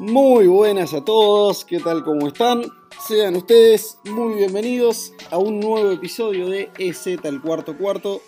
Muy 0.00 0.48
buenas 0.48 0.92
a 0.92 1.04
todos, 1.04 1.64
¿qué 1.64 1.78
tal? 1.78 2.02
¿Cómo 2.02 2.26
están? 2.26 2.62
Sean 3.06 3.36
ustedes 3.36 4.00
muy 4.04 4.34
bienvenidos 4.34 5.12
a 5.30 5.38
un 5.38 5.60
nuevo 5.60 5.88
episodio 5.92 6.48
de 6.48 6.68
EZ 6.80 7.24
al 7.24 7.40
cuarto 7.40 7.78
cuarto 7.78 8.20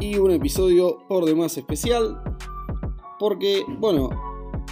y 0.00 0.16
un 0.16 0.32
episodio 0.32 0.98
por 1.08 1.26
demás 1.26 1.56
especial 1.56 2.20
porque, 3.20 3.62
bueno, 3.78 4.10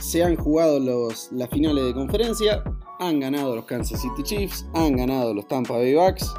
se 0.00 0.24
han 0.24 0.34
jugado 0.34 0.80
los, 0.80 1.30
las 1.30 1.50
finales 1.50 1.84
de 1.84 1.94
conferencia, 1.94 2.64
han 2.98 3.20
ganado 3.20 3.54
los 3.54 3.64
Kansas 3.66 4.02
City 4.02 4.24
Chiefs, 4.24 4.66
han 4.74 4.96
ganado 4.96 5.32
los 5.32 5.46
Tampa 5.46 5.74
Bay 5.74 5.94
Bucks 5.94 6.34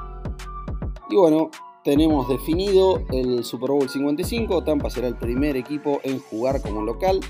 y 1.09 1.15
bueno, 1.15 1.51
tenemos 1.85 2.27
definido 2.27 3.01
el 3.11 3.45
Super 3.45 3.69
Bowl 3.71 3.87
55, 3.87 4.61
Tampa 4.65 4.89
será 4.89 5.07
el 5.07 5.15
primer 5.15 5.55
equipo 5.55 6.01
en 6.03 6.19
jugar 6.19 6.61
como 6.61 6.81
local 6.81 7.21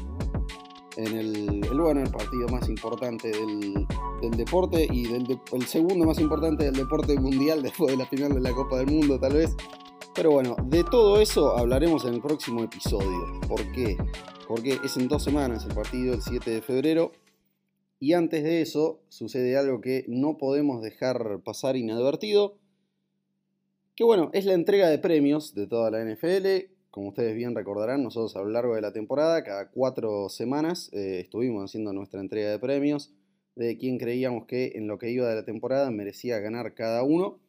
en 1.00 1.18
el, 1.18 1.62
bueno, 1.80 2.02
el 2.02 2.12
partido 2.12 2.48
más 2.50 2.68
importante 2.68 3.30
del, 3.30 3.88
deporte 4.36 4.86
y 4.92 5.06
el 5.06 5.66
segundo 5.66 6.06
más 6.06 6.20
importante 6.20 6.66
del 6.66 6.76
deporte 6.76 7.18
mundial 7.18 7.62
después 7.64 7.92
de 7.92 7.98
la 7.98 8.06
final 8.06 8.34
de 8.34 8.42
la 8.42 8.52
Copa 8.52 8.78
del 8.78 8.88
Mundo 8.88 9.20
tal 9.20 9.34
vez. 9.34 9.56
Pero 10.14 10.32
bueno, 10.32 10.58
de 10.66 10.84
todo 10.84 11.22
eso 11.22 11.58
hablaremos 11.58 12.04
en 12.06 12.16
el 12.16 12.22
próximo 12.22 12.64
episodio. 12.64 13.40
¿Por 13.48 13.72
qué? 13.72 13.96
Porque 14.48 14.78
es 14.84 14.98
en 14.98 15.08
dos 15.08 15.24
semanas 15.24 15.66
el 15.66 15.74
partido, 15.74 16.14
el 16.14 16.22
7 16.22 16.52
de 16.52 16.62
febrero. 16.62 17.14
Y 18.02 18.14
antes 18.14 18.44
de 18.44 18.62
eso 18.62 19.02
sucede 19.08 19.58
algo 19.58 19.82
que 19.82 20.06
no 20.08 20.38
podemos 20.38 20.82
dejar 20.82 21.42
pasar 21.46 21.78
inadvertido. 21.78 22.58
Que 23.96 24.04
bueno, 24.04 24.30
es 24.34 24.46
la 24.46 24.54
entrega 24.54 24.90
de 24.90 25.00
premios 25.00 25.54
de 25.54 25.68
toda 25.68 25.92
la 25.92 26.04
NFL 26.04 26.79
como 27.00 27.12
ustedes 27.12 27.34
bien 27.34 27.56
recordarán, 27.56 28.04
nosotros 28.04 28.36
a 28.36 28.42
lo 28.42 28.50
largo 28.50 28.76
de 28.76 28.82
la 28.82 28.92
temporada, 28.92 29.42
cada 29.46 29.70
cuatro 29.72 30.28
semanas, 30.28 30.90
eh, 30.92 31.22
estuvimos 31.22 31.64
haciendo 31.64 31.94
nuestra 31.94 32.20
entrega 32.20 32.52
de 32.52 32.60
premios 32.60 33.14
de 33.56 33.78
quién 33.78 33.98
creíamos 33.98 34.46
que 34.48 34.74
en 34.76 34.86
lo 34.88 35.00
que 35.00 35.10
iba 35.10 35.30
de 35.30 35.36
la 35.36 35.46
temporada 35.46 35.92
merecía 35.92 36.40
ganar 36.40 36.74
cada 36.74 37.04
uno. 37.04 37.40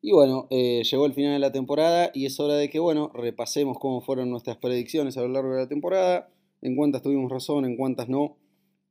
Y 0.00 0.10
bueno, 0.10 0.48
eh, 0.50 0.82
llegó 0.82 1.06
el 1.06 1.14
final 1.14 1.34
de 1.34 1.38
la 1.38 1.52
temporada 1.52 2.10
y 2.12 2.26
es 2.26 2.40
hora 2.40 2.56
de 2.56 2.68
que, 2.68 2.80
bueno, 2.80 3.12
repasemos 3.14 3.78
cómo 3.78 4.00
fueron 4.00 4.30
nuestras 4.30 4.56
predicciones 4.56 5.16
a 5.16 5.20
lo 5.20 5.28
largo 5.28 5.54
de 5.54 5.60
la 5.60 5.68
temporada, 5.68 6.28
en 6.60 6.74
cuántas 6.74 7.02
tuvimos 7.02 7.30
razón, 7.30 7.64
en 7.64 7.76
cuántas 7.76 8.08
no. 8.08 8.36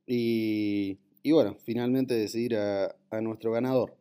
Y, 0.06 0.96
bueno, 1.30 1.54
finalmente 1.66 2.14
decidir 2.14 2.56
a 2.56 3.20
nuestro 3.20 3.52
ganador. 3.52 3.94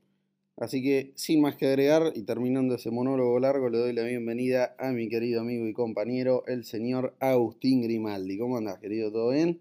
Así 0.58 0.84
que 0.84 1.14
sin 1.16 1.42
más 1.42 1.56
que 1.56 1.66
agregar 1.66 2.14
y 2.16 2.24
terminando 2.24 2.76
ese 2.76 2.92
monólogo 2.92 3.40
largo, 3.40 3.70
le 3.70 3.80
doy 3.80 3.94
la 3.94 4.04
bienvenida 4.04 4.76
a 4.78 4.92
mi 4.92 5.10
querido 5.10 5.42
amigo 5.42 5.68
y 5.68 5.74
compañero, 5.74 6.44
el 6.46 6.64
señor 6.64 7.16
Agustín 7.20 7.82
Grimaldi. 7.82 8.38
¿Cómo 8.38 8.58
andás, 8.58 8.78
querido? 8.78 9.12
¿Todo 9.12 9.32
bien? 9.32 9.60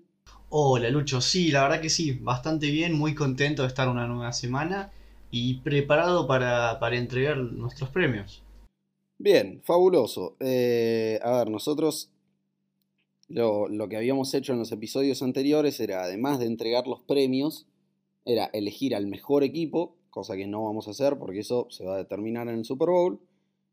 Hola, 0.51 0.91
Lucho. 0.91 1.23
Sí, 1.23 1.51
la 1.51 1.63
verdad 1.63 1.81
que 1.81 1.89
sí, 1.89 2.13
bastante 2.13 2.71
bien, 2.71 2.93
muy 2.93 3.15
contento 3.15 3.63
de 3.63 3.69
estar 3.69 3.89
una 3.89 4.07
nueva 4.07 4.33
semana 4.33 4.93
y 5.31 5.61
preparado 5.61 6.27
para, 6.27 6.79
entregar 6.95 7.39
nuestros 7.39 7.89
premios. 7.89 8.43
Bien, 9.17 9.63
fabuloso. 9.65 10.37
Eh, 10.41 11.19
a 11.23 11.39
ver, 11.39 11.49
nosotros 11.49 12.11
lo, 13.29 13.67
lo 13.67 13.89
que 13.89 13.97
habíamos 13.97 14.35
hecho 14.35 14.53
en 14.53 14.59
los 14.59 14.73
episodios 14.73 15.23
anteriores 15.23 15.81
era, 15.81 16.03
además 16.03 16.39
de 16.39 16.47
entregar 16.47 16.87
los 16.87 17.01
premios, 17.01 17.67
era 18.27 18.45
elegir 18.53 18.95
al 18.95 19.07
mejor 19.07 19.43
equipo 19.43 19.97
cosa 20.13 20.37
que 20.37 20.47
no 20.47 20.63
vamos 20.63 20.87
a 20.87 20.93
hacer 20.93 21.19
porque 21.19 21.41
eso 21.41 21.67
se 21.71 21.85
va 21.85 21.95
a 21.95 21.99
determinar 21.99 22.47
en 22.49 22.59
el 22.59 22.65
Super 22.65 22.91
Bowl. 22.91 23.19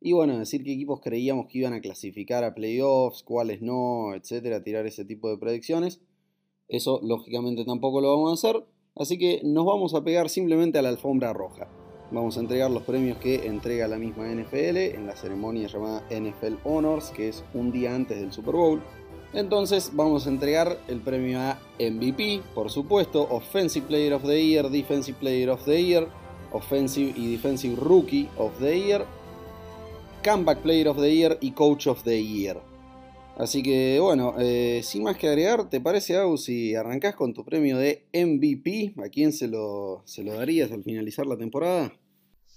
Y 0.01 0.13
bueno, 0.13 0.39
decir 0.39 0.63
qué 0.63 0.71
equipos 0.71 1.01
creíamos 1.01 1.47
que 1.47 1.59
iban 1.59 1.73
a 1.73 1.81
clasificar 1.81 2.45
a 2.45 2.55
playoffs, 2.55 3.21
cuáles 3.21 3.61
no, 3.61 4.15
etcétera, 4.15 4.63
tirar 4.63 4.87
ese 4.87 5.03
tipo 5.03 5.29
de 5.29 5.37
predicciones. 5.37 5.99
Eso 6.69 7.01
lógicamente 7.03 7.65
tampoco 7.65 7.99
lo 7.99 8.09
vamos 8.09 8.31
a 8.31 8.33
hacer, 8.33 8.65
así 8.95 9.17
que 9.17 9.41
nos 9.43 9.65
vamos 9.65 9.93
a 9.93 10.03
pegar 10.03 10.29
simplemente 10.29 10.79
a 10.79 10.81
la 10.81 10.89
alfombra 10.89 11.33
roja. 11.33 11.67
Vamos 12.11 12.37
a 12.37 12.39
entregar 12.39 12.71
los 12.71 12.83
premios 12.83 13.17
que 13.17 13.45
entrega 13.45 13.87
la 13.87 13.97
misma 13.97 14.33
NFL 14.33 14.77
en 14.77 15.05
la 15.05 15.15
ceremonia 15.15 15.67
llamada 15.67 16.07
NFL 16.09 16.55
Honors, 16.63 17.11
que 17.11 17.27
es 17.27 17.43
un 17.53 17.71
día 17.71 17.93
antes 17.93 18.19
del 18.19 18.31
Super 18.31 18.55
Bowl. 18.55 18.81
Entonces 19.33 19.91
vamos 19.93 20.25
a 20.25 20.29
entregar 20.29 20.79
el 20.87 21.01
premio 21.01 21.39
a 21.39 21.59
MVP, 21.79 22.41
por 22.55 22.71
supuesto, 22.71 23.27
Offensive 23.29 23.85
Player 23.85 24.13
of 24.13 24.23
the 24.23 24.43
Year, 24.43 24.69
Defensive 24.69 25.19
Player 25.19 25.49
of 25.49 25.63
the 25.65 25.83
Year, 25.83 26.07
Offensive 26.51 27.13
y 27.15 27.31
Defensive 27.31 27.75
Rookie 27.75 28.29
of 28.37 28.57
the 28.59 28.79
Year, 28.79 29.05
Comeback 30.23 30.61
Player 30.61 30.87
of 30.87 30.97
the 30.97 31.13
Year 31.13 31.37
y 31.41 31.51
Coach 31.51 31.87
of 31.87 32.03
the 32.03 32.23
Year. 32.23 32.57
Así 33.37 33.63
que 33.63 33.99
bueno, 34.01 34.35
eh, 34.37 34.81
sin 34.83 35.03
más 35.03 35.17
que 35.17 35.29
agregar, 35.29 35.69
¿te 35.69 35.79
parece, 35.79 36.17
Agus, 36.17 36.43
si 36.43 36.75
arrancás 36.75 37.15
con 37.15 37.33
tu 37.33 37.45
premio 37.45 37.77
de 37.77 38.05
MVP? 38.13 38.95
¿A 39.01 39.07
quién 39.07 39.31
se 39.31 39.47
lo, 39.47 40.03
se 40.05 40.23
lo 40.23 40.33
darías 40.33 40.73
al 40.73 40.83
finalizar 40.83 41.25
la 41.25 41.37
temporada? 41.37 41.93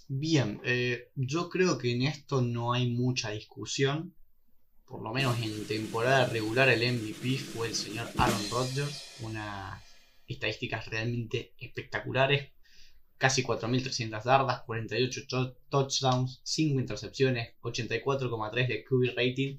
Bien, 0.08 0.60
eh, 0.64 1.10
yo 1.14 1.48
creo 1.48 1.78
que 1.78 1.92
en 1.92 2.02
esto 2.02 2.42
no 2.42 2.72
hay 2.72 2.90
mucha 2.90 3.30
discusión. 3.30 4.16
Por 4.84 5.02
lo 5.02 5.12
menos 5.12 5.40
en 5.40 5.64
temporada 5.66 6.26
regular 6.26 6.68
el 6.68 6.80
MVP 6.80 7.38
fue 7.38 7.68
el 7.68 7.74
señor 7.74 8.08
Aaron 8.18 8.50
Rodgers. 8.50 9.20
Unas 9.20 9.80
estadísticas 10.26 10.86
realmente 10.88 11.54
espectaculares 11.58 12.50
casi 13.22 13.44
4.300 13.44 14.24
yardas, 14.24 14.62
48 14.62 15.54
touchdowns, 15.68 16.40
5 16.42 16.80
intercepciones, 16.80 17.54
84,3 17.62 18.66
de 18.66 18.82
QB 18.82 19.16
rating. 19.16 19.58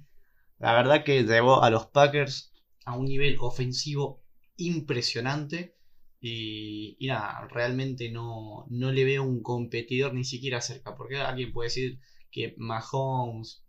La 0.60 0.74
verdad 0.74 1.06
que 1.06 1.24
llevó 1.24 1.64
a 1.64 1.70
los 1.70 1.86
Packers 1.86 2.52
a 2.84 2.98
un 2.98 3.06
nivel 3.06 3.38
ofensivo 3.40 4.22
impresionante. 4.58 5.78
Y, 6.20 6.98
nada, 7.08 7.48
realmente 7.54 8.12
no, 8.12 8.66
no, 8.70 8.92
le 8.92 9.06
veo 9.06 9.24
un 9.24 9.42
competidor 9.42 10.14
ni 10.14 10.26
siquiera 10.26 10.60
cerca. 10.60 10.98
Porque 10.98 11.20
alguien 11.20 11.54
puede 11.54 11.70
decir 11.70 12.02
que 12.32 12.56
Mahomes 12.58 13.64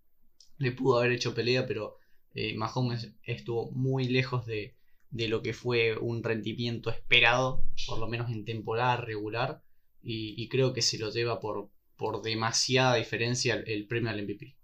le 0.58 0.72
pudo 0.72 0.98
haber 0.98 1.12
hecho 1.12 1.36
pelea, 1.36 1.68
pero 1.68 1.98
eh, 2.34 2.56
Mahomes 2.56 3.14
estuvo 3.22 3.70
muy 3.70 4.08
lejos 4.08 4.44
de, 4.44 4.74
de 5.10 5.28
lo 5.28 5.40
que 5.40 5.52
fue 5.52 5.96
un 5.96 6.24
rendimiento 6.24 6.90
esperado, 6.90 7.64
por 7.86 8.00
lo 8.00 8.08
menos 8.08 8.28
en 8.32 8.44
temporada 8.44 8.96
regular 8.96 9.63
y, 10.04 10.48
creo 10.48 10.72
que 10.72 10.82
se 10.82 10.98
lo 10.98 11.10
lleva 11.10 11.40
por, 11.40 11.70
por 11.96 12.22
demasiada 12.22 12.96
diferencia 12.96 13.54
el, 13.66 13.86
premio 13.86 14.10
al 14.10 14.22
MVP. 14.22 14.54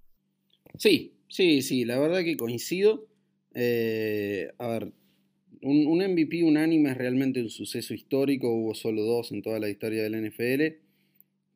Sí, 0.76 1.14
sí, 1.28 1.62
sí, 1.62 1.84
la 1.84 1.98
verdad 1.98 2.22
que 2.22 2.36
coincido. 2.36 3.08
Eh, 3.54 4.52
a 4.58 4.68
ver, 4.68 4.92
un, 5.62 5.86
un, 5.86 5.98
MVP 5.98 6.44
unánime 6.44 6.90
es 6.90 6.96
realmente 6.96 7.42
un 7.42 7.50
suceso 7.50 7.94
histórico, 7.94 8.52
hubo 8.52 8.74
solo 8.74 9.02
dos 9.02 9.32
en 9.32 9.42
toda 9.42 9.58
la 9.58 9.68
historia 9.68 10.02
del 10.02 10.30
NFL, 10.30 10.78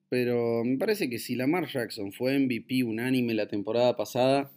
pero 0.08 0.64
me 0.64 0.78
parece 0.78 1.10
que 1.10 1.18
si 1.18 1.36
Lamar 1.36 1.68
Jackson 1.68 2.12
fue 2.12 2.38
MVP 2.38 2.84
unánime 2.84 3.34
la 3.34 3.48
temporada 3.48 3.96
pasada, 3.96 4.50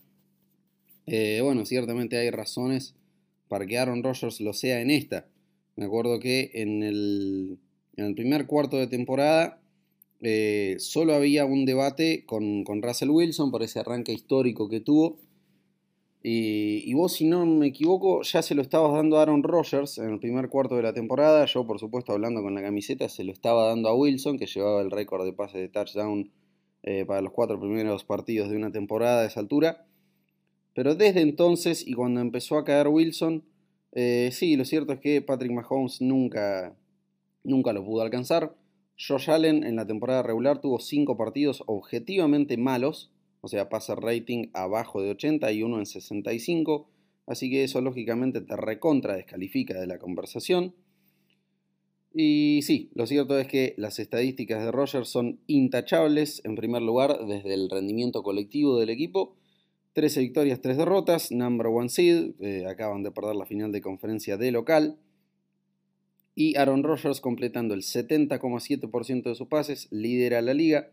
eh, 1.06 1.40
bueno, 1.42 1.66
ciertamente 1.66 2.18
hay 2.18 2.30
razones 2.30 2.96
para 3.48 3.66
que 3.66 3.78
Aaron 3.78 4.04
Rodgers 4.04 4.42
lo 4.42 4.54
sea 4.54 4.82
en 4.82 4.92
esta. 4.92 5.28
Me 5.76 5.86
acuerdo 5.86 6.20
que 6.20 6.52
en 6.54 6.84
el, 6.84 7.60
en 7.98 8.06
el 8.06 8.16
primer 8.16 8.48
cuarto 8.48 8.78
de 8.78 8.88
temporada 8.88 9.60
eh, 10.22 10.76
solo 10.80 11.14
había 11.14 11.46
un 11.46 11.66
debate 11.66 12.26
con, 12.26 12.64
Russell 12.82 13.10
Wilson 13.10 13.52
por 13.52 13.64
ese 13.64 13.80
arranque 13.80 14.14
histórico 14.14 14.70
que 14.70 14.80
tuvo. 14.80 15.20
Y, 16.30 16.94
vos, 16.94 17.14
si 17.14 17.26
no 17.26 17.46
me 17.46 17.68
equivoco, 17.68 18.22
ya 18.24 18.42
se 18.42 18.54
lo 18.54 18.62
estabas 18.62 18.92
dando 18.92 19.18
a 19.18 19.22
Aaron 19.22 19.44
Rodgers 19.44 19.98
en 19.98 20.10
el 20.10 20.20
primer 20.20 20.50
cuarto 20.50 20.76
de 20.76 20.84
la 20.84 20.92
temporada. 20.92 21.46
Yo, 21.46 21.66
por 21.66 21.80
supuesto, 21.80 22.12
hablando 22.12 22.42
con 22.42 22.54
la 22.54 22.62
camiseta, 22.62 23.08
se 23.08 23.24
lo 23.24 23.32
estaba 23.32 23.68
dando 23.68 23.88
a 23.88 23.96
Wilson, 23.96 24.38
que 24.38 24.46
llevaba 24.46 24.82
el 24.82 24.92
récord 24.92 25.24
de 25.24 25.32
pase 25.32 25.58
de 25.58 25.70
touchdown 25.70 26.30
eh, 26.84 27.06
para 27.06 27.22
los 27.22 27.32
cuatro 27.32 27.58
primeros 27.60 28.04
partidos 28.04 28.50
de 28.50 28.58
una 28.58 28.72
temporada 28.72 29.22
a 29.22 29.26
esa 29.26 29.40
altura. 29.40 29.88
Pero 30.74 30.96
desde 30.96 31.22
entonces, 31.22 31.88
y 31.88 31.94
cuando 31.94 32.20
empezó 32.20 32.58
a 32.58 32.66
caer 32.66 32.90
Wilson, 32.90 33.46
eh, 33.94 34.30
sí, 34.34 34.58
lo 34.58 34.66
cierto 34.66 34.94
es 34.94 35.00
que 35.00 35.22
Patrick 35.22 35.52
Mahomes 35.52 36.02
nunca, 36.02 36.76
nunca 37.48 37.74
lo 37.74 37.84
pudo 37.84 38.04
alcanzar. 38.04 38.56
Josh 39.00 39.30
Allen 39.30 39.64
en 39.64 39.76
la 39.76 39.88
temporada 39.88 40.22
regular 40.22 40.60
tuvo 40.60 40.80
5 40.80 41.18
partidos 41.18 41.64
objetivamente 41.66 42.58
malos, 42.58 43.12
o 43.42 43.48
sea, 43.48 43.70
pasa 43.70 43.96
rating 43.96 44.50
abajo 44.54 45.02
de 45.02 45.12
80 45.12 45.52
y 45.52 45.64
uno 45.64 45.80
en 45.80 45.86
65, 45.86 46.90
así 47.26 47.50
que 47.50 47.64
eso 47.64 47.82
lógicamente 47.82 48.42
te 48.42 48.56
recontra 48.56 49.16
descalifica 49.16 49.80
de 49.80 49.88
la 49.88 49.98
conversación. 49.98 50.76
Y 52.14 52.62
sí, 52.64 52.90
lo 52.96 53.06
cierto 53.06 53.38
es 53.38 53.48
que 53.48 53.76
las 53.78 54.00
estadísticas 54.00 54.64
de 54.64 54.72
Rogers 54.72 55.08
son 55.08 55.40
intachables, 55.46 56.42
en 56.44 56.56
primer 56.56 56.82
lugar, 56.82 57.26
desde 57.28 57.54
el 57.54 57.70
rendimiento 57.70 58.24
colectivo 58.24 58.80
del 58.80 58.90
equipo. 58.90 59.36
13 59.94 60.22
victorias, 60.22 60.62
3 60.62 60.78
derrotas, 60.78 61.32
number 61.32 61.68
one 61.68 61.90
seed, 61.90 62.32
eh, 62.40 62.66
acaban 62.68 63.04
de 63.04 63.12
perder 63.12 63.36
la 63.36 63.46
final 63.46 63.72
de 63.72 63.82
conferencia 63.82 64.38
de 64.38 64.52
local 64.52 64.98
y 66.40 66.56
Aaron 66.56 66.84
Rodgers 66.84 67.20
completando 67.20 67.74
el 67.74 67.82
70,7% 67.82 69.24
de 69.24 69.34
sus 69.34 69.48
pases, 69.48 69.88
lidera 69.90 70.40
la 70.44 70.54
liga. 70.54 70.92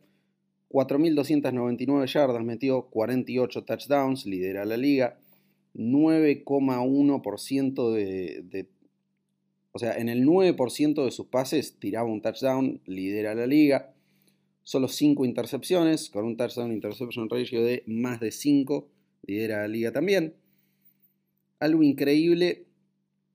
4.299 0.70 2.06
yardas, 2.06 2.42
metió 2.42 2.86
48 2.86 3.64
touchdowns, 3.64 4.24
lidera 4.24 4.64
la 4.64 4.78
liga. 4.78 5.18
9,1% 5.74 7.92
de, 7.92 8.68
O 9.72 9.78
sea, 9.78 9.98
en 9.98 10.08
el 10.08 10.24
9% 10.24 11.04
de 11.04 11.10
sus 11.10 11.26
pases 11.26 11.78
tiraba 11.78 12.08
un 12.08 12.22
touchdown, 12.22 12.80
lidera 12.86 13.34
la 13.34 13.46
liga. 13.46 13.92
Solo 14.62 14.88
5 14.88 15.26
intercepciones, 15.26 16.08
con 16.08 16.24
un 16.24 16.38
touchdown 16.38 16.72
interception 16.72 17.28
ratio 17.28 17.62
de 17.62 17.82
más 17.86 18.18
de 18.18 18.30
5, 18.30 18.88
lidera 19.26 19.58
la 19.58 19.68
liga 19.68 19.92
también. 19.92 20.36
Algo 21.58 21.82
increíble 21.82 22.64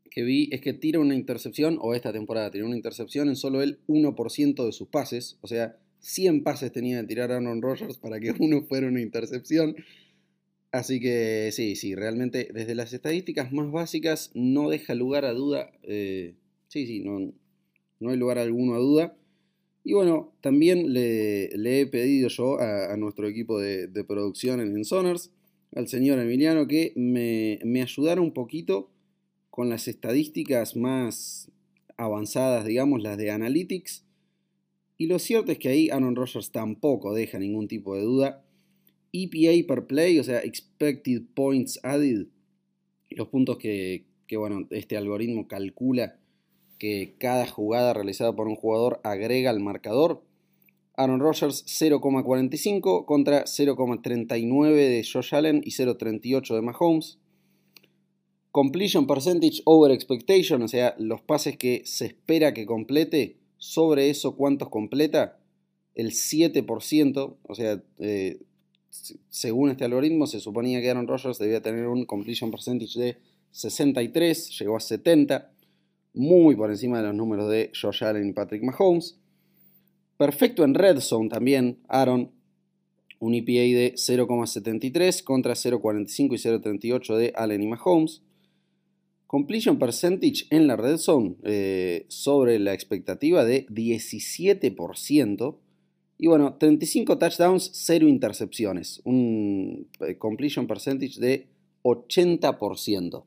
que 0.09 0.23
vi 0.23 0.50
es 0.51 0.61
que 0.61 0.73
tira 0.73 1.00
una 1.00 1.15
intercepción, 1.15 1.77
o 1.81 1.94
esta 1.94 2.11
temporada 2.11 2.51
tiró 2.51 2.65
una 2.65 2.75
intercepción 2.75 3.29
en 3.29 3.35
solo 3.35 3.61
el 3.61 3.79
1% 3.88 4.65
de 4.65 4.71
sus 4.71 4.88
pases. 4.88 5.38
O 5.41 5.47
sea, 5.47 5.77
100 6.01 6.44
pases 6.44 6.71
tenía 6.71 7.01
que 7.01 7.07
tirar 7.07 7.31
Aaron 7.31 7.61
Rodgers 7.61 7.97
para 7.97 8.19
que 8.19 8.31
uno 8.39 8.63
fuera 8.63 8.88
una 8.88 9.01
intercepción. 9.01 9.75
Así 10.71 11.00
que 11.00 11.50
sí, 11.51 11.75
sí, 11.75 11.95
realmente 11.95 12.50
desde 12.53 12.75
las 12.75 12.94
estadísticas 12.94 13.51
más 13.51 13.71
básicas 13.71 14.31
no 14.35 14.69
deja 14.69 14.94
lugar 14.94 15.25
a 15.25 15.33
duda. 15.33 15.71
Eh, 15.83 16.35
sí, 16.67 16.85
sí, 16.85 17.00
no, 17.00 17.33
no 18.00 18.09
hay 18.09 18.17
lugar 18.17 18.38
alguno 18.38 18.75
a 18.75 18.79
duda. 18.79 19.15
Y 19.83 19.94
bueno, 19.94 20.33
también 20.41 20.94
le, 20.94 21.50
he 21.53 21.88
pedido 21.88 22.29
yo 22.29 22.59
a, 22.59 22.95
nuestro 22.97 23.27
equipo 23.27 23.59
de, 23.59 23.88
producción 24.07 24.59
en 24.59 24.75
Ensoners, 24.75 25.31
al 25.73 25.88
señor 25.88 26.19
Emiliano, 26.19 26.67
que 26.67 26.94
me, 26.95 27.59
me 27.63 27.81
ayudara 27.81 28.21
un 28.21 28.33
poquito 28.33 28.91
con 29.50 29.69
las 29.69 29.88
estadísticas 29.88 30.75
más 30.75 31.51
avanzadas, 31.98 32.66
digamos, 32.66 33.01
las 33.01 33.18
de 33.18 33.31
Analytics. 33.31 34.06
Y 34.98 35.07
lo 35.07 35.19
cierto 35.19 35.51
es 35.51 35.60
que 35.60 35.69
ahí 35.69 35.90
Aaron 35.90 36.16
Rodgers 36.16 36.51
tampoco 36.51 37.13
deja 37.13 37.40
ningún 37.40 37.68
tipo 37.68 37.96
de 37.96 38.01
duda. 38.01 38.46
EPA 39.12 39.68
per 39.68 39.88
play, 39.88 40.19
o 40.19 40.24
sea, 40.24 40.40
Expected 40.40 41.24
Points 41.34 41.80
Added, 41.84 42.28
los 43.10 43.28
puntos 43.30 43.57
que, 43.57 44.06
bueno, 44.31 44.68
este 44.69 44.98
algoritmo 44.98 45.48
calcula 45.48 46.19
que 46.78 47.16
cada 47.19 47.48
jugada 47.48 47.94
realizada 47.94 48.36
por 48.36 48.48
un 48.48 48.56
jugador 48.56 49.02
agrega 49.04 49.50
al 49.50 49.60
marcador. 49.60 50.24
Aaron 50.95 51.19
Rodgers 51.19 51.66
0,45 51.66 53.06
contra 53.06 53.45
0,39 53.45 54.74
de 54.74 55.07
Josh 55.12 55.34
Allen 55.34 55.62
y 55.63 55.72
0,38 55.72 56.56
de 56.56 56.62
Mahomes. 56.62 57.19
Completion 58.51 59.06
percentage 59.06 59.62
over 59.66 59.92
expectation, 59.92 60.62
o 60.63 60.68
sea, 60.68 60.96
los 60.98 61.22
pases 61.22 61.57
que 61.57 61.84
se 61.86 62.07
espera 62.07 62.54
que 62.54 62.66
complete, 62.66 63.38
sobre 63.57 64.10
eso 64.10 64.36
cuántos 64.36 64.69
completa, 64.69 65.38
el 65.94 66.12
7%, 66.12 67.38
o 67.44 67.56
sea, 67.56 67.84
eh, 68.00 68.40
según 69.30 69.69
este 69.69 69.86
algoritmo, 69.86 70.28
se 70.28 70.40
suponía 70.40 70.81
que 70.81 70.90
Aaron 70.90 71.07
Rodgers 71.07 71.38
debía 71.38 71.62
tener 71.62 71.88
un 71.88 72.06
completion 72.06 72.51
percentage 72.51 73.00
de 73.00 73.18
63, 73.51 74.57
llegó 74.60 74.78
a 74.78 74.80
70, 74.80 75.52
muy 76.13 76.56
por 76.56 76.69
encima 76.69 76.98
de 76.98 77.07
los 77.07 77.16
números 77.16 77.50
de 77.50 77.72
Josh 77.80 78.04
Allen 78.04 78.30
y 78.30 78.34
Patrick 78.34 78.63
Mahomes. 78.63 79.19
Perfecto 80.18 80.63
en 80.63 80.74
red 80.74 81.00
zone 81.00 81.30
también, 81.30 81.80
Aaron, 81.88 82.31
un 83.19 83.34
EPA 83.36 83.52
de 83.52 83.94
0,73 83.95 85.24
contra 85.24 85.54
0,45 85.54 86.10
y 86.18 86.38
0,38 86.38 87.16
de 87.16 87.34
Allen 87.36 87.63
y 87.63 87.68
Mahomes. 87.68 88.22
Completion 89.30 89.78
percentage 89.78 90.48
en 90.50 90.66
la 90.66 90.76
red 90.76 90.98
zone 90.98 91.36
eh, 91.44 92.06
sobre 92.08 92.58
la 92.58 92.74
expectativa 92.74 93.46
de 93.46 93.68
17%. 93.68 95.56
Y 96.18 96.26
bueno, 96.26 96.56
35 96.56 97.20
touchdowns, 97.20 97.70
0 97.72 98.08
intercepciones. 98.08 99.02
Un 99.04 99.88
eh, 100.00 100.18
completion 100.18 100.66
percentage 100.66 101.20
de 101.20 101.46
80%. 101.84 103.24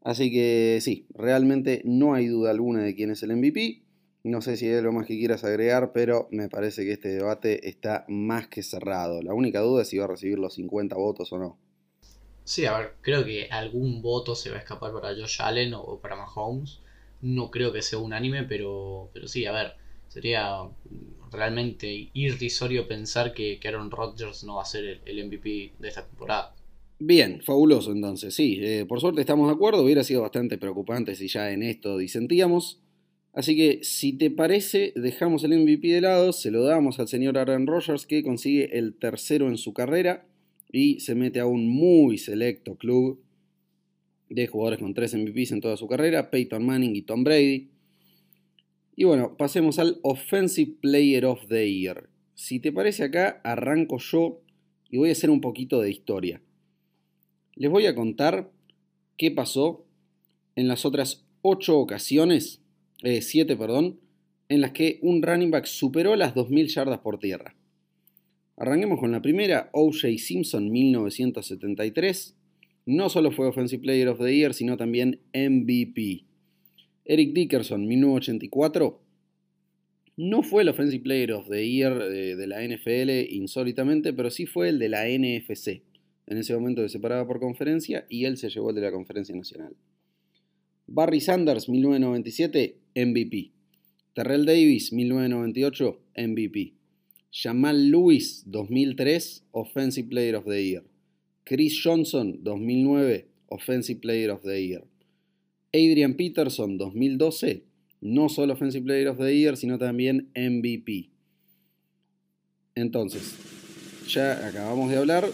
Así 0.00 0.32
que 0.32 0.78
sí, 0.80 1.04
realmente 1.12 1.82
no 1.84 2.14
hay 2.14 2.28
duda 2.28 2.50
alguna 2.50 2.82
de 2.82 2.94
quién 2.94 3.10
es 3.10 3.22
el 3.22 3.36
MVP. 3.36 3.82
No 4.24 4.40
sé 4.40 4.56
si 4.56 4.66
hay 4.66 4.76
algo 4.76 4.92
más 4.92 5.06
que 5.06 5.18
quieras 5.18 5.44
agregar, 5.44 5.92
pero 5.92 6.26
me 6.30 6.48
parece 6.48 6.86
que 6.86 6.92
este 6.92 7.10
debate 7.10 7.68
está 7.68 8.06
más 8.08 8.48
que 8.48 8.62
cerrado. 8.62 9.20
La 9.20 9.34
única 9.34 9.60
duda 9.60 9.82
es 9.82 9.88
si 9.88 9.98
va 9.98 10.04
a 10.04 10.08
recibir 10.08 10.38
los 10.38 10.54
50 10.54 10.96
votos 10.96 11.34
o 11.34 11.38
no. 11.38 11.65
Sí, 12.46 12.64
a 12.64 12.78
ver, 12.78 12.92
creo 13.00 13.24
que 13.24 13.48
algún 13.50 14.00
voto 14.00 14.36
se 14.36 14.50
va 14.50 14.56
a 14.56 14.60
escapar 14.60 14.92
para 14.92 15.08
Josh 15.16 15.42
Allen 15.42 15.74
o 15.74 15.98
para 16.00 16.14
Mahomes. 16.14 16.78
No 17.20 17.50
creo 17.50 17.72
que 17.72 17.82
sea 17.82 17.98
unánime, 17.98 18.44
pero, 18.44 19.10
pero 19.12 19.26
sí, 19.26 19.46
a 19.46 19.52
ver, 19.52 19.72
sería 20.06 20.60
realmente 21.32 22.08
irrisorio 22.12 22.86
pensar 22.86 23.34
que, 23.34 23.58
Aaron 23.64 23.90
Rodgers 23.90 24.44
no 24.44 24.56
va 24.56 24.62
a 24.62 24.64
ser 24.64 25.00
el, 25.04 25.26
MVP 25.26 25.72
de 25.76 25.88
esta 25.88 26.06
temporada. 26.06 26.54
Bien, 27.00 27.42
fabuloso 27.42 27.90
entonces, 27.90 28.32
sí, 28.32 28.60
eh, 28.62 28.86
por 28.86 29.00
suerte 29.00 29.22
estamos 29.22 29.48
de 29.48 29.54
acuerdo, 29.54 29.82
hubiera 29.82 30.04
sido 30.04 30.22
bastante 30.22 30.56
preocupante 30.56 31.16
si 31.16 31.26
ya 31.26 31.50
en 31.50 31.64
esto 31.64 31.98
disentíamos. 31.98 32.80
Así 33.32 33.56
que 33.56 33.82
si 33.82 34.12
te 34.12 34.30
parece, 34.30 34.92
dejamos 34.94 35.42
el 35.42 35.58
MVP 35.58 35.88
de 35.88 36.00
lado, 36.00 36.32
se 36.32 36.52
lo 36.52 36.62
damos 36.62 37.00
al 37.00 37.08
señor 37.08 37.38
Aaron 37.38 37.66
Rodgers 37.66 38.06
que 38.06 38.22
consigue 38.22 38.78
el 38.78 38.94
tercero 38.94 39.48
en 39.48 39.58
su 39.58 39.74
carrera 39.74 40.28
y 40.76 41.00
se 41.00 41.14
mete 41.14 41.40
a 41.40 41.46
un 41.46 41.68
muy 41.68 42.18
selecto 42.18 42.76
club 42.76 43.22
de 44.28 44.46
jugadores 44.46 44.78
con 44.78 44.92
tres 44.92 45.14
MVPs 45.14 45.52
en 45.52 45.60
toda 45.62 45.78
su 45.78 45.88
carrera, 45.88 46.30
Peyton 46.30 46.66
Manning 46.66 46.94
y 46.94 47.02
Tom 47.02 47.24
Brady. 47.24 47.70
Y 48.94 49.04
bueno, 49.04 49.38
pasemos 49.38 49.78
al 49.78 49.98
Offensive 50.02 50.74
Player 50.82 51.24
of 51.24 51.46
the 51.48 51.72
Year. 51.72 52.10
Si 52.34 52.60
te 52.60 52.72
parece 52.72 53.04
acá, 53.04 53.40
arranco 53.42 53.96
yo 53.98 54.42
y 54.90 54.98
voy 54.98 55.08
a 55.08 55.12
hacer 55.12 55.30
un 55.30 55.40
poquito 55.40 55.80
de 55.80 55.90
historia. 55.90 56.42
Les 57.54 57.70
voy 57.70 57.86
a 57.86 57.94
contar 57.94 58.52
qué 59.16 59.30
pasó 59.30 59.86
en 60.56 60.68
las 60.68 60.84
otras 60.84 61.26
8 61.40 61.78
ocasiones, 61.78 62.60
7 63.02 63.50
eh, 63.50 63.56
perdón, 63.56 63.98
en 64.50 64.60
las 64.60 64.72
que 64.72 64.98
un 65.00 65.22
running 65.22 65.50
back 65.50 65.64
superó 65.64 66.16
las 66.16 66.34
2.000 66.34 66.66
yardas 66.66 66.98
por 66.98 67.18
tierra. 67.18 67.55
Arranquemos 68.56 68.98
con 68.98 69.12
la 69.12 69.20
primera, 69.20 69.68
O.J. 69.72 70.18
Simpson 70.18 70.70
1973. 70.70 72.36
No 72.86 73.08
solo 73.08 73.30
fue 73.30 73.48
Offensive 73.48 73.82
Player 73.82 74.08
of 74.08 74.18
the 74.18 74.34
Year, 74.34 74.54
sino 74.54 74.76
también 74.76 75.20
MVP. 75.34 76.24
Eric 77.04 77.34
Dickerson, 77.34 77.86
1984, 77.86 79.00
no 80.16 80.42
fue 80.42 80.62
el 80.62 80.70
Offensive 80.70 81.02
Player 81.02 81.32
of 81.32 81.48
the 81.48 81.68
Year 81.68 81.98
de, 81.98 82.46
la 82.46 82.66
NFL 82.66 83.34
insólitamente, 83.34 84.12
pero 84.12 84.30
sí 84.30 84.46
fue 84.46 84.70
el 84.70 84.78
de 84.78 84.88
la 84.88 85.06
NFC. 85.06 85.82
En 86.26 86.38
ese 86.38 86.54
momento 86.54 86.82
se 86.82 86.88
separaba 86.88 87.26
por 87.26 87.38
conferencia 87.38 88.06
y 88.08 88.24
él 88.24 88.38
se 88.38 88.48
llevó 88.48 88.70
el 88.70 88.76
de 88.76 88.82
la 88.82 88.92
conferencia 88.92 89.36
nacional. 89.36 89.76
Barry 90.86 91.20
Sanders, 91.20 91.68
1997, 91.68 92.78
MVP. 92.94 93.52
Terrell 94.14 94.46
Davis, 94.46 94.92
1998, 94.92 96.00
MVP. 96.16 96.72
Jamal 97.38 97.90
Lewis, 97.90 98.44
2003, 98.50 99.42
Offensive 99.52 100.08
Player 100.08 100.36
of 100.36 100.46
the 100.46 100.58
Year. 100.58 100.82
Chris 101.44 101.74
Johnson, 101.84 102.42
2009, 102.42 103.26
Offensive 103.48 104.00
Player 104.00 104.30
of 104.30 104.42
the 104.42 104.58
Year. 104.58 104.82
Adrian 105.70 106.14
Peterson 106.14 106.78
2012, 106.78 107.62
no 108.00 108.30
solo 108.30 108.54
Offensive 108.54 108.82
Player 108.82 109.08
of 109.08 109.18
the 109.18 109.36
Year, 109.36 109.54
sino 109.58 109.76
también 109.76 110.30
MVP. 110.34 111.10
Entonces, 112.74 113.34
ya 114.08 114.46
acabamos 114.48 114.90
de 114.90 114.96
hablar. 114.96 115.28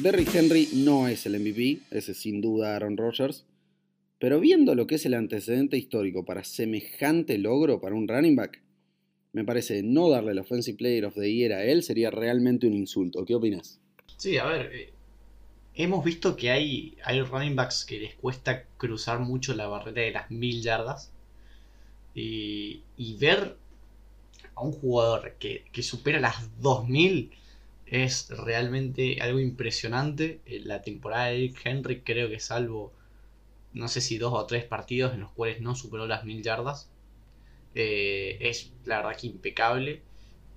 Derrick 0.00 0.32
Henry 0.32 0.68
no 0.74 1.08
es 1.08 1.26
el 1.26 1.40
MVP, 1.40 1.80
ese 1.90 2.14
sin 2.14 2.40
duda 2.40 2.76
Aaron 2.76 2.96
Rodgers. 2.96 3.44
Pero 4.20 4.38
viendo 4.38 4.76
lo 4.76 4.86
que 4.86 4.94
es 4.94 5.06
el 5.06 5.14
antecedente 5.14 5.76
histórico 5.76 6.24
para 6.24 6.44
semejante 6.44 7.36
logro 7.38 7.80
para 7.80 7.96
un 7.96 8.06
running 8.06 8.36
back, 8.36 8.62
me 9.32 9.44
parece 9.44 9.82
no 9.82 10.10
darle 10.10 10.32
el 10.32 10.38
Offensive 10.38 10.76
Player 10.76 11.06
of 11.06 11.14
the 11.14 11.32
Year 11.32 11.52
a 11.52 11.64
él 11.64 11.82
sería 11.82 12.10
realmente 12.10 12.66
un 12.66 12.74
insulto. 12.74 13.24
¿Qué 13.24 13.34
opinas? 13.34 13.80
Sí, 14.16 14.36
a 14.38 14.44
ver, 14.44 14.72
eh, 14.74 14.92
hemos 15.74 16.04
visto 16.04 16.36
que 16.36 16.50
hay, 16.50 16.96
hay 17.04 17.22
running 17.22 17.56
backs 17.56 17.84
que 17.84 17.98
les 17.98 18.14
cuesta 18.14 18.64
cruzar 18.76 19.20
mucho 19.20 19.54
la 19.54 19.66
barrera 19.66 20.02
de 20.02 20.10
las 20.12 20.30
mil 20.30 20.62
yardas. 20.62 21.12
Y, 22.14 22.82
ver 23.18 23.56
a 24.54 24.60
un 24.60 24.72
jugador 24.72 25.34
que, 25.38 25.64
supera 25.82 26.20
las 26.20 26.50
2000 26.60 27.30
es 27.86 28.28
realmente 28.28 29.18
algo 29.22 29.40
impresionante. 29.40 30.40
La 30.46 30.82
temporada 30.82 31.26
de 31.26 31.36
Eric 31.36 31.60
Henry 31.64 32.00
creo 32.00 32.28
que 32.28 32.38
salvo, 32.38 32.92
no 33.72 33.88
sé 33.88 34.02
si 34.02 34.18
dos 34.18 34.34
o 34.34 34.44
tres 34.46 34.64
partidos 34.64 35.14
en 35.14 35.20
los 35.20 35.32
cuales 35.32 35.62
no 35.62 35.74
superó 35.74 36.06
las 36.06 36.24
mil 36.24 36.42
yardas. 36.42 36.91
Eh, 37.74 38.38
es 38.40 38.72
la 38.84 38.98
verdad 38.98 39.16
que 39.16 39.26
impecable. 39.26 40.02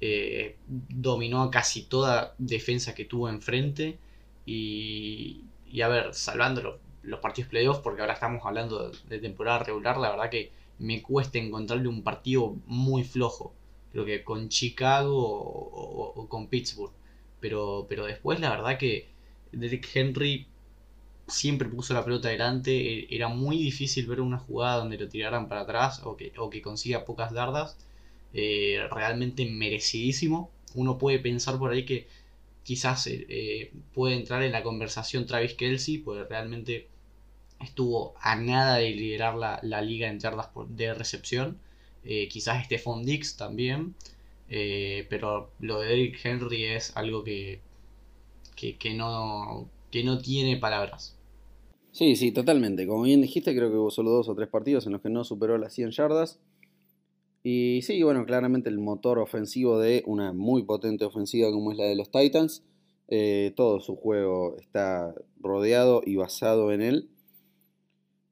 Eh, 0.01 0.57
dominó 0.67 1.41
a 1.43 1.51
casi 1.51 1.83
toda 1.83 2.35
defensa 2.37 2.93
que 2.95 3.05
tuvo 3.05 3.29
enfrente. 3.29 3.97
Y, 4.45 5.43
a 5.81 5.87
ver, 5.87 6.13
salvando 6.13 6.79
los, 7.03 7.19
partidos 7.19 7.49
playoffs, 7.49 7.79
porque 7.81 8.01
ahora 8.01 8.13
estamos 8.13 8.45
hablando 8.45 8.91
de, 9.09 9.19
temporada 9.19 9.59
regular, 9.59 9.97
la 9.97 10.11
verdad 10.11 10.29
que 10.29 10.51
me 10.79 11.01
cuesta 11.01 11.37
encontrarle 11.39 11.87
un 11.87 12.03
partido 12.03 12.55
muy 12.67 13.03
flojo. 13.03 13.53
Creo 13.91 14.05
que 14.05 14.23
con 14.23 14.49
Chicago 14.49 15.15
o, 15.17 16.27
con 16.29 16.47
Pittsburgh. 16.47 16.93
Pero, 17.39 17.85
pero 17.89 18.05
después 18.05 18.39
la 18.39 18.49
verdad 18.49 18.77
que 18.77 19.07
Derek 19.51 19.87
Henry 19.93 20.47
siempre 21.27 21.67
puso 21.69 21.93
la 21.93 22.03
pelota 22.03 22.27
adelante. 22.29 22.71
E, 22.71 23.07
era 23.09 23.27
muy 23.27 23.57
difícil 23.57 24.07
ver 24.07 24.21
una 24.21 24.39
jugada 24.39 24.77
donde 24.77 24.97
lo 24.97 25.09
tiraran 25.09 25.47
para 25.49 25.61
atrás 25.61 26.01
o 26.03 26.15
que, 26.17 26.33
o 26.37 26.49
que 26.49 26.61
consiga 26.61 27.05
pocas 27.05 27.33
dardas. 27.33 27.77
Eh, 28.33 28.79
realmente 28.91 29.45
merecidísimo. 29.45 30.51
Uno 30.75 30.97
puede 30.97 31.19
pensar 31.19 31.57
por 31.57 31.71
ahí 31.71 31.85
que 31.85 32.07
quizás 32.63 33.07
eh, 33.07 33.71
puede 33.93 34.15
entrar 34.15 34.43
en 34.43 34.51
la 34.51 34.63
conversación 34.63 35.25
Travis 35.25 35.53
Kelsey, 35.53 35.99
pues 35.99 36.27
realmente 36.27 36.89
estuvo 37.61 38.15
a 38.19 38.35
nada 38.35 38.77
de 38.77 38.91
liderar 38.91 39.35
la, 39.35 39.81
liga 39.81 40.09
en 40.09 40.19
yardas 40.19 40.49
de 40.69 40.93
recepción. 40.93 41.59
Eh, 42.03 42.27
quizás 42.29 42.65
Stephon 42.65 43.05
Dix 43.05 43.37
también. 43.37 43.95
pero 45.09 45.51
lo 45.59 45.79
de 45.79 45.93
Eric 45.93 46.19
Henry 46.23 46.65
es 46.65 46.95
algo 46.97 47.23
que, 47.23 47.61
que, 48.55 48.93
no, 48.93 49.69
que 49.91 50.03
no 50.03 50.17
tiene 50.19 50.57
palabras. 50.57 51.14
Sí, 51.95 52.17
sí, 52.17 52.33
totalmente. 52.33 52.85
Como 52.85 53.03
bien 53.03 53.21
dijiste, 53.21 53.55
creo 53.55 53.69
que 53.71 53.77
hubo 53.77 53.89
solo 53.89 54.11
dos 54.11 54.27
o 54.27 54.35
tres 54.35 54.49
partidos 54.49 54.85
en 54.85 54.91
los 54.91 55.01
que 55.01 55.09
no 55.09 55.23
superó 55.23 55.57
las 55.57 55.73
100 55.73 55.91
yardas. 55.91 56.41
Y 57.41 57.83
sí, 57.83 58.03
bueno, 58.03 58.25
claramente 58.25 58.67
el 58.67 58.79
motor 58.79 59.17
ofensivo 59.17 59.79
de 59.79 60.03
una 60.05 60.33
muy 60.33 60.63
potente 60.63 61.05
ofensiva 61.05 61.49
como 61.51 61.71
es 61.71 61.77
la 61.77 61.85
de 61.85 61.95
los 61.95 62.11
Titans. 62.11 62.65
Eh, 63.07 63.53
todo 63.55 63.79
su 63.79 63.95
juego 63.95 64.57
está 64.59 65.15
rodeado 65.39 66.01
y 66.05 66.17
basado 66.17 66.73
en 66.73 66.81
él. 66.81 67.09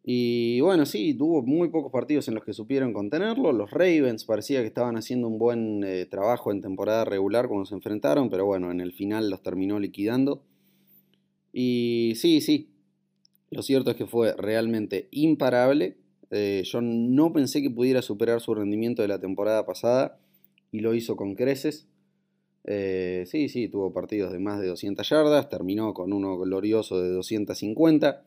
Y 0.04 0.60
bueno, 0.60 0.86
sí, 0.86 1.14
tuvo 1.14 1.42
muy 1.42 1.70
pocos 1.70 1.90
partidos 1.90 2.28
en 2.28 2.36
los 2.36 2.44
que 2.44 2.52
supieron 2.52 2.92
contenerlo. 2.92 3.54
Los 3.54 3.72
Ravens 3.72 4.26
parecía 4.26 4.60
que 4.60 4.68
estaban 4.68 4.98
haciendo 4.98 5.30
un 5.30 5.40
buen 5.40 5.86
eh, 5.86 6.06
trabajo 6.06 6.52
en 6.52 6.60
temporada 6.60 7.06
regular 7.06 7.48
cuando 7.48 7.66
se 7.66 7.76
enfrentaron, 7.76 8.30
pero 8.30 8.46
bueno, 8.46 8.72
en 8.72 8.82
el 8.82 8.92
final 8.92 9.30
los 9.30 9.42
terminó 9.42 9.80
liquidando. 9.80 10.44
Y 11.54 12.14
sí, 12.18 12.42
sí, 12.42 12.73
lo 13.54 13.62
cierto 13.62 13.92
es 13.92 13.98
que 13.98 14.06
fue 14.06 14.34
realmente 14.34 15.08
imparable. 15.12 15.98
Eh, 16.32 16.64
yo 16.66 16.82
no 16.82 17.32
pensé 17.32 17.62
que 17.62 17.70
pudiera 17.70 18.02
superar 18.02 18.42
su 18.42 18.56
rendimiento 18.56 19.02
de 19.02 19.08
la 19.08 19.20
temporada 19.20 19.66
pasada 19.66 20.20
y 20.72 20.80
lo 20.80 20.94
hizo 20.96 21.16
con 21.16 21.36
creces. 21.36 21.88
Eh, 22.66 23.26
sí, 23.28 23.50
sí, 23.50 23.68
tuvo 23.68 23.94
partidos 23.94 24.32
de 24.32 24.40
más 24.40 24.60
de 24.60 24.68
200 24.68 25.08
yardas, 25.08 25.50
terminó 25.50 25.94
con 25.94 26.14
uno 26.14 26.38
glorioso 26.38 27.02
de 27.02 27.10
250. 27.10 28.24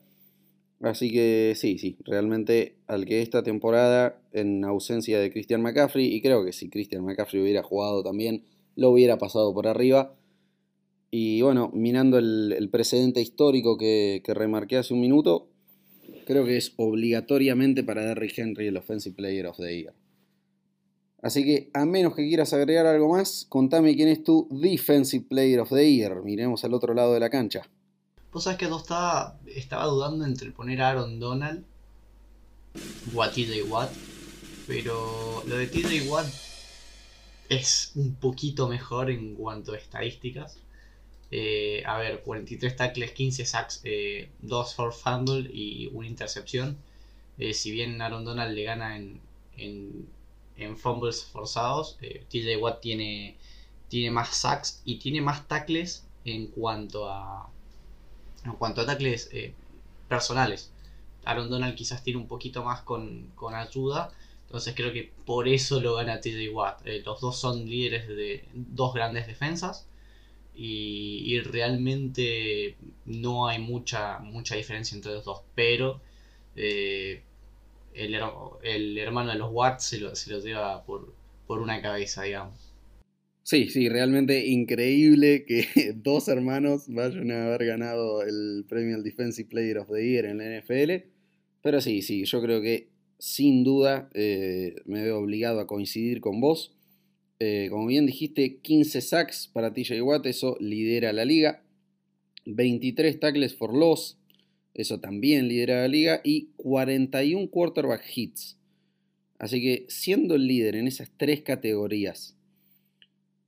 Así 0.81 1.11
que 1.11 1.53
sí, 1.55 1.79
sí, 1.79 1.97
realmente 2.05 2.75
al 2.85 3.05
que 3.05 3.21
esta 3.21 3.41
temporada, 3.41 4.21
en 4.31 4.63
ausencia 4.63 5.19
de 5.19 5.31
Christian 5.31 5.61
McCaffrey, 5.61 6.13
y 6.13 6.21
creo 6.21 6.45
que 6.45 6.53
si 6.53 6.69
Christian 6.69 7.03
McCaffrey 7.03 7.41
hubiera 7.41 7.63
jugado 7.63 8.03
también, 8.03 8.43
lo 8.75 8.91
hubiera 8.91 9.17
pasado 9.17 9.53
por 9.53 9.67
arriba. 9.67 10.13
Y 11.19 11.41
bueno, 11.41 11.71
mirando 11.73 12.19
el, 12.19 12.69
precedente 12.71 13.21
histórico 13.21 13.75
que, 13.75 14.21
remarqué 14.27 14.77
hace 14.77 14.93
un 14.93 15.01
minuto, 15.01 15.49
creo 16.27 16.45
que 16.45 16.57
es 16.57 16.73
obligatoriamente 16.77 17.83
para 17.83 18.05
Derrick 18.05 18.37
Henry 18.37 18.67
el 18.67 18.77
Offensive 18.77 19.15
Player 19.15 19.47
of 19.47 19.57
the 19.57 19.81
Year. 19.81 19.95
Así 21.23 21.43
que, 21.43 21.71
a 21.73 21.85
menos 21.87 22.13
que 22.13 22.27
quieras 22.27 22.53
agregar 22.53 22.85
algo 22.85 23.09
más, 23.09 23.47
contame 23.49 23.95
quién 23.95 24.09
es 24.09 24.23
tu 24.23 24.47
Defensive 24.51 25.25
Player 25.27 25.61
of 25.61 25.71
the 25.71 25.91
Year. 25.91 26.21
Miremos 26.23 26.63
al 26.63 26.75
otro 26.75 26.93
lado 26.93 27.15
de 27.15 27.19
la 27.19 27.31
cancha. 27.31 27.63
Vos 28.31 28.43
sabés 28.43 28.59
que 28.59 28.67
yo 28.67 28.77
estaba, 28.77 29.39
dudando 29.87 30.23
entre 30.23 30.51
poner 30.51 30.83
a 30.83 30.89
Aaron 30.89 31.19
Donald 31.19 31.65
a 33.19 33.31
TJ 33.31 33.63
Watt, 33.63 33.89
pero 34.67 35.43
lo 35.47 35.57
de 35.57 35.65
TJ 35.65 36.11
Watt 36.11 36.27
es 37.49 37.93
un 37.95 38.13
poquito 38.13 38.67
mejor 38.67 39.09
en 39.09 39.33
cuanto 39.33 39.73
a 39.73 39.77
estadísticas. 39.77 40.59
Eh, 41.29 41.83
a 41.85 41.97
ver, 41.97 42.21
43 42.21 42.75
tackles, 42.75 43.11
15 43.11 43.45
sacks, 43.45 43.81
2 43.81 43.83
eh, 43.83 44.29
for 44.75 44.93
fumble 44.93 45.49
y 45.53 45.87
una 45.93 46.07
intercepción. 46.07 46.77
Eh, 47.37 47.53
si 47.53 47.71
bien 47.71 48.01
Aaron 48.01 48.23
Donald 48.25 48.55
le 48.55 48.63
gana 48.63 48.97
en, 48.97 49.19
en, 49.57 50.77
fumbles 50.77 51.23
forzados, 51.25 51.97
TJ 52.29 52.57
Watt 52.57 52.81
tiene, 52.81 53.37
tiene 53.89 54.11
más 54.11 54.35
sacks 54.35 54.81
y 54.85 54.97
tiene 54.97 55.21
más 55.21 55.47
tackles 55.47 56.05
en 56.25 56.47
cuanto 56.47 57.09
a, 57.09 57.49
en 58.45 58.53
cuanto 58.53 58.81
a 58.81 58.85
tackles 58.85 59.29
personales. 60.07 60.71
Aaron 61.25 61.49
Donald 61.49 61.75
quizás 61.75 62.03
tiene 62.03 62.19
un 62.19 62.27
poquito 62.27 62.63
más 62.63 62.81
con, 62.81 63.31
con 63.35 63.53
ayuda. 63.53 64.11
Entonces 64.45 64.73
creo 64.75 64.93
que 64.93 65.11
por 65.25 65.47
eso 65.47 65.81
lo 65.81 65.95
gana 65.95 66.21
TJ 66.21 66.49
Watt. 66.53 66.81
los 67.05 67.19
dos 67.21 67.37
son 67.37 67.65
líderes 67.65 68.07
de 68.07 68.45
dos 68.53 68.93
grandes 68.93 69.27
defensas 69.27 69.87
y, 70.57 71.39
realmente 71.41 72.75
no 73.05 73.47
hay 73.47 73.59
mucha, 73.59 74.19
mucha 74.19 74.55
diferencia 74.55 74.95
entre 74.95 75.13
los 75.13 75.23
dos, 75.23 75.43
pero 75.53 76.01
eh, 76.55 77.21
el, 77.93 78.17
el, 78.63 78.97
hermano 78.97 79.31
de 79.31 79.37
los 79.37 79.51
Watts 79.51 79.83
se 79.83 79.99
lo, 79.99 80.15
se 80.15 80.31
lo 80.31 80.39
lleva 80.39 80.83
por, 80.83 81.13
por 81.45 81.61
una 81.61 81.81
cabeza, 81.81 82.23
digamos. 82.23 82.73
Sí, 83.43 83.69
sí, 83.69 83.87
realmente 83.87 84.47
increíble 84.47 85.45
que 85.45 85.65
dos 85.95 86.27
hermanos 86.27 86.85
vayan 86.87 87.31
a 87.31 87.45
haber 87.45 87.65
ganado 87.65 88.23
el 88.23 88.65
premio 88.67 88.95
al 88.95 89.03
Defensive 89.03 89.47
Player 89.47 89.77
of 89.77 89.89
the 89.89 90.05
Year 90.05 90.25
en 90.25 90.39
la 90.39 90.59
NFL. 90.59 91.07
Pero 91.61 91.79
sí, 91.79 92.01
sí, 92.01 92.25
yo 92.25 92.41
creo 92.41 92.61
que 92.61 92.89
sin 93.19 93.63
duda 93.63 94.09
eh, 94.13 94.75
me 94.85 95.03
veo 95.03 95.19
obligado 95.19 95.59
a 95.59 95.67
coincidir 95.67 96.19
con 96.19 96.41
vos. 96.41 96.76
Eh, 97.39 97.67
como 97.69 97.87
bien 97.87 98.05
dijiste, 98.05 98.57
15 98.57 99.01
sacks 99.01 99.49
para 99.51 99.73
TJ 99.73 100.01
Watt, 100.01 100.25
eso 100.25 100.57
lidera 100.59 101.13
la 101.13 101.25
liga. 101.25 101.63
23 102.45 103.19
tackles 103.19 103.55
for 103.55 103.73
loss, 103.73 104.17
eso 104.73 104.99
también 104.99 105.47
lidera 105.47 105.81
la 105.81 105.87
liga. 105.87 106.21
Y 106.23 106.49
41 106.57 107.49
quarterback 107.49 108.03
hits. 108.15 108.57
Así 109.39 109.61
que 109.61 109.85
siendo 109.87 110.35
el 110.35 110.47
líder 110.47 110.75
en 110.75 110.87
esas 110.87 111.11
tres 111.15 111.41
categorías, 111.41 112.35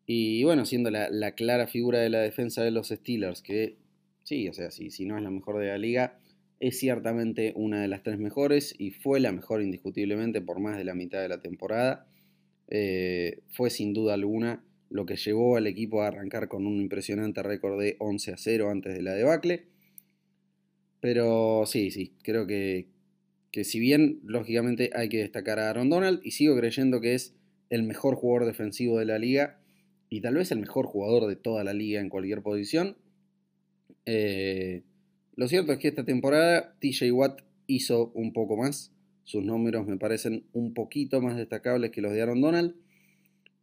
y 0.05 0.43
bueno, 0.43 0.65
siendo 0.65 0.89
la, 0.89 1.31
clara 1.35 1.67
figura 1.67 1.99
de 1.99 2.09
la 2.09 2.19
defensa 2.19 2.63
de 2.63 2.71
los 2.71 2.89
Steelers, 2.89 3.43
que 3.43 3.77
sí, 4.23 4.49
o 4.49 4.53
sea, 4.53 4.71
si 4.71 5.05
no 5.05 5.17
es 5.17 5.23
la 5.23 5.29
mejor 5.29 5.59
de 5.59 5.67
la 5.67 5.77
liga, 5.77 6.19
es 6.59 6.79
ciertamente 6.79 7.53
una 7.55 7.81
de 7.81 7.87
las 7.87 8.03
tres 8.03 8.17
mejores 8.17 8.75
y 8.77 8.91
fue 8.91 9.19
la 9.19 9.31
mejor 9.31 9.61
indiscutiblemente 9.61 10.41
por 10.41 10.59
más 10.59 10.77
de 10.77 10.83
la 10.83 10.93
mitad 10.93 11.21
de 11.21 11.29
la 11.29 11.41
temporada. 11.41 12.08
Eh, 12.69 13.41
fue 13.49 13.69
sin 13.69 13.93
duda 13.93 14.13
alguna 14.13 14.63
lo 14.89 15.05
que 15.05 15.15
llevó 15.15 15.57
al 15.57 15.67
equipo 15.67 16.01
a 16.01 16.07
arrancar 16.07 16.47
con 16.47 16.65
un 16.65 16.79
impresionante 16.79 17.43
récord 17.43 17.79
de 17.79 17.95
11 17.99 18.33
a 18.33 18.37
0 18.37 18.69
antes 18.69 18.93
de 18.93 19.01
la 19.01 19.13
debacle. 19.13 19.67
Pero 21.01 21.65
sí, 21.65 21.91
sí, 21.91 22.13
creo 22.23 22.47
que, 22.47 22.87
que 23.51 23.63
si 23.63 23.79
bien 23.79 24.19
lógicamente 24.23 24.89
hay 24.93 25.09
que 25.09 25.19
destacar 25.19 25.59
a 25.59 25.69
Aaron 25.69 25.89
Donald 25.89 26.19
y 26.23 26.31
sigo 26.31 26.55
creyendo 26.57 27.01
que 27.01 27.13
es 27.13 27.35
el 27.69 27.83
mejor 27.83 28.15
jugador 28.15 28.45
defensivo 28.47 28.99
de 28.99 29.05
la 29.05 29.19
liga 29.19 29.59
y 30.09 30.21
tal 30.21 30.35
vez 30.35 30.51
el 30.51 30.59
mejor 30.59 30.87
jugador 30.87 31.27
de 31.27 31.35
toda 31.35 31.63
la 31.63 31.73
liga 31.73 32.01
en 32.01 32.09
cualquier 32.09 32.41
posición. 32.41 32.97
Eh, 34.05 34.83
lo 35.35 35.47
cierto 35.47 35.71
es 35.71 35.79
que 35.79 35.87
esta 35.87 36.03
temporada 36.03 36.75
TJ 36.79 37.11
Watt 37.11 37.41
hizo 37.67 38.11
un 38.13 38.33
poco 38.33 38.57
más. 38.57 38.91
Sus 39.29 39.43
números 39.43 39.85
me 39.85 39.95
parecen 39.95 40.47
un 40.53 40.73
poquito 40.73 41.21
más 41.21 41.37
destacables 41.37 41.91
que 41.91 42.01
los 42.01 42.11
de 42.11 42.19
Aaron 42.19 42.41
Donald. 42.41 42.73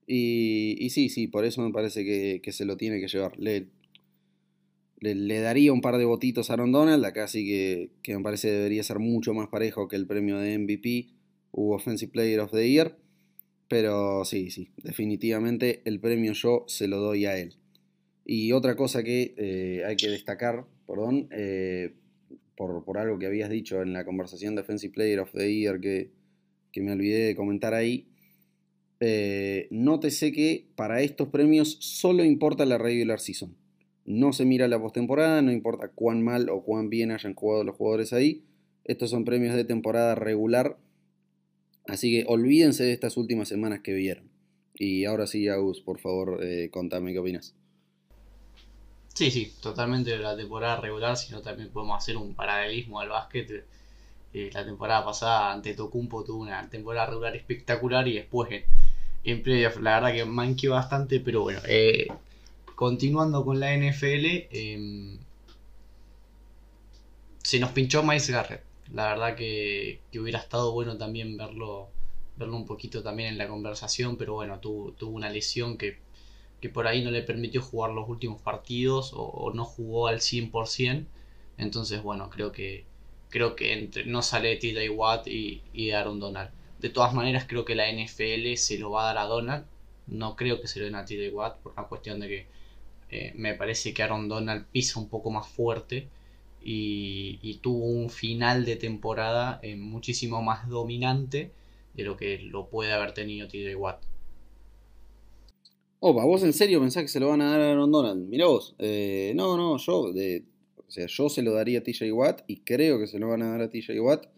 Y, 0.06 0.88
sí, 0.90 1.08
sí, 1.08 1.26
por 1.26 1.44
eso 1.44 1.60
me 1.60 1.72
parece 1.72 2.04
que, 2.04 2.52
se 2.52 2.64
lo 2.64 2.76
tiene 2.76 3.00
que 3.00 3.08
llevar. 3.08 3.36
Le, 3.36 3.66
le, 5.00 5.40
daría 5.40 5.72
un 5.72 5.80
par 5.80 5.98
de 5.98 6.04
votitos 6.04 6.50
a 6.50 6.52
Aaron 6.52 6.70
Donald. 6.70 7.04
Acá 7.04 7.26
sí 7.26 7.44
que, 8.00 8.14
me 8.14 8.22
parece 8.22 8.48
debería 8.48 8.84
ser 8.84 9.00
mucho 9.00 9.34
más 9.34 9.48
parejo 9.48 9.88
que 9.88 9.96
el 9.96 10.06
premio 10.06 10.38
de 10.38 10.56
MVP 10.56 11.08
u 11.50 11.72
Offensive 11.72 12.12
Player 12.12 12.38
of 12.38 12.52
the 12.52 12.70
Year. 12.70 12.96
Pero 13.66 14.24
sí, 14.24 14.52
sí, 14.52 14.70
definitivamente 14.84 15.82
el 15.84 15.98
premio 15.98 16.32
yo 16.32 16.64
se 16.68 16.86
lo 16.86 16.98
doy 16.98 17.26
a 17.26 17.38
él. 17.38 17.56
Y 18.24 18.52
otra 18.52 18.76
cosa 18.76 19.02
que 19.02 19.34
eh, 19.36 19.82
hay 19.84 19.96
que 19.96 20.10
destacar, 20.10 20.64
perdón, 20.86 21.26
eh, 21.32 21.96
por, 22.56 22.98
algo 22.98 23.18
que 23.18 23.26
habías 23.26 23.50
dicho 23.50 23.82
en 23.82 23.92
la 23.92 24.04
conversación 24.04 24.54
Defensive 24.54 24.92
Player 24.92 25.20
of 25.20 25.32
the 25.32 25.54
Year 25.54 25.80
que, 25.80 26.10
me 26.76 26.92
olvidé 26.92 27.26
de 27.26 27.36
comentar 27.36 27.72
ahí. 27.72 28.08
Eh, 29.00 29.66
nótese 29.70 30.32
que 30.32 30.68
para 30.74 31.00
estos 31.00 31.28
premios 31.28 31.78
solo 31.80 32.24
importa 32.24 32.66
la 32.66 32.76
regular 32.76 33.20
season. 33.20 33.56
No 34.04 34.32
se 34.32 34.44
mira 34.44 34.68
la 34.68 34.80
postemporada, 34.80 35.40
no 35.42 35.52
importa 35.52 35.88
cuán 35.88 36.22
mal 36.22 36.50
o 36.50 36.62
cuán 36.62 36.90
bien 36.90 37.12
hayan 37.12 37.34
jugado 37.34 37.64
los 37.64 37.76
jugadores 37.76 38.12
ahí. 38.12 38.44
Estos 38.84 39.10
son 39.10 39.24
premios 39.24 39.54
de 39.54 39.64
temporada 39.64 40.14
regular. 40.14 40.78
Así 41.86 42.10
que 42.10 42.24
olvídense 42.28 42.84
de 42.84 42.92
estas 42.92 43.16
últimas 43.16 43.48
semanas 43.48 43.80
que 43.80 43.94
vieron. 43.94 44.30
Y 44.74 45.06
ahora 45.06 45.26
sí, 45.26 45.48
Agus, 45.48 45.80
por 45.80 45.98
favor, 45.98 46.40
eh, 46.42 46.68
contame 46.70 47.12
qué 47.12 47.18
opinas. 47.18 47.54
Sí, 49.16 49.30
sí, 49.30 49.54
totalmente 49.62 50.18
la 50.18 50.36
temporada 50.36 50.78
regular, 50.78 51.16
sino 51.16 51.40
también 51.40 51.70
podemos 51.70 51.96
hacer 51.96 52.18
un 52.18 52.34
paralelismo 52.34 53.00
al 53.00 53.08
básquet. 53.08 53.64
Eh, 54.34 54.50
la 54.52 54.62
temporada 54.62 55.06
pasada 55.06 55.52
ante 55.52 55.72
Tocumpo 55.72 56.22
tuvo 56.22 56.42
una 56.42 56.68
temporada 56.68 57.06
regular 57.06 57.34
espectacular 57.34 58.06
y 58.08 58.12
después 58.12 58.52
en, 58.52 58.64
en 59.24 59.42
playoff 59.42 59.78
la 59.80 59.94
verdad 60.00 60.12
que 60.12 60.24
manqueó 60.26 60.72
bastante, 60.72 61.20
pero 61.20 61.40
bueno, 61.40 61.60
eh, 61.66 62.08
continuando 62.74 63.42
con 63.42 63.58
la 63.58 63.72
NFL, 63.74 64.48
em, 64.50 65.18
se 67.42 67.58
nos 67.58 67.70
pinchó 67.70 68.02
Miles 68.02 68.28
Garrett. 68.28 68.64
La 68.92 69.08
verdad 69.08 69.34
que, 69.34 70.00
hubiera 70.20 70.40
estado 70.40 70.72
bueno 70.72 70.98
también 70.98 71.38
verlo, 71.38 71.88
verlo 72.36 72.56
un 72.56 72.66
poquito 72.66 73.02
también 73.02 73.30
en 73.30 73.38
la 73.38 73.48
conversación, 73.48 74.18
pero 74.18 74.34
bueno, 74.34 74.60
tuvo, 74.60 74.92
tuvo 74.92 75.16
una 75.16 75.30
lesión 75.30 75.78
que, 75.78 76.04
que, 76.60 76.68
por 76.68 76.86
ahí 76.86 77.04
no 77.04 77.10
le 77.10 77.22
permitió 77.22 77.62
jugar 77.62 77.92
los 77.92 78.08
últimos 78.08 78.40
partidos 78.42 79.12
o, 79.14 79.52
no 79.54 79.64
jugó 79.64 80.08
al 80.08 80.20
100%. 80.20 81.06
Entonces, 81.58 82.02
bueno, 82.02 82.30
creo 82.30 82.52
que, 82.52 82.84
creo 83.30 83.56
que 83.56 83.72
entre, 83.72 84.04
no 84.06 84.22
sale 84.22 84.56
TJ 84.56 84.90
Watt 84.90 85.28
y, 85.28 85.62
y 85.72 85.90
Aaron 85.90 86.20
Donald. 86.20 86.50
De 86.78 86.90
todas 86.90 87.14
maneras, 87.14 87.46
creo 87.48 87.64
que 87.64 87.74
la 87.74 87.90
NFL 87.90 88.54
se 88.56 88.78
lo 88.78 88.90
va 88.90 89.02
a 89.02 89.14
dar 89.14 89.18
a 89.18 89.28
Donald. 89.28 89.64
No 90.06 90.36
creo 90.36 90.60
que 90.60 90.68
se 90.68 90.80
lo 90.80 90.86
den 90.86 90.94
a 90.94 91.04
TJ 91.04 91.30
Watt 91.32 91.58
por 91.58 91.72
una 91.72 91.84
cuestión 91.84 92.20
de 92.20 92.28
que 92.28 92.46
eh, 93.10 93.32
me 93.36 93.54
parece 93.54 93.94
que 93.94 94.02
Aaron 94.02 94.28
Donald 94.28 94.66
pisa 94.72 94.98
un 94.98 95.08
poco 95.08 95.30
más 95.30 95.48
fuerte 95.48 96.08
y, 96.62 97.58
tuvo 97.62 97.86
un 97.86 98.10
final 98.10 98.64
de 98.64 98.76
temporada 98.76 99.60
eh, 99.62 99.76
muchísimo 99.76 100.42
más 100.42 100.68
dominante 100.68 101.52
de 101.94 102.04
lo 102.04 102.16
que 102.16 102.38
lo 102.38 102.66
puede 102.66 102.92
haber 102.92 103.12
tenido 103.12 103.48
TJ 103.48 103.76
Watt. 103.76 104.02
Opa, 106.08 106.24
¿vos 106.24 106.44
en 106.44 106.52
serio 106.52 106.78
pensás 106.78 107.02
que 107.02 107.08
se 107.08 107.18
lo 107.18 107.30
van 107.30 107.40
a 107.40 107.50
dar 107.50 107.60
a 107.60 107.72
Aaron 107.72 107.90
Donald? 107.90 108.28
Mirá 108.28 108.46
vos, 108.46 108.76
eh, 108.78 109.32
no, 109.34 109.56
no, 109.56 109.76
yo, 109.76 110.02
o 110.02 110.84
sea, 110.86 111.06
yo 111.08 111.28
se 111.28 111.42
lo 111.42 111.52
daría 111.52 111.80
a 111.80 111.82
TJ 111.82 112.12
Watt 112.12 112.42
y 112.46 112.58
creo 112.60 113.00
que 113.00 113.08
se 113.08 113.18
lo 113.18 113.26
van 113.26 113.42
a 113.42 113.50
dar 113.50 113.62
a 113.62 113.70
TJ 113.70 113.98
Watt. 114.00 114.28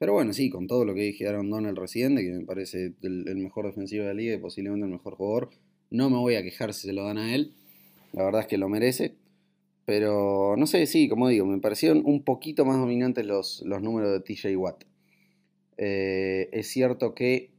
Pero 0.00 0.14
bueno, 0.14 0.32
sí, 0.32 0.50
con 0.50 0.66
todo 0.66 0.84
lo 0.84 0.94
que 0.94 1.02
dije 1.02 1.28
Aaron 1.28 1.48
Donald 1.48 1.78
recién, 1.78 2.16
que 2.16 2.32
me 2.32 2.44
parece 2.44 2.94
el, 3.02 3.28
el 3.28 3.36
mejor 3.36 3.66
defensivo 3.66 4.02
de 4.02 4.08
la 4.08 4.14
liga 4.14 4.34
y 4.34 4.38
posiblemente 4.38 4.84
el 4.84 4.90
mejor 4.90 5.14
jugador, 5.14 5.50
no 5.90 6.10
me 6.10 6.16
voy 6.16 6.34
a 6.34 6.42
quejar 6.42 6.74
si 6.74 6.88
se 6.88 6.92
lo 6.92 7.04
dan 7.04 7.18
a 7.18 7.36
él. 7.36 7.54
La 8.12 8.24
verdad 8.24 8.40
es 8.40 8.46
que 8.48 8.58
lo 8.58 8.68
merece. 8.68 9.14
Pero 9.84 10.56
no 10.58 10.66
sé, 10.66 10.86
sí, 10.86 11.08
como 11.08 11.28
digo, 11.28 11.46
me 11.46 11.60
parecieron 11.60 12.02
un 12.04 12.24
poquito 12.24 12.64
más 12.64 12.78
dominantes 12.78 13.24
los, 13.24 13.62
los 13.64 13.80
números 13.80 14.10
de 14.10 14.18
TJ 14.22 14.56
Watt. 14.56 14.82
Eh, 15.76 16.48
es 16.50 16.66
cierto 16.66 17.14
que 17.14 17.54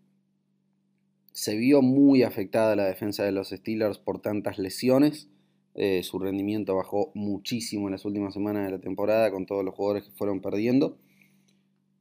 se 1.38 1.56
vio 1.56 1.84
muy 1.84 2.24
afectada 2.24 2.76
la 2.76 2.86
defensa 2.86 3.24
de 3.24 3.32
los 3.32 3.50
Steelers 3.50 4.00
por 4.00 4.20
tantas 4.20 4.58
lesiones. 4.58 5.30
Eh, 5.76 6.02
su 6.02 6.18
rendimiento 6.18 6.76
bajó 6.76 7.12
muchísimo 7.14 7.88
en 7.88 7.92
las 7.92 8.06
últimas 8.06 8.34
semanas 8.34 8.66
de 8.66 8.72
la 8.72 8.82
temporada 8.82 9.30
con 9.30 9.46
todos 9.46 9.64
los 9.64 9.76
jugadores 9.76 10.06
que 10.06 10.16
fueron 10.16 10.42
perdiendo. 10.42 10.98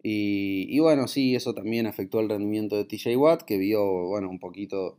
Y, 0.02 0.78
bueno, 0.78 1.06
sí, 1.06 1.34
eso 1.34 1.52
también 1.52 1.86
afectó 1.86 2.20
el 2.20 2.30
rendimiento 2.30 2.76
de 2.76 2.86
TJ 2.86 3.14
Watt, 3.18 3.42
que 3.42 3.58
vio, 3.58 4.06
bueno, 4.06 4.30
un 4.30 4.38
poquito 4.38 4.96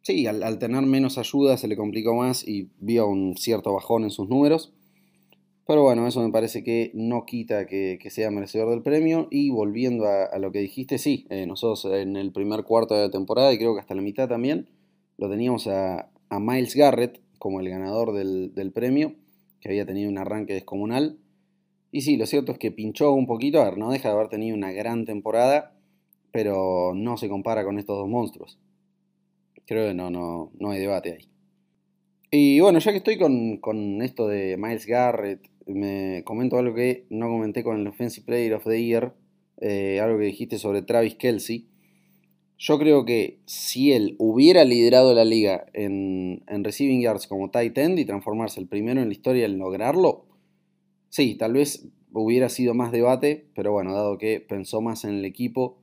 sí, 0.00 0.26
al, 0.26 0.58
tener 0.58 0.86
menos 0.86 1.18
ayuda 1.18 1.58
se 1.58 1.68
le 1.68 1.76
complicó 1.76 2.14
más 2.14 2.46
y 2.48 2.70
vio 2.78 3.06
un 3.06 3.36
cierto 3.36 3.74
bajón 3.74 4.04
en 4.04 4.10
sus 4.12 4.30
números. 4.30 4.72
Pero 5.66 5.82
bueno, 5.82 6.06
eso 6.06 6.22
me 6.22 6.30
parece 6.30 6.62
que 6.62 6.90
no 6.94 7.24
quita 7.24 7.66
que, 7.66 7.98
sea 8.10 8.30
merecedor 8.30 8.70
del 8.70 8.82
premio. 8.82 9.28
Y 9.30 9.50
volviendo 9.50 10.06
a, 10.06 10.38
lo 10.38 10.52
que 10.52 10.58
dijiste, 10.58 10.98
sí, 10.98 11.26
eh, 11.30 11.46
nosotros 11.46 11.86
en 11.94 12.16
el 12.16 12.32
primer 12.32 12.64
cuarto 12.64 12.94
de 12.94 13.06
la 13.06 13.10
temporada, 13.10 13.52
y 13.52 13.58
creo 13.58 13.74
que 13.74 13.80
hasta 13.80 13.94
la 13.94 14.02
mitad 14.02 14.28
también, 14.28 14.68
lo 15.16 15.30
teníamos 15.30 15.66
a, 15.66 16.10
Miles 16.30 16.74
Garrett 16.74 17.20
como 17.38 17.60
el 17.60 17.68
ganador 17.68 18.12
del, 18.12 18.52
del, 18.54 18.72
premio, 18.72 19.14
que 19.60 19.68
había 19.68 19.86
tenido 19.86 20.10
un 20.10 20.18
arranque 20.18 20.52
descomunal. 20.52 21.18
Y 21.92 22.02
sí, 22.02 22.16
lo 22.16 22.26
cierto 22.26 22.52
es 22.52 22.58
que 22.58 22.72
pinchó 22.72 23.12
un 23.12 23.26
poquito, 23.26 23.60
a 23.60 23.66
ver, 23.66 23.78
no 23.78 23.92
deja 23.92 24.08
de 24.08 24.14
haber 24.16 24.28
tenido 24.28 24.56
una 24.56 24.72
gran 24.72 25.04
temporada, 25.04 25.76
pero 26.32 26.92
no 26.94 27.16
se 27.16 27.28
compara 27.28 27.64
con 27.64 27.78
estos 27.78 27.96
dos 27.96 28.08
monstruos. 28.08 28.58
Creo 29.66 29.88
que 29.88 29.94
no, 29.94 30.10
no, 30.10 30.50
no 30.58 30.70
hay 30.70 30.80
debate 30.80 31.12
ahí. 31.12 31.28
Y 32.36 32.58
bueno, 32.58 32.80
ya 32.80 32.90
que 32.90 32.96
estoy 32.96 33.16
con, 33.16 34.02
esto 34.02 34.26
de 34.26 34.56
Miles 34.56 34.86
Garrett, 34.86 35.48
me 35.66 36.22
comento 36.24 36.58
algo 36.58 36.74
que 36.74 37.06
no 37.10 37.28
comenté 37.28 37.62
con 37.62 37.80
el 37.80 37.86
Offensive 37.86 38.26
Player 38.26 38.54
of 38.54 38.64
the 38.64 38.82
Year, 38.82 39.14
eh, 39.60 40.00
algo 40.00 40.18
que 40.18 40.24
dijiste 40.24 40.58
sobre 40.58 40.82
Travis 40.82 41.14
Kelsey. 41.16 41.68
Yo 42.56 42.78
creo 42.78 43.04
que 43.04 43.40
si 43.46 43.92
él 43.92 44.16
hubiera 44.18 44.64
liderado 44.64 45.14
la 45.14 45.24
liga 45.24 45.66
en, 45.72 46.42
en 46.46 46.64
receiving 46.64 47.00
yards 47.00 47.26
como 47.26 47.50
tight 47.50 47.76
end 47.76 47.98
y 47.98 48.04
transformarse 48.04 48.60
el 48.60 48.68
primero 48.68 49.00
en 49.00 49.08
la 49.08 49.12
historia 49.12 49.46
en 49.46 49.58
lograrlo, 49.58 50.26
sí, 51.08 51.34
tal 51.34 51.54
vez 51.54 51.88
hubiera 52.12 52.48
sido 52.48 52.74
más 52.74 52.92
debate, 52.92 53.48
pero 53.54 53.72
bueno, 53.72 53.92
dado 53.92 54.18
que 54.18 54.40
pensó 54.40 54.80
más 54.80 55.04
en 55.04 55.14
el 55.14 55.24
equipo 55.24 55.78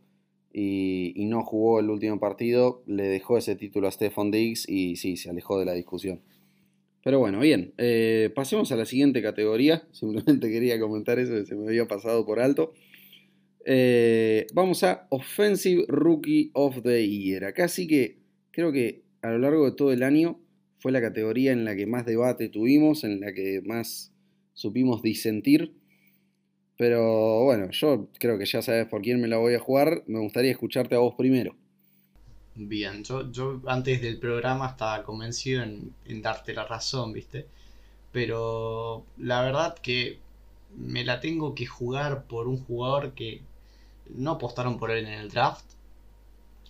y, 0.53 1.13
no 1.25 1.43
jugó 1.43 1.79
el 1.79 1.89
último 1.89 2.19
partido, 2.19 2.83
le 2.85 3.03
dejó 3.03 3.37
ese 3.37 3.55
título 3.55 3.87
a 3.87 3.91
Stefan 3.91 4.31
Diggs 4.31 4.67
y 4.67 4.95
sí, 4.95 5.17
se 5.17 5.29
alejó 5.29 5.59
de 5.59 5.65
la 5.65 5.73
discusión. 5.73 6.21
Pero 7.03 7.19
bueno, 7.19 7.39
bien, 7.39 7.73
eh, 7.77 8.29
pasemos 8.35 8.71
a 8.71 8.75
la 8.75 8.85
siguiente 8.85 9.21
categoría. 9.21 9.87
Simplemente 9.91 10.49
quería 10.49 10.79
comentar 10.79 11.19
eso 11.19 11.33
que 11.33 11.45
se 11.45 11.55
me 11.55 11.67
había 11.67 11.87
pasado 11.87 12.25
por 12.25 12.39
alto. 12.39 12.73
Eh, 13.65 14.47
vamos 14.53 14.83
a 14.83 15.07
Offensive 15.09 15.85
Rookie 15.87 16.51
of 16.53 16.81
the 16.83 17.07
Year. 17.07 17.45
Acá 17.45 17.67
que 17.67 18.17
creo 18.51 18.71
que 18.71 19.03
a 19.21 19.29
lo 19.29 19.39
largo 19.39 19.65
de 19.65 19.75
todo 19.75 19.91
el 19.91 20.03
año 20.03 20.39
fue 20.79 20.91
la 20.91 21.01
categoría 21.01 21.51
en 21.51 21.63
la 21.63 21.75
que 21.75 21.85
más 21.85 22.05
debate 22.05 22.49
tuvimos, 22.49 23.03
en 23.03 23.19
la 23.19 23.33
que 23.33 23.61
más 23.63 24.11
supimos 24.53 25.01
disentir. 25.01 25.73
Pero 26.77 27.43
bueno, 27.43 27.69
yo 27.71 28.09
creo 28.19 28.39
que 28.39 28.45
ya 28.45 28.61
sabes 28.63 28.87
por 28.87 29.01
quién 29.01 29.21
me 29.21 29.27
la 29.27 29.37
voy 29.37 29.53
a 29.53 29.59
jugar. 29.59 30.03
Me 30.07 30.19
gustaría 30.19 30.51
escucharte 30.51 30.95
a 30.95 30.99
vos 30.99 31.13
primero. 31.15 31.55
Bien, 32.55 33.03
yo, 33.03 33.31
yo 33.31 33.61
antes 33.65 34.01
del 34.01 34.17
programa 34.17 34.67
estaba 34.67 35.03
convencido 35.03 35.63
en, 35.63 36.21
darte 36.21 36.53
la 36.53 36.65
razón, 36.65 37.13
¿viste? 37.13 37.47
Pero 38.11 39.05
la 39.17 39.41
verdad 39.41 39.77
que 39.77 40.19
me 40.75 41.05
la 41.05 41.21
tengo 41.21 41.55
que 41.55 41.65
jugar 41.65 42.25
por 42.25 42.47
un 42.47 42.63
jugador 42.63 43.13
que 43.13 43.41
no 44.09 44.31
apostaron 44.31 44.77
por 44.77 44.91
él 44.91 45.05
en 45.05 45.13
el 45.13 45.29
draft. 45.29 45.65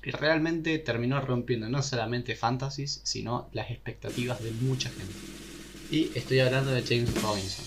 Que 0.01 0.11
realmente 0.11 0.79
terminó 0.79 1.21
rompiendo 1.21 1.69
no 1.69 1.81
solamente 1.83 2.35
fantasies, 2.35 3.01
sino 3.03 3.49
las 3.53 3.69
expectativas 3.69 4.43
de 4.43 4.51
mucha 4.51 4.89
gente. 4.89 5.13
Y 5.91 6.11
estoy 6.17 6.39
hablando 6.39 6.71
de 6.71 6.81
James 6.83 7.21
Robinson. 7.21 7.65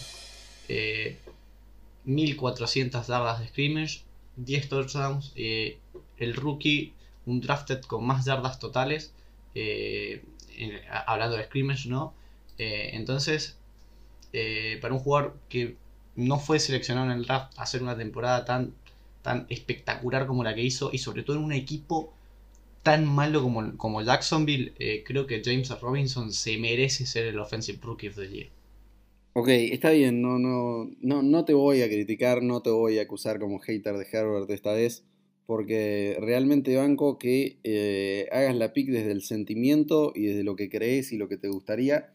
Eh, 0.68 1.18
1400 2.04 3.06
yardas 3.06 3.40
de 3.40 3.48
scrimmage, 3.48 4.02
10 4.36 4.68
touchdowns, 4.68 5.32
eh, 5.36 5.78
el 6.18 6.34
rookie, 6.34 6.92
un 7.26 7.40
drafted 7.40 7.80
con 7.82 8.04
más 8.04 8.24
yardas 8.24 8.58
totales, 8.58 9.12
eh, 9.54 10.22
hablando 11.06 11.36
de 11.36 11.44
scrimmage, 11.44 11.88
¿no? 11.88 12.14
Eh, 12.58 12.90
entonces, 12.92 13.58
para 14.80 14.94
un 14.94 15.00
jugador 15.00 15.38
que 15.48 15.76
no 16.16 16.38
fue 16.38 16.58
seleccionado 16.58 17.10
en 17.10 17.18
el 17.18 17.24
draft, 17.24 17.52
hacer 17.58 17.82
una 17.82 17.96
temporada 17.96 18.44
tan, 18.44 18.74
tan 19.22 19.46
espectacular 19.48 20.26
como 20.26 20.44
la 20.44 20.54
que 20.54 20.62
hizo, 20.62 20.90
y 20.92 20.98
sobre 20.98 21.22
todo 21.22 21.36
en 21.36 21.44
un 21.44 21.52
equipo 21.52 22.12
tan 22.82 23.06
malo 23.06 23.42
como, 23.42 23.76
como 23.76 24.02
Jacksonville, 24.02 24.74
creo 25.04 25.26
que 25.26 25.42
James 25.44 25.70
Robinson 25.80 26.32
se 26.32 26.58
merece 26.58 27.06
ser 27.06 27.26
el 27.26 27.38
Offensive 27.38 27.78
Rookie 27.82 28.08
of 28.08 28.16
the 28.16 28.28
Year. 28.28 28.48
Ok, 29.36 29.48
está 29.48 29.90
bien, 29.90 30.22
no, 30.22 30.38
no, 30.38 30.88
no, 31.00 31.22
no 31.22 31.44
te 31.44 31.54
voy 31.54 31.82
a 31.82 31.88
criticar, 31.88 32.40
no 32.40 32.62
te 32.62 32.70
voy 32.70 33.00
a 33.00 33.02
acusar 33.02 33.40
como 33.40 33.58
hater 33.58 33.96
de 33.96 34.06
Herbert 34.12 34.48
esta 34.48 34.72
vez, 34.72 35.04
porque 35.46 36.16
realmente 36.20 36.76
banco 36.76 37.18
que 37.18 37.58
eh, 37.64 38.28
hagas 38.32 38.56
la 38.56 38.72
pick 38.72 38.88
desde 38.88 39.12
el 39.12 39.22
sentimiento 39.22 40.12
y 40.14 40.26
desde 40.26 40.44
lo 40.44 40.56
que 40.56 40.70
crees 40.70 41.12
y 41.12 41.18
lo 41.18 41.28
que 41.28 41.36
te 41.36 41.48
gustaría, 41.48 42.12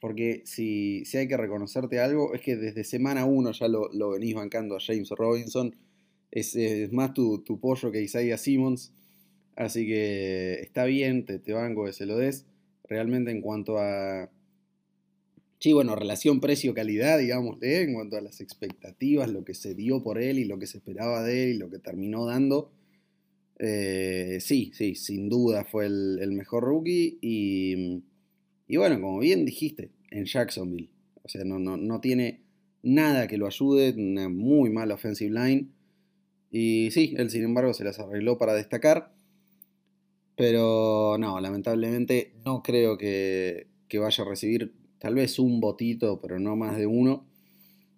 porque 0.00 0.42
si, 0.44 1.04
si 1.04 1.18
hay 1.18 1.28
que 1.28 1.36
reconocerte 1.36 2.00
algo, 2.00 2.34
es 2.34 2.40
que 2.40 2.56
desde 2.56 2.84
semana 2.84 3.24
uno 3.24 3.52
ya 3.52 3.68
lo, 3.68 3.92
lo 3.92 4.10
venís 4.10 4.34
bancando 4.34 4.76
a 4.76 4.80
James 4.80 5.10
Robinson, 5.10 5.76
es, 6.30 6.56
más 6.92 7.12
tu, 7.12 7.42
tu, 7.42 7.60
pollo 7.60 7.90
que 7.90 8.02
Isaiah 8.02 8.38
Simmons, 8.38 8.92
así 9.56 9.86
que 9.86 10.54
está 10.60 10.84
bien, 10.84 11.24
te, 11.24 11.38
te 11.38 11.52
banco 11.52 11.84
que 11.84 11.92
se 11.92 12.06
lo 12.06 12.16
des, 12.16 12.46
realmente 12.84 13.30
en 13.30 13.40
cuanto 13.40 13.78
a 13.78 14.30
Sí, 15.60 15.74
bueno, 15.74 15.94
relación 15.94 16.40
precio-calidad, 16.40 17.18
digamos, 17.18 17.58
en 17.60 17.92
cuanto 17.92 18.16
a 18.16 18.22
las 18.22 18.40
expectativas, 18.40 19.30
lo 19.30 19.44
que 19.44 19.52
se 19.52 19.74
dio 19.74 20.02
por 20.02 20.18
él 20.18 20.38
y 20.38 20.46
lo 20.46 20.58
que 20.58 20.66
se 20.66 20.78
esperaba 20.78 21.22
de 21.22 21.44
él 21.44 21.50
y 21.50 21.58
lo 21.58 21.68
que 21.68 21.78
terminó 21.78 22.24
dando. 22.24 22.72
Eh, 23.58 24.38
sí, 24.40 24.72
sí, 24.74 24.94
sin 24.94 25.28
duda 25.28 25.66
fue 25.66 25.84
el, 25.84 26.32
mejor 26.32 26.64
rookie 26.64 27.18
y, 27.20 28.02
y, 28.68 28.76
bueno, 28.78 28.98
como 29.02 29.18
bien 29.18 29.44
dijiste, 29.44 29.90
en 30.10 30.24
Jacksonville. 30.24 30.88
O 31.22 31.28
sea, 31.28 31.44
no, 31.44 31.58
no, 31.58 31.76
no 31.76 32.00
tiene 32.00 32.40
nada 32.82 33.28
que 33.28 33.36
lo 33.36 33.46
ayude, 33.46 33.92
una 33.94 34.30
muy 34.30 34.70
mala 34.70 34.94
offensive 34.94 35.30
line. 35.30 35.68
Y 36.50 36.90
sí, 36.90 37.14
él 37.18 37.28
sin 37.28 37.44
embargo 37.44 37.74
se 37.74 37.84
las 37.84 37.98
arregló 37.98 38.38
para 38.38 38.54
destacar. 38.54 39.12
Pero 40.36 41.18
no, 41.18 41.38
lamentablemente 41.38 42.32
no 42.46 42.62
creo 42.62 42.96
que, 42.96 43.66
que 43.88 43.98
vaya 43.98 44.24
a 44.24 44.26
recibir 44.26 44.79
tal 45.00 45.14
vez 45.14 45.38
un 45.40 45.60
botito, 45.60 46.20
pero 46.20 46.38
no 46.38 46.54
más 46.54 46.76
de 46.76 46.86
uno. 46.86 47.26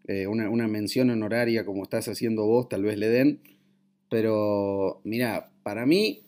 Eh, 0.09 0.27
una, 0.27 0.67
mención 0.67 1.11
honoraria 1.11 1.65
como 1.65 1.83
estás 1.83 2.09
haciendo 2.09 2.47
vos, 2.47 2.69
tal 2.69 2.83
vez 2.85 2.97
le 2.97 3.09
den. 3.09 3.41
Pero 4.09 5.01
mira, 5.05 5.53
para 5.63 5.85
mí 5.85 6.23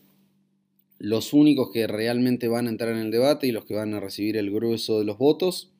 los 0.99 1.33
únicos 1.33 1.71
que 1.73 1.87
realmente 1.87 2.49
van 2.49 2.67
a 2.67 2.71
entrar 2.71 2.93
en 2.93 3.01
el 3.01 3.11
debate 3.11 3.47
y 3.47 3.53
los 3.53 3.65
que 3.65 3.75
van 3.75 3.95
a 3.95 4.01
recibir 4.01 4.37
el 4.37 4.51
grueso 4.51 4.99
de 4.99 5.05
los 5.05 5.19
votos 5.19 5.73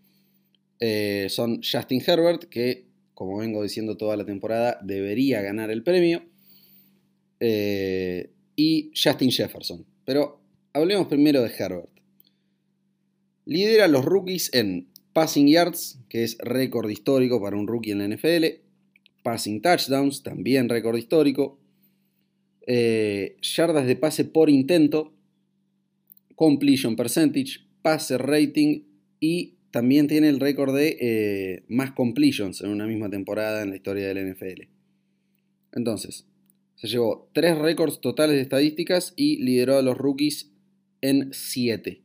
eh, 0.81 1.27
son 1.29 1.61
Justin 1.63 2.03
Herbert, 2.07 2.45
que 2.45 2.87
como 3.15 3.39
vengo 3.39 3.63
diciendo 3.63 3.97
toda 3.97 4.17
la 4.17 4.25
temporada, 4.25 4.79
debería 4.83 5.41
ganar 5.41 5.71
el 5.71 5.83
premio. 5.83 6.23
Eh, 7.41 8.31
y 8.57 8.91
Justin 8.95 9.31
Jefferson. 9.31 9.85
Pero 10.05 10.41
hablemos 10.73 11.07
primero 11.07 11.43
de 11.43 11.53
Herbert. 11.57 11.94
Lidera 13.47 13.85
a 13.85 13.89
los 13.89 14.05
rookies 14.05 14.51
en 14.55 14.89
passing 15.13 15.49
yards, 15.49 15.99
que 16.09 16.25
es 16.25 16.39
récord 16.39 16.89
histórico 16.89 17.41
para 17.41 17.57
un 17.57 17.67
rookie 17.67 17.93
en 17.93 17.99
la 17.99 18.09
NFL. 18.09 18.45
Passing 19.23 19.61
touchdowns, 19.61 20.23
también 20.23 20.69
récord 20.69 20.97
histórico. 20.97 21.59
Eh, 22.67 23.37
yardas 23.41 23.87
de 23.87 23.97
pase 23.97 24.25
por 24.25 24.49
intento. 24.49 25.13
Completion 26.35 26.97
percentage, 26.97 27.61
passer 27.83 28.21
rating 28.21 28.83
y 29.21 29.55
también 29.71 30.07
tiene 30.07 30.29
el 30.29 30.39
récord 30.39 30.75
de 30.75 30.97
eh, 31.01 31.65
más 31.69 31.93
completions 31.93 32.61
en 32.61 32.71
una 32.71 32.87
misma 32.87 33.11
temporada 33.11 33.63
en 33.63 33.71
la 33.71 33.77
historia 33.77 34.07
del 34.07 34.33
NFL. 34.33 34.69
Entonces, 35.73 36.27
se 36.77 36.87
llevó 36.87 37.29
tres 37.33 37.59
récords 37.59 38.01
totales 38.01 38.37
de 38.37 38.43
estadísticas 38.43 39.15
y 39.17 39.43
lideró 39.43 39.77
a 39.77 39.83
los 39.83 39.99
rookies 39.99 40.53
en 41.01 41.33
siete. 41.33 42.04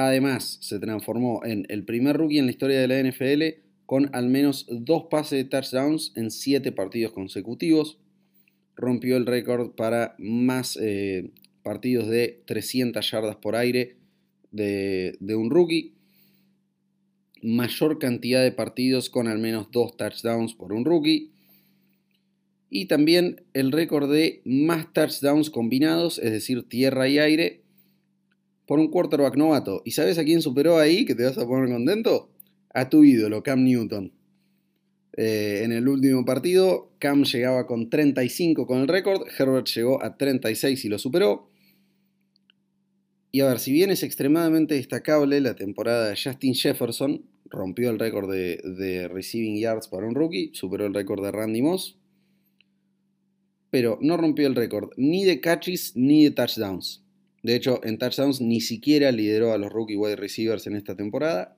Además, 0.00 0.58
se 0.60 0.78
transformó 0.78 1.44
en 1.44 1.66
el 1.68 1.84
primer 1.84 2.16
rookie 2.16 2.38
en 2.38 2.44
la 2.44 2.52
historia 2.52 2.80
de 2.80 2.86
la 2.86 3.02
NFL 3.02 3.60
con 3.84 4.14
al 4.14 4.28
menos 4.28 4.64
dos 4.70 5.06
pases 5.10 5.38
de 5.38 5.44
touchdowns 5.44 6.12
en 6.14 6.30
siete 6.30 6.70
partidos 6.70 7.10
consecutivos. 7.10 7.98
Rompió 8.76 9.16
el 9.16 9.26
récord 9.26 9.72
para 9.72 10.14
más 10.18 10.78
eh, 10.80 11.32
partidos 11.64 12.06
de 12.06 12.44
300 12.46 13.10
yardas 13.10 13.34
por 13.34 13.56
aire 13.56 13.96
de, 14.52 15.16
de 15.18 15.34
un 15.34 15.50
rookie. 15.50 15.94
Mayor 17.42 17.98
cantidad 17.98 18.44
de 18.44 18.52
partidos 18.52 19.10
con 19.10 19.26
al 19.26 19.40
menos 19.40 19.72
dos 19.72 19.96
touchdowns 19.96 20.54
por 20.54 20.72
un 20.72 20.84
rookie. 20.84 21.32
Y 22.70 22.86
también 22.86 23.42
el 23.52 23.72
récord 23.72 24.08
de 24.08 24.42
más 24.44 24.92
touchdowns 24.92 25.50
combinados, 25.50 26.20
es 26.20 26.30
decir, 26.30 26.68
tierra 26.68 27.08
y 27.08 27.18
aire, 27.18 27.64
por 28.68 28.78
un 28.78 28.88
quarterback 28.88 29.34
novato. 29.36 29.80
¿Y 29.86 29.92
sabes 29.92 30.18
a 30.18 30.24
quién 30.24 30.42
superó 30.42 30.78
ahí 30.78 31.06
que 31.06 31.14
te 31.14 31.24
vas 31.24 31.38
a 31.38 31.46
poner 31.46 31.70
contento? 31.70 32.30
A 32.74 32.90
tu 32.90 33.02
ídolo, 33.02 33.42
Cam 33.42 33.64
Newton. 33.64 34.12
Eh, 35.16 35.62
en 35.64 35.72
el 35.72 35.88
último 35.88 36.26
partido, 36.26 36.92
Cam 36.98 37.24
llegaba 37.24 37.66
con 37.66 37.88
35 37.88 38.66
con 38.66 38.80
el 38.80 38.88
récord, 38.88 39.26
Herbert 39.36 39.66
llegó 39.68 40.04
a 40.04 40.18
36 40.18 40.84
y 40.84 40.88
lo 40.90 40.98
superó. 40.98 41.50
Y 43.32 43.40
a 43.40 43.46
ver, 43.48 43.58
si 43.58 43.72
bien 43.72 43.90
es 43.90 44.02
extremadamente 44.02 44.74
destacable 44.74 45.40
la 45.40 45.56
temporada 45.56 46.10
de 46.10 46.16
Justin 46.22 46.54
Jefferson, 46.54 47.24
rompió 47.46 47.88
el 47.88 47.98
récord 47.98 48.30
de, 48.30 48.58
de 48.78 49.08
receiving 49.08 49.56
yards 49.56 49.88
para 49.88 50.06
un 50.06 50.14
rookie, 50.14 50.50
superó 50.52 50.84
el 50.84 50.92
récord 50.92 51.24
de 51.24 51.32
Randy 51.32 51.62
Moss, 51.62 51.98
pero 53.70 53.98
no 54.02 54.18
rompió 54.18 54.46
el 54.46 54.54
récord 54.54 54.90
ni 54.98 55.24
de 55.24 55.40
catches 55.40 55.96
ni 55.96 56.24
de 56.24 56.32
touchdowns. 56.32 57.07
De 57.42 57.54
hecho, 57.54 57.80
en 57.84 57.98
touchdowns 57.98 58.40
ni 58.40 58.60
siquiera 58.60 59.12
lideró 59.12 59.52
a 59.52 59.58
los 59.58 59.72
rookie 59.72 59.96
wide 59.96 60.16
receivers 60.16 60.66
en 60.66 60.76
esta 60.76 60.96
temporada. 60.96 61.56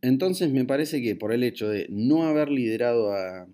Entonces 0.00 0.50
me 0.50 0.64
parece 0.64 1.00
que 1.02 1.14
por 1.14 1.32
el 1.32 1.44
hecho 1.44 1.68
de 1.68 1.86
no 1.90 2.24
haber 2.24 2.50
liderado 2.50 3.12
a, 3.12 3.46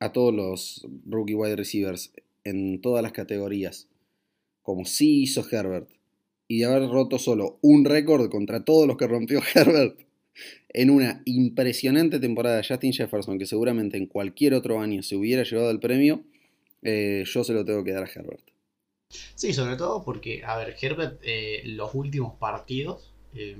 a 0.00 0.12
todos 0.12 0.34
los 0.34 0.86
rookie 1.06 1.34
wide 1.34 1.56
receivers 1.56 2.12
en 2.44 2.80
todas 2.80 3.02
las 3.02 3.12
categorías, 3.12 3.88
como 4.62 4.84
sí 4.84 5.22
hizo 5.22 5.46
Herbert, 5.48 5.88
y 6.48 6.58
de 6.58 6.64
haber 6.64 6.88
roto 6.88 7.18
solo 7.18 7.58
un 7.62 7.84
récord 7.84 8.28
contra 8.28 8.64
todos 8.64 8.88
los 8.88 8.96
que 8.96 9.06
rompió 9.06 9.40
Herbert 9.54 10.00
en 10.70 10.90
una 10.90 11.22
impresionante 11.24 12.18
temporada 12.18 12.56
de 12.56 12.64
Justin 12.66 12.92
Jefferson, 12.92 13.38
que 13.38 13.46
seguramente 13.46 13.96
en 13.96 14.06
cualquier 14.06 14.54
otro 14.54 14.80
año 14.80 15.02
se 15.02 15.16
hubiera 15.16 15.44
llevado 15.44 15.70
el 15.70 15.80
premio, 15.80 16.24
eh, 16.82 17.24
yo 17.26 17.44
se 17.44 17.52
lo 17.52 17.64
tengo 17.64 17.84
que 17.84 17.92
dar 17.92 18.04
a 18.04 18.10
Herbert. 18.12 18.42
Sí, 19.34 19.52
sobre 19.52 19.76
todo 19.76 20.04
porque, 20.04 20.44
a 20.44 20.56
ver, 20.56 20.76
Herbert, 20.80 21.18
eh, 21.22 21.62
los 21.64 21.94
últimos 21.94 22.34
partidos 22.36 23.10
eh, 23.34 23.56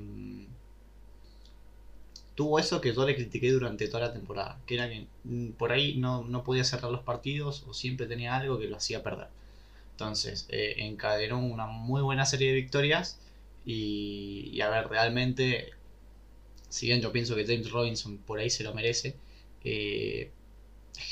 tuvo 2.35 2.59
eso 2.59 2.81
que 2.81 2.95
yo 2.95 3.05
le 3.07 3.15
critiqué 3.15 3.51
durante 3.53 3.87
toda 3.89 4.07
la 4.09 4.13
temporada, 4.13 4.61
que 4.67 4.75
era 4.75 4.89
que 4.89 5.07
mm, 5.25 5.51
por 5.53 5.73
ahí 5.73 5.97
no, 5.97 6.25
no 6.25 6.43
podía 6.45 6.65
cerrar 6.65 6.91
los 6.91 7.03
partidos 7.03 7.65
o 7.69 7.75
siempre 7.75 8.07
tenía 8.07 8.37
algo 8.37 8.59
que 8.59 8.67
lo 8.69 8.77
hacía 8.77 9.03
perder. 9.03 9.29
Entonces, 9.93 10.47
eh, 10.51 10.77
encadenó 10.79 11.41
una 11.41 11.67
muy 11.67 12.03
buena 12.03 12.27
serie 12.27 12.49
de 12.51 12.57
victorias 12.57 13.21
y, 13.67 14.51
y, 14.53 14.61
a 14.63 14.71
ver, 14.71 14.89
realmente, 14.89 15.71
si 16.69 16.87
bien 16.87 17.01
yo 17.03 17.13
pienso 17.13 17.35
que 17.37 17.47
James 17.47 17.71
Robinson 17.71 18.19
por 18.19 18.39
ahí 18.39 18.51
se 18.51 18.65
lo 18.65 18.75
merece, 18.75 19.17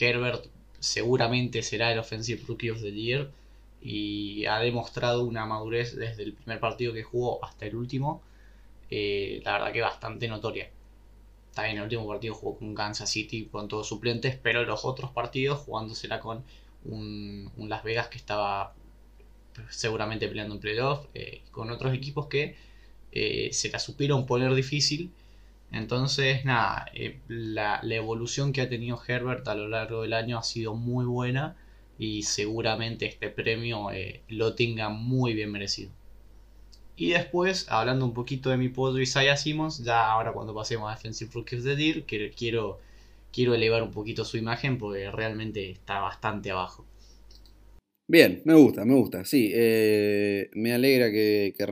Herbert 0.01 0.47
seguramente 0.79 1.63
será 1.63 1.93
el 1.93 1.99
Offensive 1.99 2.43
Rookie 2.47 2.71
of 2.71 2.81
the 2.81 2.93
Year 2.93 3.31
y 3.81 4.47
ha 4.47 4.59
demostrado 4.59 5.25
una 5.25 5.47
madurez 5.47 5.97
desde 5.97 6.25
el 6.25 6.33
primer 6.35 6.61
partido 6.61 6.93
que 6.93 7.03
jugó 7.03 7.45
hasta 7.45 7.67
el 7.67 7.77
último, 7.77 8.23
eh, 8.91 9.41
la 9.45 9.53
verdad 9.53 9.73
que 9.73 9.81
bastante 9.81 10.29
notoria. 10.29 10.71
También 11.55 11.79
el 11.79 11.85
último 11.85 12.07
partido 12.07 12.35
jugó 12.35 12.59
con 12.59 12.75
Kansas 12.75 13.11
City 13.11 13.47
con 13.47 13.69
todos 13.69 13.89
suplentes, 13.89 14.37
pero 14.43 14.65
los 14.65 14.85
otros 14.85 15.11
partidos 15.11 15.59
jugándosela 15.61 16.21
con 16.21 16.45
un, 16.85 17.51
Las 17.57 17.83
Vegas 17.85 18.09
que 18.09 18.19
estaba 18.19 18.75
seguramente 19.71 20.29
peleando 20.29 20.55
en 20.55 20.61
playoff, 20.61 21.07
eh, 21.15 21.43
con 21.51 21.71
otros 21.71 21.93
equipos 21.95 22.27
que 22.27 22.57
eh, 23.13 23.51
se 23.53 23.71
la 23.71 23.79
supieron 23.79 24.27
poner 24.27 24.55
difícil. 24.55 25.13
Entonces, 25.73 26.45
nada, 26.45 26.87
la 27.29 27.81
evolución 27.83 28.53
que 28.53 28.63
ha 28.63 28.69
tenido 28.69 29.01
Herbert 29.07 29.47
a 29.49 29.55
lo 29.55 29.69
largo 29.69 30.03
del 30.03 30.15
año 30.15 30.39
ha 30.39 30.43
sido 30.43 30.75
muy 30.75 31.05
buena 31.05 31.57
y 31.99 32.23
seguramente 32.23 33.07
este 33.07 33.29
premio 33.29 33.91
eh, 33.91 34.23
lo 34.29 34.55
tenga 34.55 34.89
muy 34.89 35.35
bien 35.35 35.51
merecido. 35.51 35.91
Y 36.97 37.11
después, 37.11 37.67
hablando 37.69 38.05
un 38.05 38.15
poquito 38.15 38.51
de 38.51 38.57
mi 38.57 38.69
podio 38.69 39.01
Isaiah 39.01 39.37
Simmons, 39.37 39.85
ya 39.85 40.11
ahora 40.11 40.33
cuando 40.33 40.55
pasemos 40.55 40.91
a 40.91 40.97
Defensive 40.97 41.31
Rookie 41.33 41.57
of 41.57 41.65
the 41.65 41.77
Year, 41.77 42.03
que 42.05 42.31
quiero, 42.31 42.81
quiero 43.33 43.55
elevar 43.55 43.83
un 43.83 43.93
poquito 43.93 44.25
su 44.25 44.37
imagen 44.37 44.79
porque 44.79 45.11
realmente 45.11 45.71
está 45.71 46.01
bastante 46.01 46.51
abajo. 46.51 46.85
Bien, 48.09 48.41
me 48.45 48.55
gusta, 48.55 48.85
me 48.85 48.95
gusta, 48.95 49.25
sí. 49.25 49.53
Eh, 49.55 50.51
me 50.55 50.73
alegra 50.73 51.11
que, 51.11 51.55
que, 51.57 51.67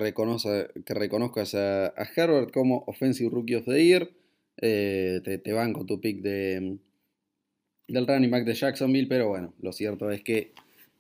que 0.85 0.95
reconozcas 0.95 1.55
a, 1.55 1.87
a, 1.87 2.09
Herbert 2.15 2.53
como 2.53 2.85
Offensive 2.87 3.31
Rookie 3.31 3.55
of 3.57 3.65
the 3.65 3.85
Year. 3.85 4.11
Eh, 4.59 5.23
te, 5.25 5.39
te 5.39 5.53
banco 5.53 5.87
tu 5.87 6.01
pick 6.01 6.21
de, 6.21 6.79
del 7.89 8.07
running 8.07 8.31
back 8.31 8.45
de 8.45 8.55
Jacksonville, 8.55 9.07
pero 9.09 9.29
bueno, 9.29 9.55
lo 9.61 9.73
cierto 9.73 10.11
es 10.11 10.23
que 10.23 10.53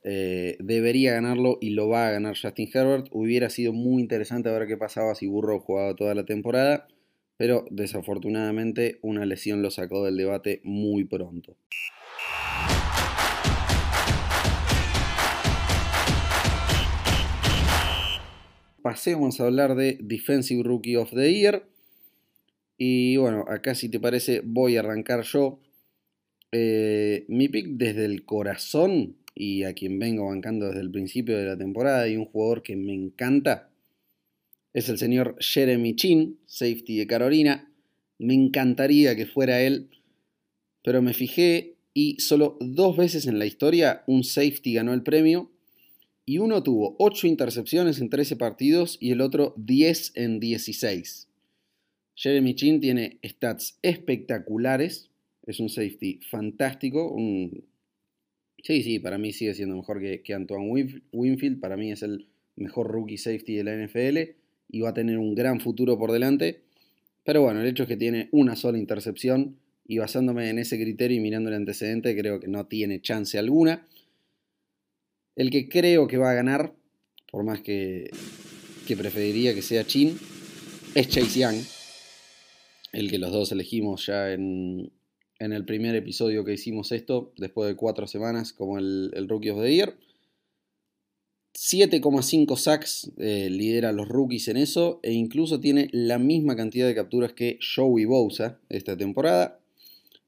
eh, 0.05 0.57
debería 0.61 1.15
ganarlo 1.15 1.59
y 1.61 1.71
lo 1.71 1.89
va 1.89 2.09
a 2.09 2.13
ganar 2.13 2.37
Justin 2.41 2.69
Herbert. 2.73 3.09
Hubiera 3.11 3.51
sido 3.51 3.73
muy 3.73 4.01
interesante 4.01 4.51
ver 4.51 4.69
qué 4.69 4.77
pasaba 4.77 5.15
si 5.15 5.27
Burrow 5.27 5.59
jugaba 5.59 5.97
toda 5.97 6.15
la 6.15 6.25
temporada, 6.25 6.87
pero 7.37 7.65
desafortunadamente 7.71 8.99
una 9.03 9.27
lesión 9.27 9.63
lo 9.63 9.71
sacó 9.71 10.05
del 10.05 10.17
debate 10.17 10.61
muy 10.63 11.05
pronto. 11.05 11.57
Pasemos 18.81 19.41
a 19.41 19.47
hablar 19.47 19.75
de 19.75 19.99
Defensive 20.01 20.63
Rookie 20.63 20.95
of 20.95 21.11
the 21.11 21.35
Year. 21.35 21.67
Y 22.79 23.17
bueno, 23.17 23.45
acá 23.49 23.75
si 23.75 23.89
te 23.89 23.99
parece 23.99 24.43
voy 24.45 24.77
a 24.77 24.81
arrancar 24.81 25.23
yo 25.23 25.59
eh, 26.59 27.25
mi 27.29 27.49
pick 27.49 27.67
desde 27.73 28.07
el 28.07 28.25
corazón 28.25 29.17
y 29.35 29.65
a 29.65 29.75
quien 29.75 29.99
vengo 29.99 30.29
bancando 30.29 30.69
desde 30.69 30.81
el 30.81 30.91
principio 30.91 31.37
de 31.37 31.45
la 31.45 31.59
temporada 31.59 32.09
y 32.09 32.17
un 32.17 32.25
jugador 32.25 32.63
que 32.63 32.77
me 32.77 32.95
encanta 32.95 33.69
es 34.73 34.89
el 34.89 34.97
señor 34.97 35.37
Jeremy 35.39 35.97
Chin, 35.97 36.39
safety 36.47 36.97
de 36.97 37.07
Carolina. 37.07 37.71
Me 38.19 38.35
encantaría 38.35 39.17
que 39.17 39.27
fuera 39.27 39.63
él, 39.63 39.91
pero 40.83 41.03
me 41.03 41.13
fijé 41.15 41.77
y 41.95 42.21
solo 42.21 42.57
dos 42.61 42.97
veces 42.97 43.27
en 43.27 43.39
la 43.39 43.47
historia 43.47 44.03
un 44.07 44.25
safety 44.25 44.75
ganó 44.75 44.95
el 44.95 45.03
premio 45.03 45.51
y 46.27 46.39
uno 46.39 46.63
tuvo 46.63 46.97
8 46.99 47.27
intercepciones 47.27 48.01
en 48.01 48.11
13 48.11 48.37
partidos 48.37 48.97
y 49.01 49.13
el 49.13 49.21
otro 49.21 49.55
10 49.59 50.13
en 50.15 50.41
16. 50.41 51.29
Jeremy 52.15 52.55
Chin 52.55 52.81
tiene 52.81 53.19
stats 53.25 53.79
espectaculares, 53.83 55.11
es 55.47 55.61
un 55.61 55.69
safety 55.69 56.21
fantástico. 56.29 57.17
Sí, 58.63 58.83
sí, 58.83 58.99
para 58.99 59.17
mí 59.17 59.33
sigue 59.33 59.55
siendo 59.55 59.77
mejor 59.77 60.01
que, 60.01 60.23
que 60.23 60.35
Antoine 60.35 60.91
Winfield. 61.13 61.61
Para 61.61 61.77
mí 61.77 61.93
es 61.93 62.03
el 62.03 62.29
mejor 62.57 62.89
rookie 62.89 63.17
safety 63.17 63.55
de 63.55 63.65
la 63.65 63.77
NFL 63.77 64.19
y 64.69 64.81
va 64.81 64.91
a 64.91 64.95
tener 64.95 65.19
un 65.19 65.35
gran 65.35 65.61
futuro 65.61 65.97
por 65.99 66.13
delante. 66.13 66.63
Pero 67.25 67.43
bueno, 67.43 67.61
el 67.61 67.69
hecho 67.69 67.85
es 67.85 67.89
que 67.89 67.97
tiene 67.97 68.29
una 68.33 68.57
sola 68.57 68.79
intercepción 68.79 69.59
y 69.87 69.99
basándome 69.99 70.51
en 70.51 70.59
ese 70.59 70.81
criterio 70.81 71.17
y 71.17 71.21
mirando 71.21 71.49
el 71.49 71.57
antecedente, 71.57 72.17
creo 72.17 72.41
que 72.41 72.49
no 72.49 72.67
tiene 72.67 73.01
chance 73.01 73.39
alguna. 73.39 73.87
El 75.37 75.51
que 75.51 75.69
creo 75.69 76.09
que 76.09 76.17
va 76.17 76.31
a 76.31 76.35
ganar, 76.35 76.75
por 77.31 77.45
más 77.45 77.61
que, 77.61 78.11
que 78.87 78.97
preferiría 78.97 79.55
que 79.55 79.63
sea 79.63 79.87
Chin, 79.87 80.19
es 80.95 81.09
Chase 81.09 81.41
Young. 81.41 81.57
el 82.93 83.11
que 83.11 83.19
los 83.19 83.31
dos 83.31 83.53
elegimos 83.53 84.07
ya 84.07 84.33
en, 84.33 84.91
el 85.39 85.65
primer 85.65 85.95
episodio 85.95 86.45
que 86.45 86.55
hicimos 86.55 86.93
esto, 86.93 87.33
después 87.37 87.69
de 87.69 87.77
cuatro 87.77 88.07
semanas, 88.07 88.53
como 88.53 88.79
el, 88.79 89.27
Rookie 89.29 89.51
of 89.51 89.63
the 89.63 89.75
Year. 89.75 89.97
7,5 91.55 92.57
sacks 92.57 93.11
eh, 93.17 93.49
lidera 93.51 93.89
a 93.89 93.93
los 93.93 94.09
rookies 94.09 94.49
en 94.49 94.59
eso 94.59 95.01
e 95.03 95.13
incluso 95.13 95.59
tiene 95.59 95.89
la 95.91 96.19
misma 96.19 96.55
cantidad 96.55 96.87
de 96.87 96.95
capturas 96.95 97.33
que 97.33 97.59
Joey 97.75 98.05
Bosa 98.05 98.61
esta 98.69 98.97
temporada. 98.97 99.59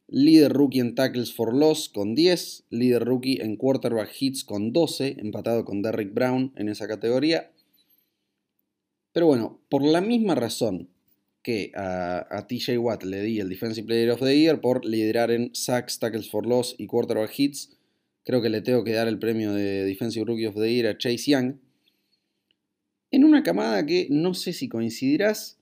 Líder 0.07 0.55
rookie 0.55 0.81
en 0.81 0.95
tackles 0.95 1.35
for 1.35 1.55
loss 1.55 1.91
con 1.91 2.15
10. 2.15 2.65
Líder 2.71 3.05
rookie 3.05 3.43
en 3.43 3.57
quarterback 3.57 4.11
hits 4.19 4.43
con 4.43 4.73
12, 4.73 5.17
empatado 5.19 5.67
con 5.67 5.83
Derrick 5.83 6.15
Brown 6.15 6.53
en 6.57 6.71
esa 6.71 6.89
categoría. 6.89 7.51
Pero 9.13 9.27
bueno, 9.27 9.61
por 9.69 9.83
la 9.83 10.01
misma 10.01 10.35
razón 10.35 10.89
que 11.43 11.73
a, 11.75 12.47
TJ 12.49 12.79
Watt 12.79 13.05
le 13.05 13.23
di 13.23 13.41
el 13.41 13.49
Defensive 13.49 13.87
Player 13.87 14.11
of 14.11 14.21
the 14.21 14.37
Year 14.37 14.61
por 14.61 14.85
liderar 14.85 15.31
en 15.31 15.55
sacks, 15.55 15.99
tackles 15.99 16.31
for 16.31 16.47
loss 16.47 16.75
y 16.79 16.87
quarterback 16.87 17.39
hits, 17.39 17.77
creo 18.25 18.43
que 18.43 18.51
le 18.51 18.61
tengo 18.61 18.85
que 18.85 18.93
dar 18.93 19.09
el 19.09 19.19
premio 19.19 19.53
de 19.53 19.85
Defensive 19.85 20.25
Rookie 20.27 20.47
of 20.47 20.55
the 20.57 20.73
Year 20.73 20.87
a 20.89 20.99
Chase 20.99 21.31
Young. 21.31 21.55
En 23.11 23.25
una 23.25 23.43
camada 23.43 23.87
que 23.87 24.07
no 24.11 24.35
sé 24.35 24.53
si 24.53 24.69
coincidirás, 24.69 25.59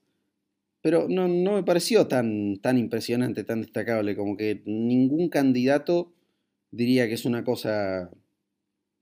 pero 0.82 1.08
no, 1.08 1.28
me 1.28 1.62
pareció 1.62 2.06
tan, 2.06 2.58
tan 2.58 2.78
impresionante, 2.78 3.44
tan 3.44 3.60
destacable, 3.60 4.16
como 4.16 4.36
que 4.36 4.62
ningún 4.66 5.28
candidato 5.28 6.12
diría 6.70 7.08
que 7.08 7.14
es 7.14 7.24
una 7.24 7.44
cosa, 7.44 8.10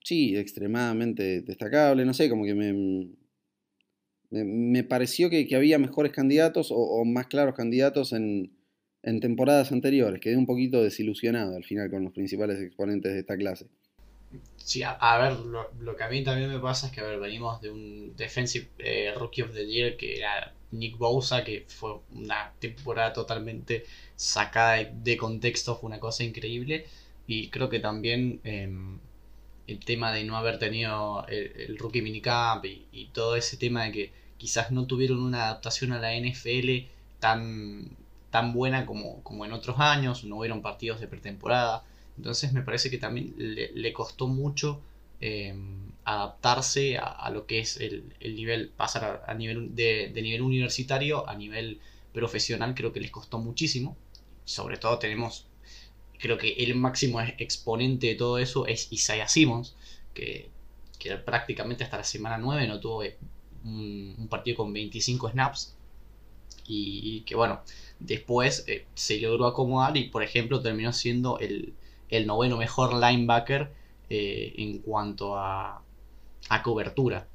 sí, 0.02 0.36
extremadamente 0.36 1.42
destacable, 1.42 2.04
no 2.04 2.14
sé, 2.14 2.28
como 2.28 2.44
que 2.44 2.54
me, 2.54 3.08
me, 4.42 4.82
pareció 4.82 5.30
que, 5.30 5.48
había 5.54 5.78
mejores 5.78 6.12
candidatos 6.12 6.68
o, 6.70 7.04
más 7.04 7.26
claros 7.26 7.54
candidatos 7.54 8.12
en, 8.12 8.50
temporadas 9.02 9.70
anteriores. 9.70 10.20
Quedé 10.20 10.36
un 10.36 10.46
poquito 10.46 10.82
desilusionado 10.82 11.56
al 11.56 11.64
final 11.64 11.90
con 11.90 12.04
los 12.04 12.12
principales 12.12 12.60
exponentes 12.60 13.12
de 13.12 13.20
esta 13.20 13.36
clase. 13.36 13.66
Sí, 14.56 14.82
a, 14.82 15.18
ver, 15.18 15.38
lo, 15.38 15.96
que 15.96 16.02
a 16.02 16.08
mí 16.08 16.24
también 16.24 16.50
me 16.50 16.58
pasa 16.58 16.86
es 16.86 16.92
que, 16.92 17.00
a 17.00 17.04
ver, 17.04 17.20
venimos 17.20 17.60
de 17.60 17.70
un 17.70 18.16
Defensive 18.16 18.66
eh, 18.78 19.12
Rookie 19.14 19.42
of 19.42 19.52
the 19.52 19.66
Year 19.66 19.96
que 19.96 20.16
era 20.16 20.54
Nick 20.72 20.96
Bosa, 20.96 21.44
que 21.44 21.66
fue 21.68 21.98
una 22.12 22.52
temporada 22.58 23.12
totalmente 23.12 23.84
sacada 24.16 24.82
de, 24.82 25.16
contexto, 25.16 25.76
fue 25.76 25.88
una 25.88 26.00
cosa 26.00 26.24
increíble. 26.24 26.86
Y 27.26 27.48
creo 27.50 27.68
que 27.68 27.78
también 27.78 28.40
em, 28.42 28.98
el 29.66 29.84
tema 29.84 30.12
de 30.12 30.24
no 30.24 30.36
haber 30.36 30.58
tenido 30.58 31.26
el, 31.28 31.78
rookie 31.78 32.02
minicamp 32.02 32.64
y, 32.64 32.86
y, 32.90 33.06
todo 33.08 33.36
ese 33.36 33.56
tema 33.56 33.84
de 33.84 33.92
que 33.92 34.23
quizás 34.38 34.70
no 34.70 34.86
tuvieron 34.86 35.20
una 35.20 35.44
adaptación 35.44 35.92
a 35.92 35.98
la 35.98 36.14
NFL 36.14 36.88
tan, 37.18 37.96
tan 38.30 38.52
buena 38.52 38.84
como, 38.86 39.22
como 39.22 39.44
en 39.44 39.52
otros 39.52 39.78
años, 39.78 40.24
no 40.24 40.38
hubieron 40.38 40.62
partidos 40.62 41.00
de 41.00 41.06
pretemporada. 41.06 41.84
Entonces 42.16 42.52
me 42.52 42.62
parece 42.62 42.90
que 42.90 42.98
también 42.98 43.34
le, 43.38 43.92
costó 43.92 44.26
mucho 44.26 44.82
em, 45.20 45.92
adaptarse 46.04 46.98
a, 46.98 47.30
lo 47.30 47.46
que 47.46 47.60
es 47.60 47.78
el, 47.78 48.12
nivel, 48.20 48.68
pasar 48.68 49.22
a, 49.26 49.34
nivel 49.34 49.74
de, 49.74 50.10
nivel 50.14 50.42
universitario 50.42 51.28
a 51.28 51.34
nivel 51.34 51.80
profesional, 52.12 52.74
creo 52.74 52.92
que 52.92 53.00
les 53.00 53.10
costó 53.10 53.38
muchísimo. 53.38 53.96
Sobre 54.44 54.76
todo 54.76 54.98
tenemos, 54.98 55.46
creo 56.18 56.36
que 56.36 56.52
el 56.54 56.74
máximo 56.74 57.20
exponente 57.20 58.08
de 58.08 58.14
todo 58.14 58.38
eso 58.38 58.66
es 58.66 58.92
Isaiah 58.92 59.28
Simmons, 59.28 59.74
que, 60.12 60.50
prácticamente 61.24 61.84
hasta 61.84 61.98
la 61.98 62.04
semana 62.04 62.38
9 62.38 62.66
no 62.66 62.80
tuvo 62.80 63.02
un, 63.64 64.28
partido 64.30 64.58
con 64.58 64.72
25 64.72 65.30
snaps. 65.30 65.76
Y, 66.66 67.22
que 67.22 67.34
bueno, 67.34 67.60
después 67.98 68.64
eh, 68.68 68.86
se 68.94 69.18
logró 69.20 69.46
acomodar 69.46 69.96
y 69.96 70.04
por 70.08 70.22
ejemplo 70.22 70.62
terminó 70.62 70.92
siendo 70.92 71.38
el, 71.38 71.74
noveno 72.26 72.56
mejor 72.56 72.94
linebacker 72.94 73.72
eh, 74.08 74.54
en 74.56 74.78
cuanto 74.78 75.36
a, 75.36 75.82
a 76.48 76.62
cobertura. 76.62 77.26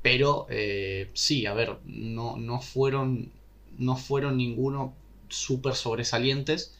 Pero 0.00 0.46
eh, 0.48 1.10
sí, 1.12 1.44
a 1.46 1.54
ver, 1.54 1.78
no, 1.84 2.36
no, 2.36 2.60
fueron, 2.60 3.32
no 3.78 3.96
fueron 3.96 4.36
ninguno 4.36 4.94
súper 5.28 5.74
sobresalientes. 5.74 6.74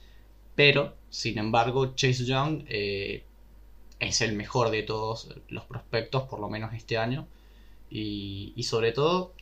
Pero, 0.54 0.94
sin 1.10 1.38
embargo, 1.38 1.94
Chase 1.94 2.24
Young 2.24 2.64
es 2.68 4.20
el 4.20 4.32
mejor 4.34 4.70
de 4.70 4.82
todos 4.82 5.28
los 5.48 5.64
prospectos, 5.64 6.24
por 6.24 6.40
lo 6.40 6.48
menos 6.48 6.74
este 6.74 6.98
año. 6.98 7.26
Y, 7.90 8.62
sobre 8.64 8.92
todo, 8.92 9.32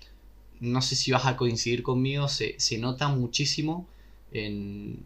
no 0.61 0.83
sé 0.83 0.97
si 0.97 1.11
vas 1.13 1.27
a 1.27 1.37
coincidir 1.37 1.83
conmigo, 1.83 2.29
se, 2.29 2.57
nota 2.79 3.09
muchísimo 3.09 3.87
en, 4.33 5.05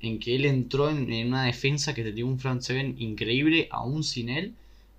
en, 0.00 0.18
que 0.18 0.36
él 0.36 0.44
entró 0.44 0.90
en, 0.90 1.12
en, 1.12 1.28
una 1.28 1.44
defensa 1.44 1.94
que 1.94 2.04
tenía 2.04 2.26
un 2.26 2.38
front 2.38 2.62
seven 2.62 2.96
increíble, 2.98 3.68
aún 3.70 4.04
sin 4.04 4.28
él 4.28 4.54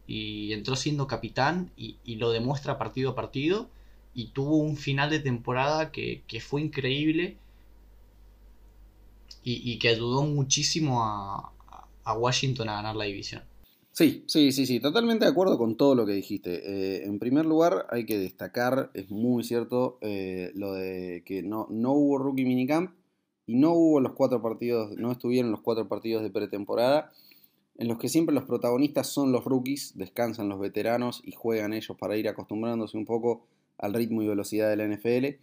y 0.08 0.54
entró 0.54 0.76
siendo 0.78 1.06
capitán 1.06 1.70
y, 1.76 1.98
lo 2.16 2.32
demuestra 2.32 2.78
partido 2.78 3.12
a 3.12 3.16
partido 3.16 3.70
y 4.16 4.28
tuvo 4.28 4.58
un 4.58 4.78
final 4.78 5.10
de 5.10 5.20
temporada 5.20 5.92
que, 5.92 6.24
fue 6.42 6.62
increíble 6.62 7.38
y, 9.44 9.78
que 9.80 9.90
ayudó 9.90 10.24
muchísimo 10.24 11.04
a, 11.04 11.52
Washington 12.16 12.70
a 12.70 12.76
ganar 12.76 12.96
la 12.96 13.04
división. 13.04 13.44
Sí, 13.98 14.24
sí, 14.28 14.52
sí, 14.52 14.68
sí, 14.68 14.80
totalmente 14.80 15.26
de 15.26 15.32
acuerdo 15.32 15.58
con 15.58 15.76
todo 15.76 15.96
lo 15.96 16.06
que 16.06 16.12
dijiste. 16.12 16.52
Eh, 16.54 17.06
en 17.06 17.18
primer 17.18 17.48
lugar, 17.48 17.88
hay 17.90 18.06
que 18.06 18.20
destacar, 18.20 18.92
es 18.94 19.10
muy 19.10 19.44
cierto, 19.44 19.98
eh, 20.02 20.52
lo 20.54 20.74
de 20.74 21.24
que 21.26 21.42
no, 21.42 21.66
no 21.72 21.94
hubo 21.94 22.20
rookie 22.20 22.46
minicamp 22.46 22.92
y 23.48 23.56
no 23.56 23.74
hubo 23.74 24.00
los 24.00 24.14
cuatro 24.14 24.40
partidos, 24.40 24.96
no 24.98 25.12
estuvieron 25.12 25.50
los 25.50 25.62
cuatro 25.62 25.88
partidos 25.88 26.22
de 26.22 26.30
pretemporada 26.30 27.12
en 27.80 27.88
los 27.88 27.98
que 27.98 28.08
siempre 28.08 28.36
los 28.36 28.44
protagonistas 28.44 29.08
son 29.08 29.32
los 29.32 29.46
rookies, 29.46 29.98
descansan 29.98 30.48
los 30.48 30.60
veteranos 30.60 31.24
y 31.26 31.32
juegan 31.32 31.74
ellos 31.74 31.98
para 31.98 32.18
ir 32.18 32.30
acostumbrándose 32.30 32.98
un 32.98 33.06
poco 33.06 33.48
al 33.80 33.96
ritmo 33.96 34.22
y 34.22 34.28
velocidad 34.28 34.70
de 34.70 34.76
la 34.76 34.86
NFL. 34.96 35.40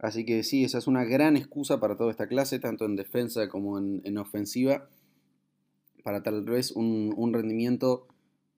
Así 0.00 0.26
que 0.26 0.42
sí, 0.42 0.64
esa 0.64 0.78
es 0.78 0.88
una 0.88 1.04
gran 1.04 1.36
excusa 1.36 1.78
para 1.78 1.96
toda 1.96 2.10
esta 2.10 2.26
clase, 2.26 2.58
tanto 2.58 2.86
en 2.86 2.96
defensa 2.96 3.48
como 3.48 3.78
en, 3.78 4.18
ofensiva, 4.18 4.88
para 6.04 6.22
tal 6.22 6.44
vez 6.44 6.70
un, 6.70 7.32
rendimiento 7.32 8.06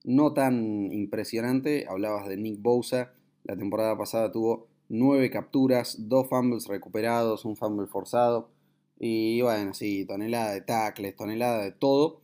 no 0.03 0.33
tan 0.33 0.91
impresionante. 0.93 1.87
Hablabas 1.89 2.27
de 2.27 2.37
Nick 2.37 2.61
Bosa, 2.61 3.13
la 3.43 3.57
temporada 3.57 3.97
pasada 3.97 4.31
tuvo 4.31 4.67
nueve 4.89 5.31
capturas, 5.31 5.95
dos 6.07 6.29
fumbles 6.29 6.67
recuperados, 6.67 7.43
un 7.45 7.55
fumble 7.55 7.87
forzado, 7.87 8.51
y 8.99 9.41
bueno, 9.41 9.73
sí, 9.73 10.05
tonelada 10.05 10.51
de 10.51 10.61
tackles, 10.61 11.15
tonelada 11.15 11.63
de 11.63 11.71
todo 11.71 12.21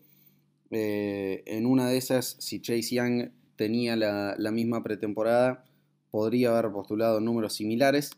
eh, 0.76 1.44
en 1.46 1.68
una 1.68 1.88
de 1.88 1.98
esas, 1.98 2.36
si 2.40 2.60
Chase 2.60 2.96
Young 2.96 3.30
tenía 3.56 3.96
la, 3.96 4.52
misma 4.52 4.82
pretemporada, 4.84 5.66
podría 6.10 6.58
haber 6.58 6.72
postulado 6.72 7.20
números 7.20 7.54
similares. 7.54 8.12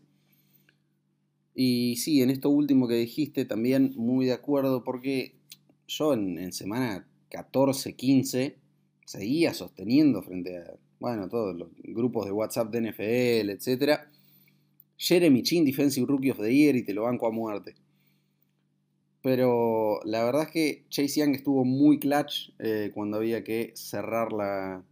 Y 1.53 1.97
sí, 1.97 2.21
en 2.21 2.29
esto 2.29 2.49
último 2.49 2.87
que 2.87 2.95
dijiste, 2.95 3.43
también 3.45 3.93
muy 3.97 4.25
de 4.25 4.33
acuerdo, 4.33 4.83
porque 4.83 5.35
yo 5.87 6.13
en, 6.13 6.51
semana 6.51 7.07
14, 7.29 7.95
15 7.95 8.57
seguía 9.05 9.53
sosteniendo 9.53 10.23
frente 10.23 10.57
a, 10.57 10.73
bueno, 10.99 11.29
todos 11.29 11.55
los 11.55 11.69
grupos 11.83 12.25
de 12.25 12.31
WhatsApp 12.31 12.71
de 12.71 12.91
NFL, 12.91 13.49
etc. 13.49 14.01
Jeremy 14.97 15.43
Chin, 15.43 15.65
Defensive 15.65 16.07
Rookie 16.07 16.31
of 16.31 16.39
the 16.39 16.53
Year, 16.53 16.75
y 16.75 16.83
te 16.83 16.93
lo 16.93 17.03
banco 17.03 17.27
a 17.27 17.31
muerte. 17.31 17.75
Pero 19.25 20.01
la 20.03 20.23
verdad 20.23 20.43
es 20.43 20.51
que 20.51 20.85
Chase 20.89 21.19
Young 21.19 21.33
estuvo 21.33 21.65
muy 21.65 21.97
clutch 21.97 22.51
eh, 22.59 22.91
cuando 22.93 23.17
había 23.17 23.43
que 23.43 23.71
cerrar 23.75 24.31
la, 24.31 24.85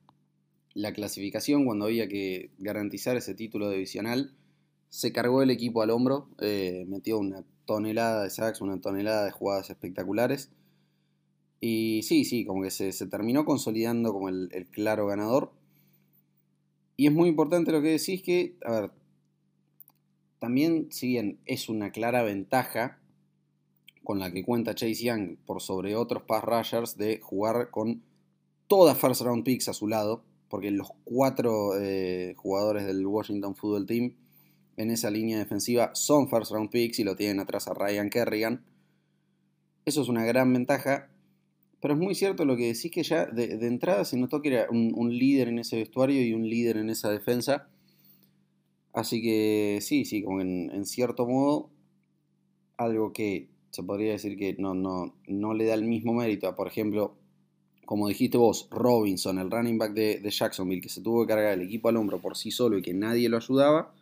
clasificación, 0.93 1.65
cuando 1.65 1.86
había 1.86 2.08
que 2.08 2.49
garantizar 2.58 3.15
ese 3.15 3.36
título 3.36 3.69
divisional. 3.69 4.34
Se 4.89 5.12
cargó 5.12 5.43
el 5.43 5.51
equipo 5.51 5.84
al 5.84 5.91
hombro, 5.91 6.29
eh, 6.41 6.84
metió 6.88 7.19
una 7.19 7.43
tonelada 7.65 8.23
de 8.23 8.32
sacks, 8.32 8.62
una 8.62 8.82
tonelada 8.82 9.23
de 9.23 9.29
jugadas 9.29 9.69
espectaculares. 9.69 10.51
Y 11.65 12.02
sí, 12.04 12.26
sí, 12.26 12.43
como 12.43 12.62
que 12.62 12.71
se, 12.71 12.91
terminó 13.08 13.45
consolidando 13.45 14.12
como 14.12 14.28
el, 14.28 14.67
claro 14.73 15.08
ganador. 15.08 15.54
Y 16.97 17.08
es 17.08 17.13
muy 17.13 17.30
importante 17.30 17.71
lo 17.71 17.82
que 17.82 17.97
decís 17.97 18.21
que, 18.21 18.58
a 18.65 18.71
ver, 18.82 18.91
también 20.39 20.91
si 20.91 21.08
bien 21.08 21.39
es 21.45 21.69
una 21.69 21.93
clara 21.93 22.21
ventaja 22.21 22.99
con 24.04 24.19
la 24.19 24.30
que 24.34 24.43
cuenta 24.43 24.76
Chase 24.76 25.06
Young 25.06 25.38
por 25.45 25.62
sobre 25.62 25.95
otros 25.95 26.23
pass 26.23 26.43
rushers 26.43 26.97
de 26.97 27.21
jugar 27.21 27.69
con 27.71 28.04
todas 28.67 28.97
first 28.97 29.21
round 29.21 29.45
picks 29.45 29.69
a 29.69 29.73
su 29.73 29.88
lado, 29.88 30.26
porque 30.49 30.69
los 30.69 30.89
cuatro 31.06 31.80
eh, 31.80 32.34
jugadores 32.36 32.86
del 32.86 33.08
Washington 33.08 33.56
Football 33.56 33.86
Team 33.86 34.15
en 34.76 34.91
esa 34.91 35.10
línea 35.10 35.39
defensiva 35.39 35.91
son 35.95 36.28
first 36.28 36.52
round 36.52 36.71
picks 36.71 36.99
y 36.99 37.06
lo 37.06 37.15
tienen 37.15 37.39
atrás 37.39 37.69
a 37.69 37.73
Ryan 37.73 38.10
Kerrigan. 38.10 38.65
Eso 39.86 40.02
es 40.02 40.10
una 40.10 40.26
gran 40.26 40.52
ventaja, 40.52 41.12
pero 41.84 41.96
es 41.96 42.00
muy 42.00 42.15
cierto 42.15 42.46
lo 42.46 42.56
que 42.56 42.67
decís 42.67 42.89
que 42.89 43.04
ya 43.04 43.26
de, 43.26 43.67
entrada 43.67 44.06
se 44.06 44.15
notó 44.15 44.41
que 44.41 44.54
era 44.54 44.67
un, 44.69 45.17
líder 45.17 45.50
en 45.50 45.60
ese 45.60 45.76
vestuario 45.76 46.26
y 46.26 46.32
un 46.32 46.50
líder 46.50 46.78
en 46.78 46.89
esa 46.89 47.12
defensa. 47.12 47.67
Así 48.93 49.22
que 49.22 49.80
sí, 49.82 50.06
sí, 50.06 50.24
como 50.24 50.39
en 50.39 50.86
cierto 50.86 51.28
modo 51.28 51.72
algo 52.78 53.12
que 53.12 53.50
se 53.72 53.84
podría 53.84 54.13
decir 54.13 54.38
que 54.38 54.56
no, 54.58 54.74
no, 54.74 55.13
no 55.28 55.54
le 55.54 55.65
da 55.65 55.74
el 55.74 55.84
mismo 55.84 56.13
mérito 56.13 56.48
a, 56.48 56.56
por 56.56 56.67
ejemplo, 56.67 57.17
como 57.84 58.08
dijiste 58.08 58.38
vos, 58.38 58.69
Robinson, 58.72 59.38
el 59.38 59.52
running 59.52 59.78
back 59.78 59.93
de, 59.93 60.22
de, 60.22 60.32
Jacksonville, 60.32 60.80
que 60.80 60.88
se 60.88 61.02
tuvo 61.02 61.24
que 61.24 61.34
cargar 61.34 61.52
el 61.52 61.63
equipo 61.63 61.89
al 61.89 61.98
hombro 61.98 62.22
por 62.22 62.38
sí 62.38 62.50
solo 62.50 62.78
y 62.78 62.82
que 62.82 62.93
nadie 62.93 63.28
lo 63.28 63.36
ayudaba, 63.36 63.93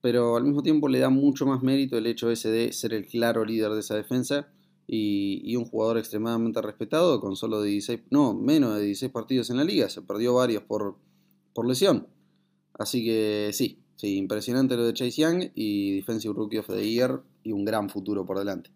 pero 0.00 0.36
al 0.36 0.44
mismo 0.44 0.62
tiempo 0.62 0.86
le 0.86 1.00
da 1.00 1.10
mucho 1.10 1.44
más 1.44 1.60
mérito 1.60 1.98
el 1.98 2.06
hecho 2.06 2.30
ese 2.30 2.52
de 2.52 2.72
ser 2.72 2.94
el 2.94 3.04
claro 3.04 3.44
líder 3.44 3.72
de 3.72 3.80
esa 3.80 3.96
defensa 3.96 4.46
y, 4.90 5.54
un 5.54 5.66
jugador 5.66 5.98
extremadamente 5.98 6.62
respetado 6.62 7.20
con 7.20 7.36
solo 7.36 7.62
16, 7.62 8.00
no, 8.10 8.32
menos 8.34 8.74
de 8.74 8.86
16 8.86 9.12
partidos 9.12 9.50
en 9.50 9.58
la 9.58 9.64
liga, 9.64 9.90
se 9.90 10.00
perdió 10.00 10.34
varios 10.34 10.62
por, 10.62 10.96
por 11.52 11.68
lesión. 11.68 12.08
Así 12.72 13.04
que 13.04 13.50
sí, 13.52 13.82
sí, 13.96 14.16
impresionante 14.16 14.76
lo 14.76 14.86
de 14.86 14.94
Chase 14.94 15.20
Young 15.20 15.50
y 15.54 15.96
Defensive 15.96 16.34
Rookie 16.34 16.58
of 16.58 16.68
the 16.68 16.90
Year 16.90 17.22
y 17.42 17.52
un 17.52 17.66
gran 17.66 17.90
futuro 17.90 18.24
por 18.24 18.38
delante. 18.38 18.70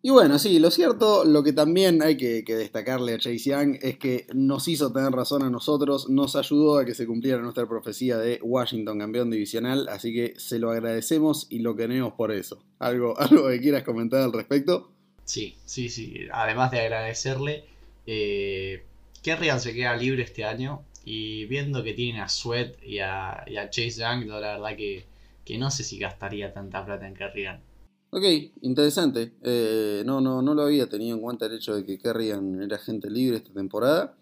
Y 0.00 0.10
bueno, 0.10 0.38
sí, 0.38 0.60
lo 0.60 0.70
cierto, 0.70 1.24
lo 1.24 1.42
que 1.42 1.52
también 1.52 2.00
hay 2.00 2.16
que, 2.16 2.44
destacarle 2.46 3.14
a 3.14 3.18
Chase 3.18 3.38
Young 3.38 3.78
es 3.82 3.98
que 3.98 4.28
nos 4.32 4.68
hizo 4.68 4.92
tener 4.92 5.10
razón 5.10 5.42
a 5.42 5.50
nosotros, 5.50 6.08
nos 6.08 6.36
ayudó 6.36 6.78
a 6.78 6.84
que 6.84 6.94
se 6.94 7.06
cumpliera 7.08 7.42
nuestra 7.42 7.66
profecía 7.66 8.16
de 8.16 8.38
Washington 8.40 9.00
campeón 9.00 9.30
divisional, 9.30 9.88
así 9.88 10.14
que 10.14 10.34
se 10.38 10.60
lo 10.60 10.70
agradecemos 10.70 11.48
y 11.50 11.58
lo 11.58 11.74
queremos 11.74 12.12
por 12.12 12.30
eso. 12.30 12.62
¿Algo, 12.78 13.18
algo 13.18 13.48
que 13.48 13.60
quieras 13.60 13.82
comentar 13.82 14.22
al 14.22 14.32
respecto? 14.32 14.92
Sí, 15.26 15.56
sí, 15.64 15.88
sí. 15.88 16.20
Además 16.32 16.70
de 16.70 16.80
agradecerle, 16.80 17.64
eh, 18.06 18.84
Kerrigan 19.22 19.60
se 19.60 19.74
queda 19.74 19.96
libre 19.96 20.22
este 20.22 20.44
año 20.44 20.82
y 21.04 21.46
viendo 21.46 21.82
que 21.82 21.92
tienen 21.94 22.22
a 22.22 22.28
Sweat 22.28 22.82
y 22.82 23.00
a, 23.00 23.44
Chase 23.70 24.00
Young, 24.00 24.26
la 24.26 24.38
verdad 24.38 24.76
que, 24.76 25.04
que 25.44 25.58
no 25.58 25.70
sé 25.70 25.82
si 25.82 25.98
gastaría 25.98 26.52
tanta 26.54 26.84
plata 26.84 27.08
en 27.08 27.14
Kerrigan. 27.14 27.60
Ok, 28.10 28.22
interesante. 28.62 29.32
Eh, 29.42 30.04
no, 30.06 30.20
no, 30.20 30.40
no 30.42 30.54
lo 30.54 30.62
había 30.62 30.88
tenido 30.88 31.16
en 31.16 31.22
cuenta 31.22 31.46
el 31.46 31.54
hecho 31.54 31.74
de 31.74 31.84
que 31.84 31.98
Kerrigan 31.98 32.62
era 32.62 32.78
gente 32.78 33.10
libre 33.10 33.38
esta 33.38 33.52
temporada. 33.52 34.16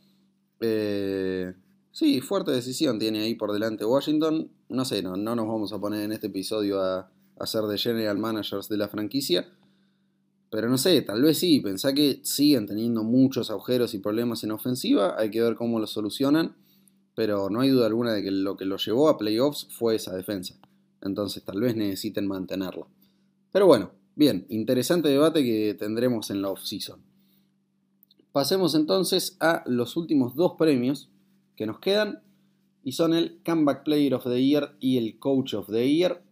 Eh, 0.60 1.52
sí, 1.92 2.22
fuerte 2.22 2.50
decisión 2.50 2.98
tiene 2.98 3.20
ahí 3.20 3.34
por 3.34 3.52
delante 3.52 3.84
Washington. 3.84 4.50
No 4.70 4.86
sé, 4.86 5.02
no, 5.02 5.16
no 5.16 5.36
nos 5.36 5.46
vamos 5.46 5.72
a 5.74 5.78
poner 5.78 6.02
en 6.02 6.12
este 6.12 6.28
episodio 6.28 6.80
a, 6.80 7.10
a 7.38 7.46
ser 7.46 7.64
de 7.64 7.76
general 7.76 8.16
managers 8.16 8.70
de 8.70 8.78
la 8.78 8.88
franquicia. 8.88 9.46
Pero 10.54 10.68
no 10.68 10.78
sé, 10.78 11.02
tal 11.02 11.20
vez 11.20 11.38
sí. 11.38 11.58
Pensá 11.58 11.92
que 11.94 12.20
siguen 12.22 12.68
teniendo 12.68 13.02
muchos 13.02 13.50
agujeros 13.50 13.92
y 13.92 13.98
problemas 13.98 14.44
en 14.44 14.52
ofensiva. 14.52 15.16
Hay 15.18 15.28
que 15.32 15.42
ver 15.42 15.56
cómo 15.56 15.80
lo 15.80 15.88
solucionan. 15.88 16.54
Pero 17.16 17.50
no 17.50 17.60
hay 17.60 17.70
duda 17.70 17.86
alguna 17.86 18.12
de 18.12 18.22
que 18.22 18.30
lo 18.30 18.56
que 18.56 18.64
lo 18.64 18.76
llevó 18.76 19.08
a 19.08 19.18
playoffs 19.18 19.66
fue 19.68 19.96
esa 19.96 20.14
defensa. 20.14 20.54
Entonces 21.02 21.42
tal 21.42 21.60
vez 21.60 21.74
necesiten 21.74 22.28
mantenerla. 22.28 22.86
Pero 23.50 23.66
bueno, 23.66 23.90
bien, 24.14 24.46
interesante 24.48 25.08
debate 25.08 25.42
que 25.42 25.74
tendremos 25.74 26.30
en 26.30 26.40
la 26.40 26.50
off-season. 26.50 27.00
Pasemos 28.30 28.76
entonces 28.76 29.36
a 29.40 29.64
los 29.66 29.96
últimos 29.96 30.36
dos 30.36 30.52
premios 30.56 31.10
que 31.56 31.66
nos 31.66 31.80
quedan. 31.80 32.22
Y 32.84 32.92
son 32.92 33.12
el 33.12 33.40
Comeback 33.44 33.82
Player 33.82 34.14
of 34.14 34.22
the 34.22 34.40
Year 34.40 34.76
y 34.78 34.98
el 34.98 35.18
Coach 35.18 35.54
of 35.54 35.66
the 35.66 35.92
Year. 35.92 36.22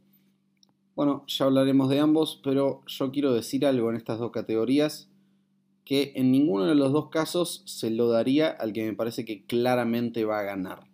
Bueno, 0.94 1.24
ya 1.26 1.46
hablaremos 1.46 1.88
de 1.88 2.00
ambos, 2.00 2.40
pero 2.44 2.82
yo 2.86 3.12
quiero 3.12 3.32
decir 3.32 3.64
algo 3.64 3.88
en 3.88 3.96
estas 3.96 4.18
dos 4.18 4.30
categorías, 4.30 5.08
que 5.86 6.12
en 6.16 6.30
ninguno 6.30 6.66
de 6.66 6.74
los 6.74 6.92
dos 6.92 7.08
casos 7.08 7.62
se 7.64 7.90
lo 7.90 8.08
daría 8.08 8.48
al 8.50 8.74
que 8.74 8.84
me 8.84 8.92
parece 8.92 9.24
que 9.24 9.44
claramente 9.46 10.26
va 10.26 10.40
a 10.40 10.44
ganar. 10.44 10.86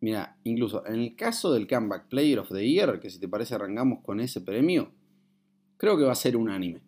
Mira, 0.00 0.36
incluso 0.44 0.86
en 0.86 0.96
el 0.96 1.16
caso 1.16 1.54
del 1.54 1.66
Comeback 1.66 2.08
Player 2.08 2.38
of 2.38 2.50
the 2.50 2.68
Year, 2.68 3.00
que 3.00 3.08
si 3.08 3.18
te 3.18 3.28
parece 3.28 3.54
arrancamos 3.54 4.00
con 4.02 4.20
ese 4.20 4.42
premio, 4.42 4.90
creo 5.78 5.96
que 5.96 6.04
va 6.04 6.12
a 6.12 6.16
ser 6.16 6.36
unánime. 6.36 6.82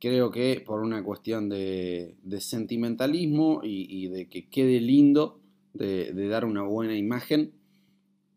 Creo 0.00 0.30
que 0.30 0.62
por 0.64 0.80
una 0.80 1.04
cuestión 1.04 1.50
de, 1.50 2.16
sentimentalismo 2.38 3.60
y, 3.62 4.08
de 4.08 4.26
que 4.28 4.48
quede 4.48 4.80
lindo, 4.80 5.42
de 5.74 6.28
dar 6.28 6.46
una 6.46 6.62
buena 6.62 6.96
imagen, 6.96 7.52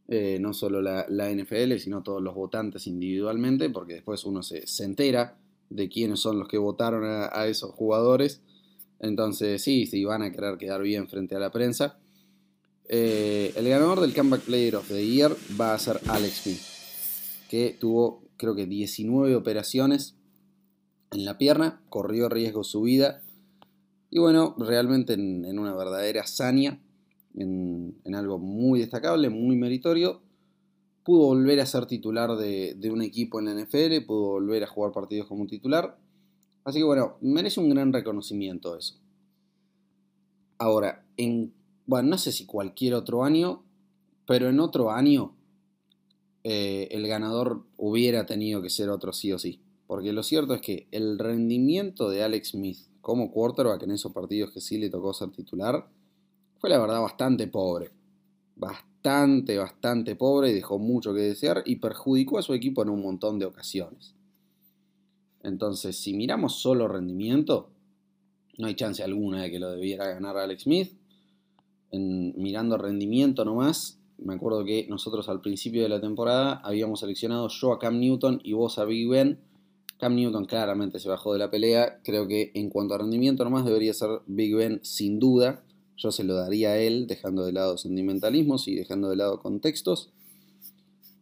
eh, 0.09 0.37
no 0.39 0.53
solo 0.53 0.81
la, 0.81 1.05
NFL, 1.07 1.77
sino 1.77 2.03
todos 2.03 2.21
los 2.21 2.35
votantes 2.35 2.87
individualmente, 2.87 3.69
porque 3.69 3.93
después 3.95 4.25
uno 4.25 4.43
se, 4.43 4.65
entera 4.83 5.37
de 5.69 5.87
quiénes 5.87 6.19
son 6.19 6.39
los 6.39 6.49
que 6.49 6.57
votaron 6.57 7.03
a, 7.05 7.47
esos 7.47 7.71
jugadores. 7.71 8.41
Entonces, 8.99 9.61
sí, 9.61 9.85
sí, 9.85 10.03
van 10.03 10.21
a 10.21 10.31
querer 10.31 10.57
quedar 10.57 10.81
bien 10.81 11.07
frente 11.07 11.35
a 11.35 11.39
la 11.39 11.51
prensa. 11.51 11.99
Eh, 12.89 13.53
el 13.55 13.67
ganador 13.67 14.01
del 14.01 14.13
Comeback 14.13 14.41
Player 14.41 14.75
of 14.75 14.89
the 14.89 15.07
Year 15.07 15.35
va 15.59 15.73
a 15.73 15.79
ser 15.79 16.01
Alex 16.07 16.41
Smith, 16.43 16.61
que 17.49 17.77
tuvo, 17.79 18.25
creo 18.35 18.55
que, 18.55 18.65
19 18.65 19.35
operaciones 19.35 20.15
en 21.11 21.23
la 21.23 21.37
pierna, 21.37 21.81
corrió 21.87 22.27
riesgo 22.27 22.65
su 22.65 22.81
vida. 22.81 23.21
Y 24.09 24.19
bueno, 24.19 24.53
realmente 24.59 25.13
en, 25.13 25.45
en 25.45 25.59
una 25.59 25.73
verdadera 25.73 26.21
hazaña 26.21 26.82
en, 27.35 28.15
algo 28.15 28.37
muy 28.37 28.79
destacable, 28.79 29.29
muy 29.29 29.55
meritorio. 29.55 30.21
Pudo 31.03 31.27
volver 31.27 31.59
a 31.59 31.65
ser 31.65 31.85
titular 31.85 32.37
de, 32.37 32.89
un 32.91 33.01
equipo 33.01 33.39
en 33.39 33.45
la 33.45 33.53
NFL, 33.53 34.05
pudo 34.05 34.31
volver 34.31 34.63
a 34.63 34.67
jugar 34.67 34.91
partidos 34.91 35.27
como 35.27 35.47
titular. 35.47 35.97
Así 36.63 36.79
que 36.79 36.85
bueno, 36.85 37.17
merece 37.21 37.59
un 37.59 37.69
gran 37.69 37.91
reconocimiento 37.91 38.77
eso. 38.77 38.99
Ahora, 40.57 41.05
en, 41.17 41.53
bueno, 41.85 42.09
no 42.09 42.17
sé 42.17 42.31
si 42.31 42.45
cualquier 42.45 42.93
otro 42.93 43.23
año, 43.23 43.63
pero 44.25 44.47
en 44.47 44.61
otro 44.61 44.91
año 44.91 45.35
eh, 46.45 46.87
el 46.91 47.05
ganador 47.07 47.65
hubiera 47.75 48.25
tenido 48.25 48.61
que 48.61 48.69
ser 48.69 48.89
otro 48.89 49.11
sí 49.11 49.33
o 49.33 49.39
sí. 49.39 49.61
Porque 49.87 50.13
lo 50.13 50.23
cierto 50.23 50.53
es 50.53 50.61
que 50.61 50.87
el 50.91 51.19
rendimiento 51.19 52.09
de 52.09 52.23
Alex 52.23 52.51
Smith 52.51 52.77
como 53.01 53.31
quarterback 53.31 53.83
en 53.83 53.91
esos 53.91 54.13
partidos 54.13 54.51
que 54.51 54.61
sí 54.61 54.77
le 54.77 54.89
tocó 54.89 55.13
ser 55.13 55.29
titular 55.31 55.89
fue 56.63 56.69
la 56.69 56.79
verdad 56.79 57.01
bastante 57.01 57.47
pobre. 57.47 57.91
Bastante, 58.55 59.57
bastante 59.57 60.15
pobre 60.15 60.49
y 60.49 60.53
dejó 60.53 60.79
mucho 60.79 61.13
que 61.13 61.19
desear 61.19 61.61
y 61.65 61.75
perjudicó 61.75 62.37
a 62.37 62.41
su 62.41 62.53
equipo 62.53 62.81
en 62.83 62.87
un 62.87 63.01
montón 63.01 63.37
de 63.37 63.43
ocasiones. 63.43 64.15
Entonces, 65.41 65.99
si 65.99 66.13
miramos 66.13 66.61
solo 66.61 66.87
rendimiento, 66.87 67.69
no 68.57 68.67
hay 68.67 68.75
chance 68.75 69.03
alguna 69.03 69.41
de 69.41 69.51
que 69.51 69.59
lo 69.59 69.71
debiera 69.71 70.07
ganar 70.07 70.37
Alex 70.37 70.63
Smith. 70.63 70.93
En, 71.91 72.33
mirando 72.41 72.77
rendimiento 72.77 73.43
nomás, 73.43 73.99
me 74.17 74.35
acuerdo 74.35 74.63
que 74.63 74.87
nosotros 74.89 75.27
al 75.27 75.41
principio 75.41 75.83
de 75.83 75.89
la 75.89 75.99
temporada 75.99 76.61
habíamos 76.63 77.01
seleccionado 77.01 77.49
yo 77.49 77.73
a 77.73 77.79
Cam 77.79 77.99
Newton 77.99 78.39
y 78.41 78.53
vos 78.53 78.79
a 78.79 78.85
Big 78.85 79.09
Ben. 79.09 79.37
Cam 79.97 80.15
Newton 80.15 80.45
claramente 80.45 81.01
se 81.01 81.09
bajó 81.09 81.33
de 81.33 81.39
la 81.39 81.51
pelea. 81.51 81.99
Creo 82.05 82.25
que 82.25 82.53
en 82.55 82.69
cuanto 82.69 82.93
a 82.93 82.99
rendimiento 82.99 83.43
nomás 83.43 83.65
debería 83.65 83.93
ser 83.93 84.21
Big 84.27 84.55
Ben 84.55 84.79
sin 84.81 85.19
duda. 85.19 85.61
Yo 86.03 86.11
se 86.11 86.25
lo 86.25 86.33
daría 86.35 86.71
a 86.71 86.77
él, 86.77 87.07
dejando 87.07 87.45
de 87.45 87.53
lado 87.53 87.77
sentimentalismos 87.77 88.67
y 88.67 88.75
dejando 88.75 89.09
de 89.09 89.15
lado 89.15 89.39
contextos. 89.39 90.09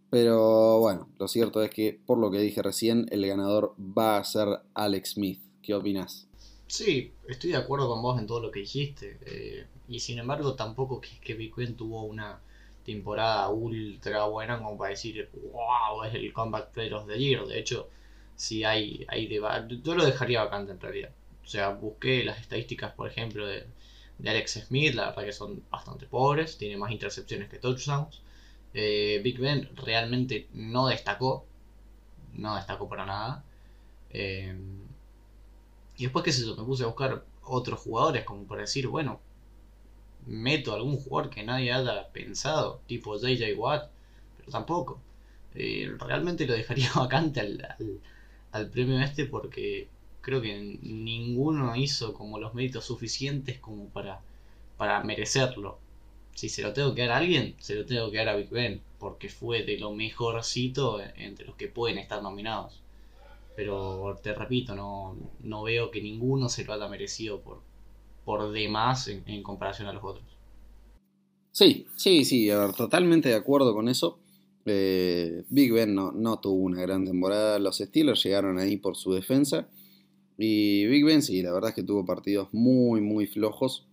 Pero 0.10 0.80
bueno, 0.80 1.08
lo 1.20 1.28
cierto 1.28 1.62
es 1.62 1.70
que, 1.70 2.00
por 2.04 2.18
lo 2.18 2.32
que 2.32 2.40
dije 2.40 2.64
recién, 2.64 3.06
el 3.12 3.28
ganador 3.28 3.76
va 3.78 4.18
a 4.18 4.24
ser 4.24 4.48
Alex 4.74 5.12
Smith. 5.12 5.40
¿Qué 5.62 5.76
opinas? 5.76 6.28
Sí, 6.66 7.14
estoy 7.28 7.52
de 7.52 7.58
acuerdo 7.58 7.90
con 7.90 8.02
vos 8.02 8.20
en 8.20 8.26
todo 8.26 8.40
lo 8.40 8.50
que 8.50 8.62
dijiste. 8.62 9.20
Eh, 9.28 9.68
y 9.88 10.00
sin 10.00 10.18
embargo, 10.18 10.56
tampoco 10.56 11.00
que, 11.00 11.10
que 11.22 11.36
Big 11.36 11.54
tuvo 11.78 12.02
una 12.02 12.42
temporada 12.84 13.50
ultra 13.50 14.26
buena 14.26 14.58
como 14.58 14.80
para 14.80 14.90
decir, 14.90 15.30
wow, 15.54 16.04
es 16.06 16.16
el 16.16 16.34
comeback 16.34 16.72
player 16.72 16.96
of 16.96 17.06
the 17.06 17.20
year. 17.20 17.46
De 17.46 17.60
hecho, 17.60 17.88
si 18.36 18.64
hay, 18.64 19.06
hay 19.10 19.28
debate, 19.28 19.80
yo 19.84 19.94
lo 19.94 20.04
dejaría 20.04 20.44
vacante 20.44 20.72
en 20.72 20.80
realidad. 20.80 21.12
O 21.44 21.48
sea, 21.48 21.70
busqué 21.70 22.24
las 22.24 22.42
estadísticas, 22.42 22.94
por 22.94 23.08
ejemplo, 23.08 23.46
de, 23.46 23.66
de 24.22 24.30
Alex 24.30 24.66
Smith, 24.68 24.94
la 24.94 25.08
verdad 25.08 25.24
que 25.26 25.34
son 25.34 25.64
bastante 25.72 26.06
pobres, 26.06 26.58
tiene 26.58 26.78
más 26.78 26.92
intercepciones 26.92 27.50
que 27.50 27.58
touchdowns. 27.58 28.22
Eh, 28.74 29.20
Big 29.24 29.40
Ben 29.40 29.70
realmente 29.76 30.48
no 30.54 30.88
destacó, 30.88 31.46
no 32.34 32.56
destacó 32.56 32.88
para 32.88 33.06
nada. 33.06 33.44
Eh, 34.12 34.56
y 35.98 36.04
después, 36.04 36.24
qué 36.24 36.32
sé 36.32 36.46
yo, 36.46 36.56
me 36.56 36.64
puse 36.64 36.84
a 36.84 36.88
buscar 36.88 37.26
otros 37.44 37.80
jugadores, 37.80 38.24
como 38.24 38.46
por 38.46 38.60
decir, 38.60 38.88
bueno, 38.88 39.20
meto 40.28 40.74
algún 40.74 40.98
jugador 40.98 41.30
que 41.32 41.44
nadie 41.44 41.74
haya 41.74 42.10
pensado, 42.12 42.82
tipo 42.88 43.18
JJ 43.18 43.56
Watt, 43.58 43.90
pero 44.38 44.52
tampoco. 44.52 45.02
Eh, 45.56 45.92
realmente 46.00 46.46
lo 46.46 46.54
dejaría 46.54 46.92
vacante 46.96 47.40
al, 47.40 47.68
al 48.52 48.70
premio 48.70 49.02
este 49.02 49.26
porque 49.26 49.90
creo 50.22 50.42
que 50.42 50.80
ninguno 50.82 51.76
hizo 51.76 52.14
como 52.14 52.40
los 52.40 52.54
méritos 52.54 52.86
suficientes 52.86 53.60
como 53.60 53.90
para, 53.90 54.22
para 54.78 55.04
merecerlo. 55.04 55.80
Si 56.36 56.48
se 56.48 56.62
lo 56.62 56.74
tengo 56.74 56.96
que 56.96 57.02
dar 57.02 57.12
a 57.12 57.18
alguien, 57.18 57.56
se 57.60 57.76
lo 57.76 57.86
tengo 57.86 58.10
que 58.10 58.18
dar 58.18 58.30
a 58.30 58.36
Big 58.36 58.50
Ben, 58.50 58.82
porque 59.00 59.30
fue 59.30 59.64
de 59.64 59.78
lo 59.78 59.92
mejorcito 59.92 61.02
entre 61.18 61.46
los 61.46 61.56
que 61.56 61.68
pueden 61.68 61.98
estar 61.98 62.22
nominados. 62.22 62.80
Pero 63.56 64.18
te 64.24 64.34
repito, 64.34 64.76
no, 64.76 65.18
no 65.42 65.64
veo 65.64 65.92
que 65.92 66.02
ninguno 66.02 66.48
se 66.48 66.64
lo 66.64 66.74
haya 66.74 66.88
merecido 66.88 67.42
por, 67.42 67.60
por 68.24 68.52
demás 68.52 69.08
en, 69.08 69.44
comparación 69.44 69.90
a 69.90 69.94
los 69.94 70.04
otros. 70.04 70.26
Sí, 71.52 71.86
sí, 71.98 72.24
sí, 72.24 72.50
totalmente 72.78 73.28
de 73.28 73.36
acuerdo 73.36 73.74
con 73.74 73.90
eso. 73.90 74.20
Eh, 74.66 75.44
Big 75.50 75.74
Ben 75.74 75.94
no, 75.94 76.12
no 76.14 76.40
tuvo 76.40 76.62
una 76.62 76.82
gran 76.82 77.04
temporada. 77.04 77.60
Los 77.60 77.80
Steelers 77.80 78.24
llegaron 78.24 78.58
ahí 78.58 78.78
por 78.78 78.96
su 78.96 79.12
defensa. 79.12 79.68
Y 80.38 80.86
Big 80.88 81.06
Ben 81.06 81.22
sí, 81.22 81.42
la 81.42 81.52
verdad 81.52 81.70
es 81.70 81.76
que 81.76 81.84
tuvo 81.84 82.06
partidos 82.06 82.50
muy, 82.52 83.02
muy 83.02 83.28
flojos. 83.28 83.86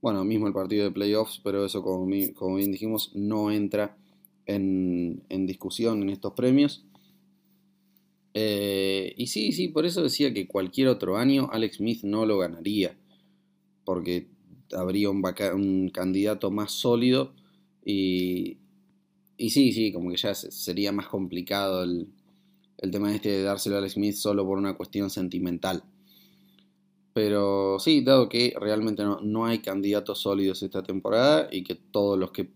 Bueno, 0.00 0.24
mismo 0.24 0.48
el 0.48 0.52
partido 0.52 0.84
de 0.84 0.90
playoffs, 0.90 1.40
pero 1.44 1.64
eso 1.64 1.82
como, 1.82 2.08
como 2.34 2.56
bien 2.56 2.72
dijimos 2.72 3.12
no 3.14 3.52
entra 3.52 3.96
en, 4.46 5.22
en 5.28 5.46
discusión 5.46 6.02
en 6.02 6.10
estos 6.10 6.32
premios. 6.32 6.84
Eh, 8.34 9.14
y 9.16 9.26
sí, 9.28 9.52
sí, 9.52 9.68
por 9.68 9.86
eso 9.86 10.02
decía 10.02 10.32
que 10.32 10.46
cualquier 10.48 10.88
otro 10.88 11.16
año 11.16 11.48
Alex 11.52 11.76
Smith 11.76 12.02
no 12.02 12.26
lo 12.26 12.38
ganaría. 12.38 12.96
Porque 13.84 14.28
habría 14.72 15.10
un, 15.10 15.22
un 15.54 15.88
candidato 15.90 16.50
más 16.50 16.72
sólido. 16.72 17.32
Y, 17.84 18.58
y 19.36 19.50
sí, 19.50 19.72
sí, 19.72 19.92
como 19.92 20.10
que 20.10 20.16
ya 20.16 20.34
sería 20.34 20.92
más 20.92 21.08
complicado 21.08 21.84
el, 21.84 22.08
el 22.82 22.90
tema 22.90 23.14
este 23.14 23.30
de 23.30 23.42
dárselo 23.42 23.76
a 23.76 23.78
Alex 23.78 23.94
Smith 23.94 24.16
solo 24.16 24.44
por 24.44 24.58
una 24.58 24.74
cuestión 24.74 25.08
sentimental. 25.08 25.82
Pero 27.14 27.78
sí, 27.78 28.02
dado 28.02 28.28
que 28.28 28.54
realmente 28.58 29.02
no, 29.04 29.20
no 29.22 29.46
hay 29.46 29.60
candidatos 29.60 30.20
sólidos 30.20 30.62
esta 30.62 30.82
temporada 30.82 31.48
y 31.50 31.62
que 31.62 31.74
todos 31.74 32.18
los 32.18 32.32
que 32.32 32.50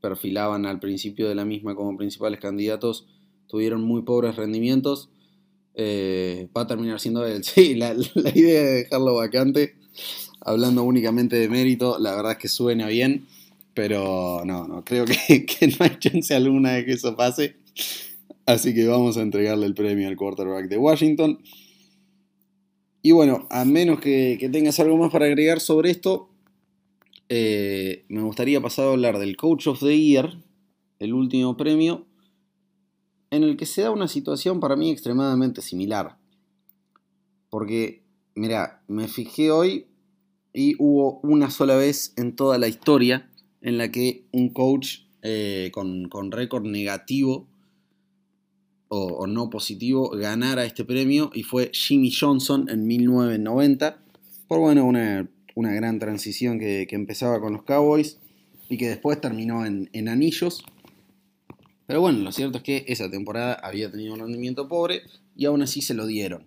perfilaban 0.00 0.66
al 0.66 0.80
principio 0.80 1.28
de 1.28 1.34
la 1.34 1.44
misma 1.44 1.74
como 1.74 1.96
principales 1.96 2.40
candidatos 2.40 3.06
tuvieron 3.46 3.82
muy 3.82 4.02
pobres 4.02 4.36
rendimientos, 4.36 5.10
eh, 5.74 6.48
va 6.56 6.62
a 6.62 6.66
terminar 6.66 7.00
siendo 7.00 7.26
él. 7.26 7.42
Sí, 7.44 7.74
la, 7.74 7.94
idea 8.34 8.62
de 8.62 8.72
dejarlo 8.84 9.14
vacante, 9.14 9.76
hablando 10.40 10.82
únicamente 10.82 11.36
de 11.36 11.48
mérito, 11.48 11.98
la 11.98 12.14
verdad 12.14 12.32
es 12.32 12.38
que 12.38 12.48
suena 12.48 12.86
bien, 12.88 13.26
pero 13.74 14.42
no, 14.44 14.66
no, 14.66 14.84
creo 14.84 15.04
que, 15.04 15.46
no 15.78 15.84
hay 15.84 15.98
chance 15.98 16.34
alguna 16.34 16.72
de 16.72 16.84
que 16.84 16.92
eso 16.92 17.16
pase. 17.16 17.56
Así 18.48 18.72
que 18.72 18.86
vamos 18.86 19.18
a 19.18 19.20
entregarle 19.20 19.66
el 19.66 19.74
premio 19.74 20.08
al 20.08 20.16
quarterback 20.16 20.70
de 20.70 20.78
Washington. 20.78 21.38
Y 23.02 23.12
bueno, 23.12 23.46
a 23.50 23.66
menos 23.66 24.00
que, 24.00 24.38
tengas 24.50 24.80
algo 24.80 24.96
más 24.96 25.12
para 25.12 25.26
agregar 25.26 25.60
sobre 25.60 25.90
esto, 25.90 26.30
eh, 27.28 28.06
me 28.08 28.22
gustaría 28.22 28.58
pasar 28.62 28.86
a 28.86 28.92
hablar 28.92 29.18
del 29.18 29.36
Coach 29.36 29.66
of 29.66 29.80
the 29.80 29.94
Year, 29.94 30.42
el 30.98 31.12
último 31.12 31.58
premio, 31.58 32.06
en 33.30 33.42
el 33.42 33.58
que 33.58 33.66
se 33.66 33.82
da 33.82 33.90
una 33.90 34.08
situación 34.08 34.60
para 34.60 34.76
mí 34.76 34.90
extremadamente 34.90 35.60
similar. 35.60 36.16
Porque, 37.50 38.02
mira, 38.34 38.82
me 38.88 39.08
fijé 39.08 39.50
hoy 39.50 39.88
y 40.54 40.74
hubo 40.78 41.20
una 41.20 41.50
sola 41.50 41.76
vez 41.76 42.14
en 42.16 42.34
toda 42.34 42.56
la 42.56 42.68
historia 42.68 43.30
en 43.60 43.76
la 43.76 43.92
que 43.92 44.24
un 44.32 44.48
coach 44.54 45.00
eh, 45.20 45.70
con, 45.74 46.32
récord 46.32 46.64
negativo 46.64 47.47
o, 48.88 49.26
no 49.26 49.50
positivo 49.50 50.10
ganara 50.10 50.64
este 50.64 50.84
premio 50.84 51.30
y 51.34 51.42
fue 51.42 51.70
Jimmy 51.72 52.10
Johnson 52.10 52.68
en 52.70 52.86
1990 52.86 53.98
por 54.46 54.60
bueno 54.60 54.84
una 54.86 55.28
una 55.58 55.72
gran 55.72 55.98
transición 55.98 56.60
que, 56.60 56.86
empezaba 56.90 57.40
con 57.40 57.52
los 57.52 57.64
Cowboys 57.64 58.18
y 58.68 58.78
que 58.78 58.88
después 58.88 59.20
terminó 59.20 59.66
en, 59.66 60.08
anillos. 60.08 60.62
Pero 61.84 62.00
bueno, 62.00 62.20
lo 62.20 62.30
cierto 62.30 62.58
es 62.58 62.64
que 62.64 62.84
esa 62.86 63.10
temporada 63.10 63.54
había 63.54 63.90
tenido 63.90 64.14
un 64.14 64.20
rendimiento 64.20 64.68
pobre 64.68 65.02
y 65.34 65.46
aún 65.46 65.60
así 65.62 65.82
se 65.82 65.94
lo 65.94 66.06
dieron. 66.06 66.44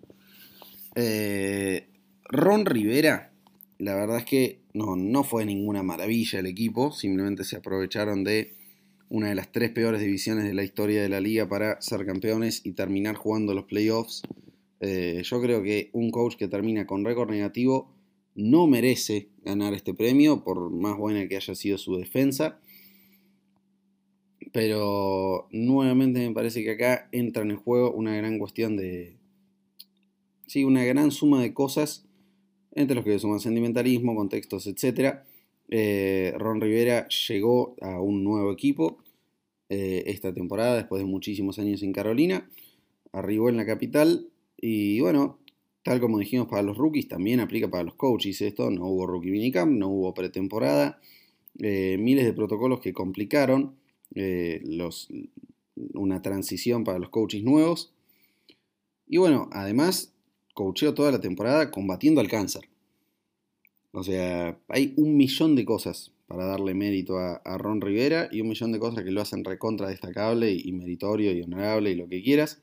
Eh, 0.94 1.88
Ron 2.24 2.64
Rivera, 2.64 3.32
la 3.78 3.94
verdad 3.94 4.16
es 4.16 4.24
que 4.24 4.60
no, 4.72 4.96
no 4.96 5.24
fue 5.24 5.44
ninguna 5.44 5.82
maravilla 5.82 6.38
el 6.38 6.46
equipo, 6.46 6.90
simplemente 6.90 7.44
se 7.44 7.56
aprovecharon 7.56 8.24
de 8.24 8.54
una 9.12 9.28
de 9.28 9.34
las 9.34 9.52
tres 9.52 9.70
peores 9.72 10.00
divisiones 10.00 10.44
de 10.44 10.54
la 10.54 10.64
historia 10.64 11.02
de 11.02 11.10
la 11.10 11.20
liga 11.20 11.46
para 11.46 11.78
ser 11.82 12.06
campeones 12.06 12.62
y 12.64 12.72
terminar 12.72 13.14
jugando 13.14 13.52
los 13.52 13.64
playoffs. 13.64 14.22
Eh, 14.80 15.20
yo 15.22 15.42
creo 15.42 15.62
que 15.62 15.90
un 15.92 16.10
coach 16.10 16.36
que 16.36 16.48
termina 16.48 16.86
con 16.86 17.04
récord 17.04 17.28
negativo 17.30 17.94
no 18.34 18.66
merece 18.66 19.28
ganar 19.44 19.74
este 19.74 19.92
premio, 19.92 20.42
por 20.42 20.70
más 20.70 20.96
buena 20.96 21.28
que 21.28 21.36
haya 21.36 21.54
sido 21.54 21.76
su 21.76 21.94
defensa. 21.96 22.58
Pero 24.50 25.46
nuevamente 25.52 26.26
me 26.26 26.34
parece 26.34 26.64
que 26.64 26.70
acá 26.70 27.10
entra 27.12 27.42
en 27.42 27.54
juego 27.56 27.92
una 27.92 28.16
gran 28.16 28.38
cuestión 28.38 28.78
de... 28.78 29.18
Sí, 30.46 30.64
una 30.64 30.84
gran 30.84 31.10
suma 31.10 31.42
de 31.42 31.52
cosas, 31.52 32.06
entre 32.74 32.94
los 32.94 33.04
que 33.04 33.18
suman 33.18 33.40
sentimentalismo, 33.40 34.14
contextos, 34.14 34.66
etc. 34.66 35.16
Eh, 35.68 36.34
Ron 36.38 36.60
Rivera 36.60 37.08
llegó 37.08 37.76
a 37.80 38.00
un 38.00 38.24
nuevo 38.24 38.52
equipo 38.52 38.98
eh, 39.68 40.04
esta 40.06 40.32
temporada, 40.34 40.76
después 40.76 41.02
de 41.02 41.06
muchísimos 41.06 41.58
años 41.58 41.82
en 41.82 41.92
Carolina. 41.92 42.48
Arribó 43.12 43.48
en 43.48 43.56
la 43.56 43.66
capital 43.66 44.28
y 44.56 45.00
bueno, 45.00 45.38
Tal 45.82 46.00
como 46.00 46.18
dijimos 46.18 46.46
para 46.46 46.62
los 46.62 46.76
rookies, 46.76 47.08
también 47.08 47.40
aplica 47.40 47.68
para 47.68 47.82
los 47.82 47.94
coaches 47.94 48.40
esto. 48.40 48.70
No 48.70 48.86
hubo 48.86 49.06
rookie 49.06 49.30
minicamp, 49.30 49.72
no 49.72 49.88
hubo 49.88 50.14
pretemporada. 50.14 51.00
Eh, 51.58 51.96
miles 51.98 52.24
de 52.24 52.32
protocolos 52.32 52.80
que 52.80 52.92
complicaron 52.92 53.76
una 55.94 56.22
transición 56.22 56.84
para 56.84 56.98
los 56.98 57.08
coaches 57.08 57.42
nuevos. 57.42 57.92
Y 59.08 59.16
bueno, 59.16 59.48
además, 59.52 60.12
coacheó 60.54 60.94
toda 60.94 61.10
la 61.10 61.20
temporada 61.20 61.70
combatiendo 61.70 62.20
al 62.20 62.28
cáncer. 62.28 62.68
O 63.92 64.02
sea, 64.02 64.58
hay 64.68 64.94
un 64.96 65.16
millón 65.16 65.54
de 65.54 65.64
cosas 65.64 66.12
para 66.26 66.46
darle 66.46 66.72
mérito 66.72 67.18
a, 67.18 67.58
Ron 67.58 67.82
Rivera 67.82 68.28
y 68.32 68.40
un 68.40 68.48
millón 68.48 68.72
de 68.72 68.78
cosas 68.78 69.04
que 69.04 69.10
lo 69.10 69.20
hacen 69.20 69.44
recontra 69.44 69.88
destacable 69.88 70.50
y 70.52 70.72
meritorio 70.72 71.32
y 71.32 71.42
honorable 71.42 71.90
y 71.90 71.94
lo 71.94 72.08
que 72.08 72.22
quieras. 72.22 72.62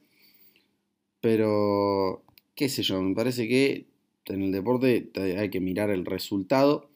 Pero 1.22 2.24
qué 2.56 2.68
sé 2.68 2.82
yo, 2.82 3.00
me 3.02 3.14
parece 3.14 3.48
que 3.48 3.86
en 4.26 4.42
el 4.42 4.52
deporte 4.52 5.12
hay 5.38 5.50
que 5.50 5.60
mirar 5.60 5.92
el 5.92 6.06
resultado. 6.06 6.90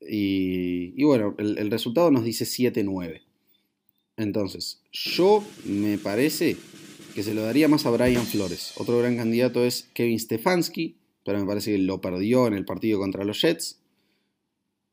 Y, 0.00 1.02
bueno, 1.04 1.36
el, 1.38 1.70
resultado 1.70 2.10
nos 2.10 2.24
dice 2.24 2.44
7-9. 2.44 3.20
Entonces, 4.16 4.82
yo 4.92 5.44
me 5.64 5.98
parece 5.98 6.56
que 7.14 7.22
se 7.22 7.34
lo 7.34 7.42
daría 7.42 7.68
más 7.68 7.86
a 7.86 7.90
Brian 7.90 8.26
Flores. 8.26 8.72
Otro 8.76 8.98
gran 8.98 9.16
candidato 9.16 9.64
es 9.64 9.88
Kevin 9.94 10.18
Stefanski, 10.18 10.96
pero 11.24 11.38
me 11.38 11.46
parece 11.46 11.72
que 11.72 11.78
lo 11.78 12.00
perdió 12.00 12.46
en 12.46 12.54
el 12.54 12.64
partido 12.64 12.98
contra 12.98 13.24
los 13.24 13.40
Jets. 13.40 13.80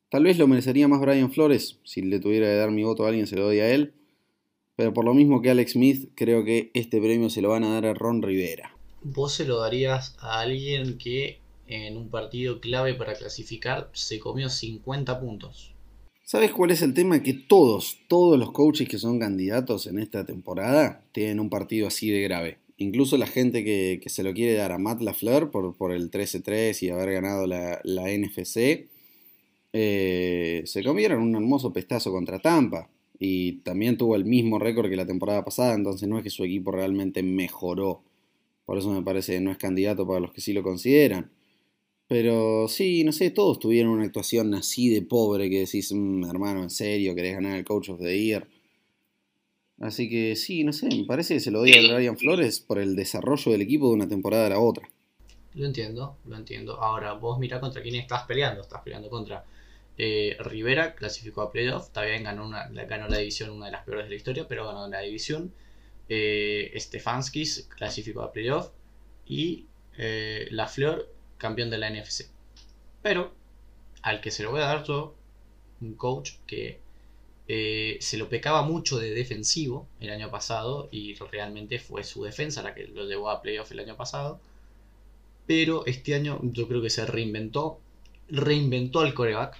Tal 0.09 0.23
vez 0.23 0.37
lo 0.37 0.47
merecería 0.47 0.87
más 0.87 1.01
Brian 1.01 1.31
Flores. 1.31 1.79
Si 1.83 2.01
le 2.01 2.19
tuviera 2.19 2.47
que 2.47 2.55
dar 2.55 2.71
mi 2.71 2.83
voto 2.83 3.05
a 3.05 3.09
alguien, 3.09 3.27
se 3.27 3.35
lo 3.35 3.45
doy 3.45 3.59
a 3.59 3.69
él. 3.73 3.93
Pero 4.75 4.93
por 4.93 5.05
lo 5.05 5.13
mismo 5.13 5.41
que 5.41 5.49
Alex 5.49 5.73
Smith, 5.73 6.11
creo 6.15 6.45
que 6.45 6.71
este 6.73 7.01
premio 7.01 7.29
se 7.29 7.41
lo 7.41 7.49
van 7.49 7.63
a 7.63 7.73
dar 7.73 7.85
a 7.85 7.93
Ron 7.93 8.21
Rivera 8.21 8.77
vos 9.13 9.33
se 9.33 9.45
lo 9.45 9.59
darías 9.59 10.15
a 10.19 10.41
alguien 10.41 10.97
que 10.97 11.39
en 11.67 11.97
un 11.97 12.09
partido 12.09 12.59
clave 12.59 12.93
para 12.93 13.13
clasificar 13.13 13.89
se 13.93 14.19
comió 14.19 14.49
50 14.49 15.19
puntos. 15.19 15.73
¿Sabes 16.23 16.51
cuál 16.51 16.71
es 16.71 16.81
el 16.81 16.93
tema? 16.93 17.23
Que 17.23 17.33
todos, 17.33 17.99
todos 18.09 18.37
los 18.37 18.51
coaches 18.51 18.87
que 18.89 18.97
son 18.97 19.19
candidatos 19.19 19.87
en 19.87 19.99
esta 19.99 20.25
temporada 20.25 21.05
tienen 21.13 21.39
un 21.39 21.49
partido 21.49 21.87
así 21.87 22.09
de 22.09 22.21
grave. 22.21 22.59
Incluso 22.77 23.17
la 23.17 23.27
gente 23.27 23.63
que, 23.63 24.01
se 24.07 24.23
lo 24.23 24.33
quiere 24.33 24.53
dar 24.53 24.71
a 24.71 24.77
Matt 24.77 25.01
LaFleur 25.01 25.51
por, 25.51 25.75
por 25.75 25.91
el 25.91 26.11
13-3 26.11 26.83
y 26.83 26.89
haber 26.89 27.11
ganado 27.11 27.47
la, 27.47 27.81
NFC, 27.83 28.87
eh, 29.73 30.61
se 30.65 30.83
comieron 30.83 31.21
un 31.21 31.35
hermoso 31.35 31.73
pestazo 31.73 32.11
contra 32.11 32.39
Tampa. 32.39 32.89
Y 33.19 33.53
también 33.63 33.97
tuvo 33.97 34.15
el 34.15 34.25
mismo 34.25 34.59
récord 34.59 34.89
que 34.89 34.95
la 34.95 35.07
temporada 35.07 35.43
pasada, 35.43 35.73
entonces 35.73 36.07
no 36.07 36.17
es 36.17 36.23
que 36.23 36.29
su 36.29 36.43
equipo 36.43 36.71
realmente 36.71 37.23
mejoró 37.23 38.03
por 38.67 38.77
eso 38.77 38.91
me 38.91 39.01
parece 39.01 39.35
que 39.35 39.39
no 39.39 39.49
es 39.51 39.57
candidato 39.57 40.05
para 40.05 40.19
los 40.19 40.33
que 40.33 40.41
sí 40.41 40.51
lo 40.51 40.61
consideran. 40.61 41.31
Pero 42.07 42.67
sí, 42.67 43.05
no 43.05 43.13
sé, 43.13 43.31
todos 43.31 43.59
tuvieron 43.59 43.93
una 43.93 44.03
actuación 44.03 44.53
así 44.55 44.89
de 44.89 45.01
pobre 45.03 45.49
que 45.49 45.59
decís, 45.61 45.93
mm, 45.93 46.25
hermano, 46.25 46.63
en 46.63 46.69
serio, 46.69 47.15
querés 47.15 47.35
ganar 47.35 47.57
el 47.57 47.63
Coach 47.63 47.89
of 47.89 48.01
the 48.01 48.21
Year. 48.21 48.45
Así 49.79 50.09
que 50.09 50.35
sí, 50.35 50.63
no 50.63 50.73
sé, 50.73 50.87
me 50.87 51.03
parece 51.05 51.35
que 51.35 51.39
se 51.39 51.51
lo 51.51 51.59
doy 51.59 51.73
a 51.73 51.95
Brian 51.95 52.17
Flores 52.17 52.59
por 52.59 52.79
el 52.79 52.95
desarrollo 52.95 53.51
del 53.51 53.61
equipo 53.61 53.87
de 53.89 53.93
una 53.93 54.07
temporada 54.07 54.47
a 54.47 54.49
la 54.49 54.59
otra. 54.59 54.89
Lo 55.53 55.65
entiendo, 55.65 56.17
lo 56.25 56.35
entiendo. 56.35 56.81
Ahora, 56.81 57.13
vos 57.13 57.39
mirá 57.39 57.59
contra 57.59 57.81
quién 57.81 57.95
estás 57.95 58.23
peleando. 58.23 58.61
Estás 58.61 58.81
peleando 58.81 59.09
contra 59.09 59.43
eh, 59.97 60.35
Rivera, 60.39 60.95
clasificó 60.95 61.41
a 61.41 61.51
playoff. 61.51 61.89
También 61.91 62.23
ganó, 62.23 62.45
una, 62.45 62.67
ganó 62.69 63.07
la 63.07 63.17
división, 63.17 63.51
una 63.51 63.67
de 63.67 63.71
las 63.71 63.83
peores 63.83 64.05
de 64.05 64.09
la 64.09 64.15
historia, 64.15 64.47
pero 64.47 64.67
ganó 64.67 64.87
la 64.87 65.01
división 65.01 65.51
eh, 66.09 66.73
Stefanskis 66.75 67.67
clasificó 67.75 68.21
a 68.21 68.31
playoff 68.31 68.69
y 69.25 69.65
eh, 69.97 70.47
La 70.51 70.67
Flor 70.67 71.13
campeón 71.37 71.69
de 71.69 71.77
la 71.77 71.89
NFC. 71.89 72.29
Pero 73.01 73.33
al 74.01 74.21
que 74.21 74.31
se 74.31 74.43
lo 74.43 74.51
voy 74.51 74.61
a 74.61 74.65
dar 74.65 74.83
yo, 74.83 75.15
un 75.81 75.95
coach 75.95 76.33
que 76.45 76.79
eh, 77.49 77.97
se 78.01 78.17
lo 78.17 78.27
pecaba 78.27 78.61
mucho 78.61 78.99
de 78.99 79.13
defensivo 79.13 79.87
el 80.01 80.09
año 80.09 80.29
pasado 80.29 80.89
y 80.91 81.15
realmente 81.15 81.79
fue 81.79 82.03
su 82.03 82.23
defensa 82.23 82.61
la 82.61 82.75
que 82.75 82.87
lo 82.87 83.05
llevó 83.05 83.29
a 83.29 83.41
playoff 83.41 83.71
el 83.71 83.79
año 83.79 83.95
pasado. 83.95 84.39
Pero 85.45 85.85
este 85.85 86.13
año 86.13 86.39
yo 86.43 86.67
creo 86.67 86.81
que 86.81 86.89
se 86.89 87.05
reinventó, 87.05 87.79
reinventó 88.29 88.99
al 88.99 89.13
coreback, 89.13 89.57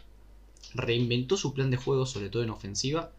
reinventó 0.73 1.37
su 1.37 1.53
plan 1.53 1.71
de 1.71 1.77
juego, 1.77 2.05
sobre 2.05 2.29
todo 2.29 2.43
en 2.43 2.49
ofensiva, 2.49 3.11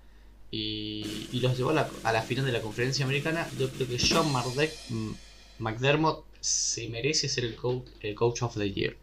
y, 0.50 1.28
los 1.40 1.56
llevó 1.56 1.70
a 1.70 2.12
la, 2.12 2.22
final 2.22 2.44
de 2.44 2.52
la 2.52 2.60
conferencia 2.60 3.06
americana. 3.06 3.48
Yo 3.58 3.70
creo 3.70 3.88
que 3.88 3.98
John 3.98 4.28
mm, 4.30 5.14
McDermott 5.58 6.24
se 6.40 6.88
merece 6.88 7.28
ser 7.28 7.44
el 7.44 7.56
coach, 7.56 7.86
el 8.00 8.14
coach 8.14 8.42
of 8.42 8.56
the 8.56 8.70
year. 8.70 8.96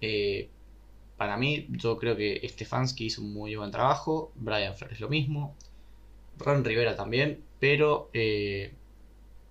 Eh, 0.00 0.48
para 1.16 1.36
mí, 1.36 1.66
yo 1.70 1.96
creo 1.98 2.16
que 2.16 2.40
Stefanski 2.48 3.06
hizo 3.06 3.22
un 3.22 3.32
muy 3.32 3.54
buen 3.56 3.70
trabajo, 3.70 4.32
Brian 4.36 4.74
Flores 4.74 5.00
lo 5.00 5.08
mismo, 5.08 5.54
Ron 6.38 6.64
Rivera 6.64 6.96
también, 6.96 7.42
pero 7.60 8.10
eh, 8.12 8.72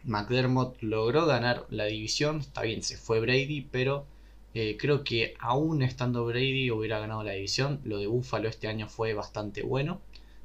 McDermott 0.03 0.81
logró 0.81 1.25
ganar 1.25 1.65
la 1.69 1.85
división, 1.85 2.39
está 2.39 2.63
bien, 2.63 2.83
se 2.83 2.97
fue 2.97 3.19
Brady, 3.19 3.67
pero 3.71 4.05
eh, 4.53 4.77
creo 4.79 5.03
que 5.03 5.35
aún 5.39 5.81
estando 5.81 6.25
Brady 6.25 6.71
hubiera 6.71 6.99
ganado 6.99 7.23
la 7.23 7.31
división, 7.33 7.79
lo 7.85 7.97
de 7.97 8.07
Buffalo 8.07 8.49
este 8.49 8.67
año 8.67 8.87
fue 8.87 9.13
bastante 9.13 9.63
bueno 9.63 10.01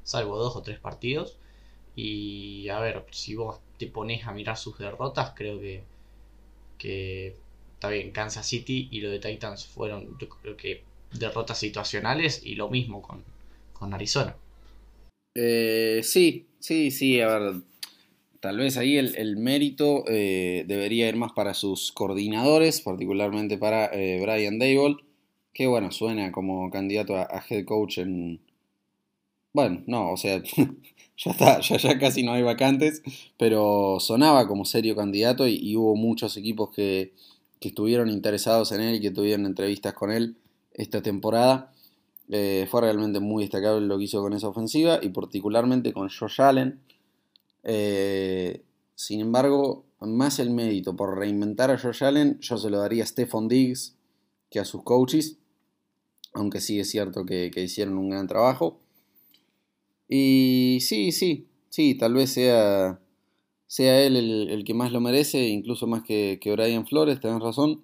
salvo 0.09 0.37
dos 0.37 0.55
o 0.55 0.61
tres 0.61 0.79
partidos. 0.79 1.37
Y 1.95 2.69
a 2.69 2.79
ver, 2.79 3.05
si 3.11 3.35
vos 3.35 3.59
te 3.77 3.87
pones 3.87 4.25
a 4.25 4.31
mirar 4.33 4.57
sus 4.57 4.77
derrotas, 4.77 5.33
creo 5.35 5.59
que, 5.59 5.83
que 6.77 7.35
está 7.75 7.89
bien, 7.89 8.11
Kansas 8.11 8.45
City 8.47 8.87
y 8.91 9.01
lo 9.01 9.09
de 9.11 9.19
Titans 9.19 9.65
fueron, 9.65 10.17
yo 10.19 10.29
creo 10.29 10.57
que 10.57 10.83
derrotas 11.13 11.59
situacionales 11.59 12.41
y 12.43 12.55
lo 12.55 12.69
mismo 12.69 13.01
con, 13.01 13.23
con 13.73 13.93
Arizona. 13.93 14.35
Eh, 15.35 16.01
sí, 16.03 16.47
sí, 16.59 16.91
sí, 16.91 17.21
a 17.21 17.27
ver, 17.27 17.61
tal 18.39 18.57
vez 18.57 18.77
ahí 18.77 18.97
el, 18.97 19.37
mérito 19.37 20.03
eh, 20.07 20.65
debería 20.67 21.07
ir 21.07 21.15
más 21.15 21.31
para 21.33 21.53
sus 21.53 21.91
coordinadores, 21.91 22.81
particularmente 22.81 23.57
para 23.57 23.85
eh, 23.93 24.19
Brian 24.21 24.59
Dable, 24.59 24.97
que 25.53 25.67
bueno, 25.67 25.91
suena 25.91 26.31
como 26.31 26.69
candidato 26.69 27.15
a 27.15 27.43
head 27.49 27.65
coach 27.65 27.99
en, 27.99 28.39
bueno, 29.53 29.83
no, 29.87 30.11
o 30.11 30.17
sea, 30.17 30.41
ya 31.17 31.31
está, 31.31 31.59
ya, 31.59 31.99
casi 31.99 32.23
no 32.23 32.33
hay 32.33 32.43
vacantes, 32.43 33.01
pero 33.37 33.99
sonaba 33.99 34.47
como 34.47 34.65
serio 34.65 34.95
candidato 34.95 35.47
y, 35.47 35.75
hubo 35.75 35.95
muchos 35.95 36.37
equipos 36.37 36.69
que, 36.69 37.13
estuvieron 37.61 38.09
interesados 38.09 38.71
en 38.71 38.79
él 38.81 38.95
y 38.95 39.01
que 39.01 39.11
tuvieron 39.11 39.45
entrevistas 39.45 39.93
con 39.93 40.11
él 40.11 40.37
esta 40.73 41.01
temporada. 41.01 41.73
Eh, 42.29 42.67
fue 42.69 42.81
realmente 42.81 43.19
muy 43.19 43.43
destacable 43.43 43.85
lo 43.87 43.97
que 43.97 44.03
hizo 44.03 44.21
con 44.21 44.33
esa 44.33 44.49
ofensiva 44.49 44.99
y 45.01 45.09
particularmente 45.09 45.93
con 45.93 46.09
Josh 46.09 46.41
Allen. 46.41 46.79
Eh, 47.63 48.63
sin 48.95 49.21
embargo, 49.21 49.85
más 49.99 50.39
el 50.39 50.51
mérito 50.51 50.95
por 50.95 51.17
reinventar 51.17 51.71
a 51.71 51.77
Josh 51.77 52.03
Allen, 52.03 52.39
yo 52.39 52.57
se 52.57 52.69
lo 52.69 52.79
daría 52.79 53.03
a 53.03 53.07
Stephon 53.07 53.47
Diggs 53.47 53.95
que 54.49 54.59
a 54.59 54.65
sus 54.65 54.83
coaches, 54.83 55.37
aunque 56.33 56.61
sí 56.61 56.79
es 56.79 56.89
cierto 56.89 57.25
que 57.25 57.51
hicieron 57.55 57.97
un 57.97 58.09
gran 58.09 58.27
trabajo. 58.27 58.79
Y 60.09 60.79
sí, 60.81 61.11
sí, 61.11 61.47
sí, 61.69 61.93
tal 61.95 62.15
vez 62.15 62.31
sea, 62.31 62.99
sea 63.67 64.01
él 64.01 64.17
el, 64.17 64.63
que 64.65 64.73
más 64.73 64.91
lo 64.91 64.99
merece, 64.99 65.47
incluso 65.47 65.85
más 65.85 66.01
que, 66.01 66.39
que 66.41 66.51
Brian 66.51 66.87
Flores, 66.87 67.19
tenés 67.21 67.41
razón. 67.41 67.83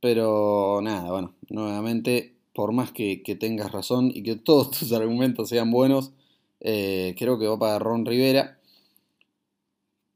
Pero 0.00 0.80
nada, 0.82 1.10
bueno, 1.10 1.34
nuevamente, 1.48 2.34
por 2.54 2.72
más 2.72 2.92
que, 2.92 3.22
tengas 3.38 3.72
razón 3.72 4.10
y 4.14 4.22
que 4.22 4.36
todos 4.36 4.70
tus 4.78 4.92
argumentos 4.92 5.48
sean 5.48 5.70
buenos, 5.70 6.12
eh, 6.60 7.14
creo 7.18 7.38
que 7.38 7.46
va 7.46 7.58
para 7.58 7.78
Ron 7.78 8.06
Rivera. 8.06 8.58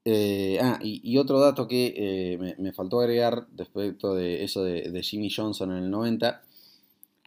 Eh, 0.06 0.58
ah, 0.60 0.78
y, 0.82 1.16
otro 1.16 1.40
dato 1.40 1.66
que 1.66 1.94
eh, 1.96 2.54
me, 2.58 2.72
faltó 2.74 3.00
agregar 3.00 3.46
respecto 3.56 4.14
de 4.14 4.44
eso 4.44 4.62
de, 4.62 4.90
de 4.90 5.02
Jimmy 5.02 5.30
Johnson 5.30 5.72
en 5.72 5.84
el 5.84 5.90
90 5.90 6.42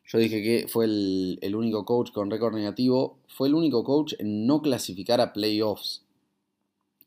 yo 0.07 0.19
dije 0.19 0.41
que 0.41 0.67
fue 0.69 0.85
el, 0.85 1.55
único 1.55 1.83
coach 1.83 2.11
con 2.11 2.31
récord 2.31 2.55
negativo. 2.55 3.19
Fue 3.27 3.49
el 3.49 3.55
único 3.55 3.83
coach 3.83 4.13
en 4.19 4.47
no 4.47 4.61
clasificar 4.61 5.19
a 5.19 5.33
playoffs 5.33 6.05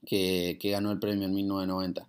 que, 0.05 0.59
ganó 0.63 0.93
el 0.93 0.99
premio 0.99 1.25
en 1.25 1.35
1990. 1.35 2.07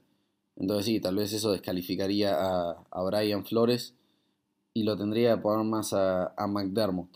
Entonces 0.62 0.86
sí, 0.86 0.99
tal 0.99 1.16
vez 1.16 1.34
eso 1.34 1.51
descalificaría 1.51 2.38
a, 2.39 3.03
Brian 3.03 3.43
Flores 3.43 3.95
y 4.76 4.84
lo 4.84 4.95
tendría 4.95 5.36
que 5.36 5.41
poner 5.41 5.66
más 5.66 5.91
a, 5.91 6.36
McDermott. 6.47 7.09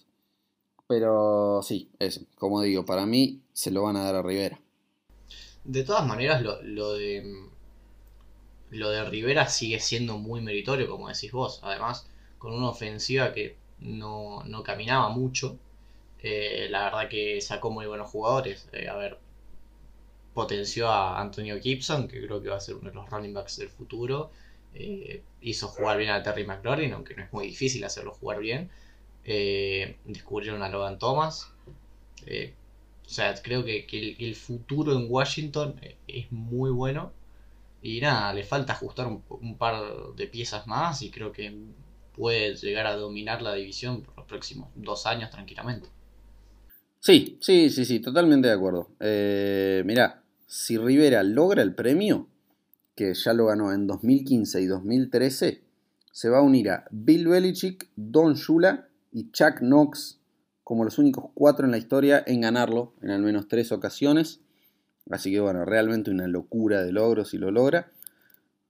Pero 0.87 1.61
sí, 1.61 1.91
eso, 1.99 2.21
como 2.39 2.63
digo, 2.63 2.85
para 2.85 3.05
mí 3.05 3.41
se 3.53 3.69
lo 3.69 3.83
van 3.83 3.97
a 3.97 4.03
dar 4.03 4.15
a 4.15 4.23
Rivera. 4.23 4.59
De 5.63 5.83
todas 5.83 6.07
maneras, 6.07 6.41
lo, 6.41 6.93
de 6.93 7.51
lo 8.71 8.89
de 8.89 9.05
Rivera 9.05 9.47
sigue 9.47 9.79
siendo 9.79 10.17
muy 10.17 10.41
meritorio, 10.41 10.89
como 10.89 11.07
decís 11.07 11.31
vos. 11.31 11.59
Además, 11.61 12.07
con 12.39 12.51
una 12.51 12.69
ofensiva 12.69 13.31
que 13.31 13.57
no, 13.79 14.43
no 14.45 14.63
caminaba 14.63 15.09
mucho. 15.09 15.59
Eh, 16.23 16.65
la 16.71 16.85
verdad 16.85 17.09
que 17.09 17.39
sacó 17.41 17.69
muy 17.69 17.85
buenos 17.85 18.09
jugadores. 18.09 18.67
Eh, 18.73 18.87
a 18.87 18.95
ver, 18.95 19.19
potenció 20.35 20.89
a 20.89 21.19
Antonio 21.19 21.59
Gibson, 21.59 22.07
que 22.07 22.23
creo 22.23 22.39
que 22.41 22.49
va 22.49 22.57
a 22.57 22.59
ser 22.59 22.75
uno 22.75 22.89
de 22.89 22.95
los 22.95 23.09
running 23.09 23.33
backs 23.33 23.57
del 23.57 23.69
futuro. 23.69 24.29
Eh, 24.75 25.23
hizo 25.41 25.67
jugar 25.69 25.97
bien 25.97 26.11
a 26.11 26.21
Terry 26.21 26.45
McLaurin, 26.45 26.93
aunque 26.93 27.15
no 27.15 27.23
es 27.23 27.33
muy 27.33 27.47
difícil 27.47 27.83
hacerlo 27.83 28.13
jugar 28.13 28.39
bien. 28.39 28.69
descubrieron 30.05 30.61
a 30.61 30.69
Logan 30.69 30.99
Thomas. 30.99 31.51
o 32.21 33.09
sea, 33.09 33.33
creo 33.41 33.65
que, 33.65 33.87
el, 34.19 34.35
futuro 34.35 34.93
en 34.93 35.07
Washington 35.09 35.79
es 36.07 36.31
muy 36.31 36.69
bueno. 36.69 37.11
Y 37.81 38.01
nada, 38.01 38.33
le 38.33 38.43
falta 38.43 38.73
ajustar 38.73 39.07
un 39.07 39.57
par 39.57 40.13
de 40.15 40.27
piezas 40.27 40.67
más 40.67 41.01
y 41.01 41.09
creo 41.11 41.31
que 41.31 41.55
puede 42.15 42.55
llegar 42.55 42.87
a 42.87 42.95
dominar 42.95 43.41
la 43.41 43.53
división 43.53 44.01
por 44.01 44.17
los 44.17 44.25
próximos 44.25 44.69
dos 44.75 45.05
años 45.05 45.29
tranquilamente. 45.29 45.89
Sí, 46.99 47.37
sí, 47.39 47.69
sí, 47.69 47.85
sí, 47.85 47.99
totalmente 47.99 48.47
de 48.47 48.53
acuerdo. 48.55 48.89
Eh, 48.99 49.83
mirá, 49.85 50.23
si 50.55 50.77
Rivera 50.77 51.21
logra 51.21 51.61
el 51.61 51.75
premio, 51.75 52.29
que 52.95 53.13
ya 53.13 53.33
lo 53.33 53.47
ganó 53.47 53.73
en 53.73 53.87
2015 53.87 54.61
y 54.61 54.67
2013, 54.67 55.61
se 56.13 56.29
va 56.29 56.37
a 56.37 56.41
unir 56.41 56.69
a 56.69 56.85
Bill 56.91 57.27
Belichick, 57.27 57.89
Don 57.97 58.35
Shula 58.35 58.87
y 59.11 59.31
Chuck 59.31 59.59
Knox 59.59 60.21
como 60.63 60.85
los 60.85 60.97
únicos 60.97 61.25
cuatro 61.33 61.65
en 61.65 61.71
la 61.71 61.77
historia 61.77 62.23
en 62.25 62.39
ganarlo 62.39 62.93
en 63.01 63.11
al 63.11 63.21
menos 63.21 63.49
tres 63.49 63.73
ocasiones. 63.73 64.39
Así 65.09 65.29
que 65.29 65.41
bueno, 65.41 65.65
realmente 65.65 66.09
una 66.09 66.27
locura 66.27 66.85
de 66.85 66.93
logros 66.93 67.31
si 67.31 67.37
lo 67.37 67.51
logra. 67.51 67.91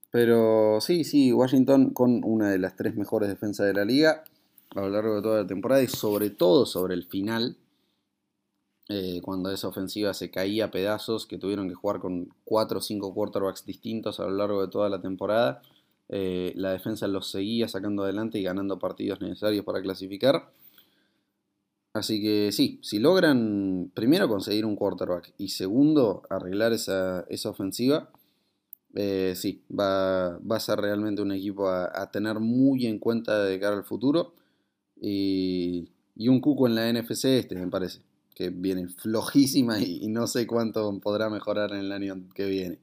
Pero 0.09 0.81
sí, 0.81 1.03
sí, 1.03 1.31
Washington 1.33 1.91
con 1.91 2.23
una 2.23 2.49
de 2.49 2.57
las 2.57 2.75
tres 2.75 2.95
mejores 2.95 3.29
defensas 3.29 3.67
de 3.67 3.73
la 3.73 3.85
liga 3.85 4.23
a 4.75 4.81
lo 4.81 4.89
largo 4.89 5.17
de 5.17 5.21
toda 5.21 5.41
la 5.43 5.47
temporada 5.47 5.83
y 5.83 5.87
sobre 5.87 6.31
todo 6.31 6.65
sobre 6.65 6.95
el 6.95 7.03
final, 7.03 7.57
eh, 8.89 9.21
cuando 9.23 9.51
esa 9.51 9.67
ofensiva 9.67 10.13
se 10.13 10.31
caía 10.31 10.65
a 10.65 10.71
pedazos, 10.71 11.25
que 11.25 11.37
tuvieron 11.37 11.67
que 11.69 11.75
jugar 11.75 11.99
con 11.99 12.29
cuatro 12.43 12.79
o 12.79 12.81
cinco 12.81 13.13
quarterbacks 13.13 13.65
distintos 13.65 14.19
a 14.19 14.23
lo 14.25 14.31
largo 14.31 14.61
de 14.61 14.67
toda 14.69 14.89
la 14.89 15.01
temporada. 15.01 15.61
Eh, 16.09 16.53
la 16.55 16.71
defensa 16.71 17.07
los 17.07 17.31
seguía 17.31 17.67
sacando 17.67 18.03
adelante 18.03 18.39
y 18.39 18.43
ganando 18.43 18.77
partidos 18.79 19.21
necesarios 19.21 19.65
para 19.65 19.81
clasificar. 19.81 20.51
Así 21.93 22.21
que 22.21 22.51
sí, 22.51 22.79
si 22.83 22.99
logran 22.99 23.89
primero 23.93 24.27
conseguir 24.27 24.65
un 24.65 24.75
quarterback 24.75 25.33
y 25.37 25.49
segundo 25.49 26.23
arreglar 26.29 26.73
esa, 26.73 27.25
esa 27.29 27.49
ofensiva, 27.49 28.09
eh, 28.95 29.33
sí, 29.35 29.63
va, 29.69 30.35
a 30.35 30.59
ser 30.59 30.79
realmente 30.79 31.21
un 31.21 31.31
equipo 31.33 31.69
a, 31.69 32.09
tener 32.11 32.39
muy 32.39 32.85
en 32.87 32.97
cuenta 32.97 33.43
de 33.43 33.59
cara 33.59 33.75
al 33.75 33.83
futuro. 33.83 34.33
Y, 35.01 35.89
un 36.17 36.39
cuco 36.39 36.67
en 36.67 36.75
la 36.75 36.91
NFC 36.91 37.25
este, 37.25 37.55
me 37.55 37.67
parece, 37.67 38.01
que 38.35 38.49
viene 38.49 38.87
flojísima 38.87 39.79
y, 39.79 40.07
no 40.09 40.27
sé 40.27 40.45
cuánto 40.45 40.99
podrá 40.99 41.29
mejorar 41.29 41.71
en 41.71 41.79
el 41.79 41.91
año 41.91 42.27
que 42.35 42.45
viene. 42.45 42.79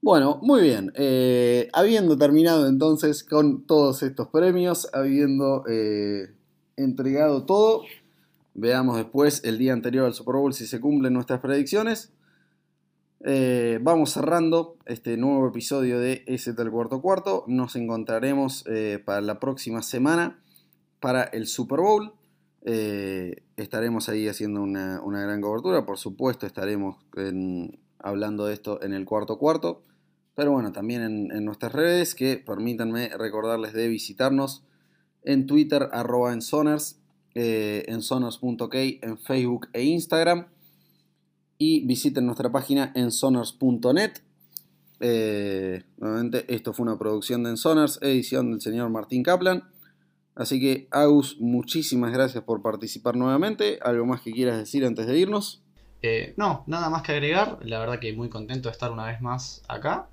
Bueno, 0.00 0.38
muy 0.42 0.62
bien. 0.62 0.92
Eh, 0.94 1.68
habiendo 1.72 2.18
terminado 2.18 2.68
entonces 2.68 3.24
con 3.24 3.66
todos 3.66 4.02
estos 4.02 4.28
premios, 4.28 4.88
habiendo 4.92 5.64
eh, 5.68 6.34
entregado 6.76 7.46
todo, 7.46 7.82
Veamos 8.54 8.98
después 8.98 9.42
el 9.44 9.58
día 9.58 9.72
anterior 9.72 10.04
al 10.04 10.14
Super 10.14 10.36
Bowl 10.36 10.52
si 10.52 10.66
se 10.66 10.80
cumplen 10.80 11.14
nuestras 11.14 11.40
predicciones. 11.40 12.12
Eh, 13.24 13.78
vamos 13.80 14.10
cerrando 14.10 14.78
este 14.84 15.16
nuevo 15.16 15.46
episodio 15.46 16.00
de 16.00 16.24
S 16.26 16.52
del 16.54 16.70
cuarto 16.72 17.00
cuarto. 17.00 17.44
Nos 17.46 17.76
encontraremos 17.76 18.64
eh, 18.66 19.00
para 19.04 19.20
la 19.20 19.38
próxima 19.38 19.82
semana 19.82 20.42
para 20.98 21.22
el 21.22 21.46
Super 21.46 21.80
Bowl. 21.80 22.14
Eh, 22.64 23.44
estaremos 23.56 24.08
ahí 24.08 24.26
haciendo 24.26 24.62
una, 24.62 25.00
gran 25.04 25.40
cobertura. 25.40 25.86
Por 25.86 25.98
supuesto, 25.98 26.46
estaremos 26.46 26.96
hablando 28.00 28.46
de 28.46 28.54
esto 28.54 28.82
en 28.82 28.92
el 28.92 29.04
cuarto 29.04 29.38
cuarto. 29.38 29.84
Pero 30.34 30.50
bueno, 30.50 30.72
también 30.72 31.02
en, 31.30 31.44
nuestras 31.44 31.72
redes 31.72 32.16
que 32.16 32.38
permítanme 32.38 33.10
recordarles 33.16 33.72
de 33.72 33.86
visitarnos 33.86 34.64
en 35.22 35.46
Twitter, 35.46 35.90
arroba 35.92 36.32
en 36.32 36.42
Soners, 36.42 36.98
en 37.34 38.02
sonors.ok 38.02 38.74
en 38.74 39.18
Facebook 39.18 39.68
e 39.74 39.84
Instagram. 39.84 40.46
Y 41.64 41.86
visiten 41.86 42.26
nuestra 42.26 42.50
página 42.50 42.90
en 42.96 43.12
sonors.net. 43.12 44.14
Eh, 44.98 45.84
nuevamente, 45.96 46.44
esto 46.52 46.72
fue 46.72 46.82
una 46.82 46.98
producción 46.98 47.44
de 47.44 47.50
Ensoners, 47.50 48.00
edición 48.02 48.50
del 48.50 48.60
señor 48.60 48.90
Martín 48.90 49.22
Kaplan. 49.22 49.62
Así 50.34 50.58
que, 50.58 50.88
Agus, 50.90 51.36
muchísimas 51.38 52.12
gracias 52.12 52.42
por 52.42 52.62
participar 52.62 53.14
nuevamente. 53.14 53.78
¿Algo 53.80 54.04
más 54.06 54.22
que 54.22 54.32
quieras 54.32 54.58
decir 54.58 54.84
antes 54.84 55.06
de 55.06 55.16
irnos? 55.16 55.62
Eh, 56.02 56.34
no, 56.36 56.64
nada 56.66 56.90
más 56.90 57.02
que 57.02 57.12
agregar. 57.12 57.60
La 57.62 57.78
verdad 57.78 58.00
que 58.00 58.12
muy 58.12 58.28
contento 58.28 58.68
de 58.68 58.72
estar 58.72 58.90
una 58.90 59.06
vez 59.06 59.20
más 59.20 59.62
acá. 59.68 60.08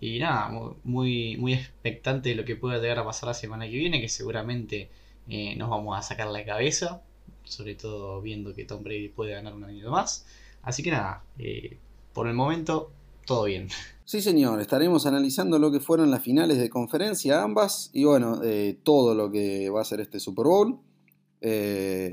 Y 0.00 0.20
nada, 0.20 0.48
muy, 0.84 1.36
muy 1.36 1.52
expectante 1.52 2.30
de 2.30 2.34
lo 2.34 2.46
que 2.46 2.56
pueda 2.56 2.78
llegar 2.78 3.00
a 3.00 3.04
pasar 3.04 3.26
la 3.26 3.34
semana 3.34 3.66
que 3.66 3.76
viene, 3.76 4.00
que 4.00 4.08
seguramente 4.08 4.88
eh, 5.28 5.54
nos 5.56 5.68
vamos 5.68 5.98
a 5.98 6.00
sacar 6.00 6.28
la 6.28 6.46
cabeza, 6.46 7.02
sobre 7.42 7.74
todo 7.74 8.22
viendo 8.22 8.54
que 8.54 8.64
Tom 8.64 8.82
Brady 8.82 9.10
puede 9.10 9.32
ganar 9.32 9.52
un 9.52 9.64
año 9.64 9.90
más. 9.90 10.24
Así 10.64 10.82
que 10.82 10.90
nada, 10.90 11.24
eh, 11.38 11.78
por 12.12 12.26
el 12.26 12.34
momento, 12.34 12.90
todo 13.26 13.44
bien. 13.44 13.68
Sí, 14.04 14.20
señor, 14.20 14.60
estaremos 14.60 15.06
analizando 15.06 15.58
lo 15.58 15.70
que 15.72 15.80
fueron 15.80 16.10
las 16.10 16.22
finales 16.22 16.58
de 16.58 16.68
conferencia 16.68 17.42
ambas 17.42 17.90
y 17.92 18.04
bueno, 18.04 18.40
eh, 18.42 18.78
todo 18.82 19.14
lo 19.14 19.30
que 19.30 19.70
va 19.70 19.80
a 19.80 19.84
ser 19.84 20.00
este 20.00 20.20
Super 20.20 20.46
Bowl. 20.46 20.80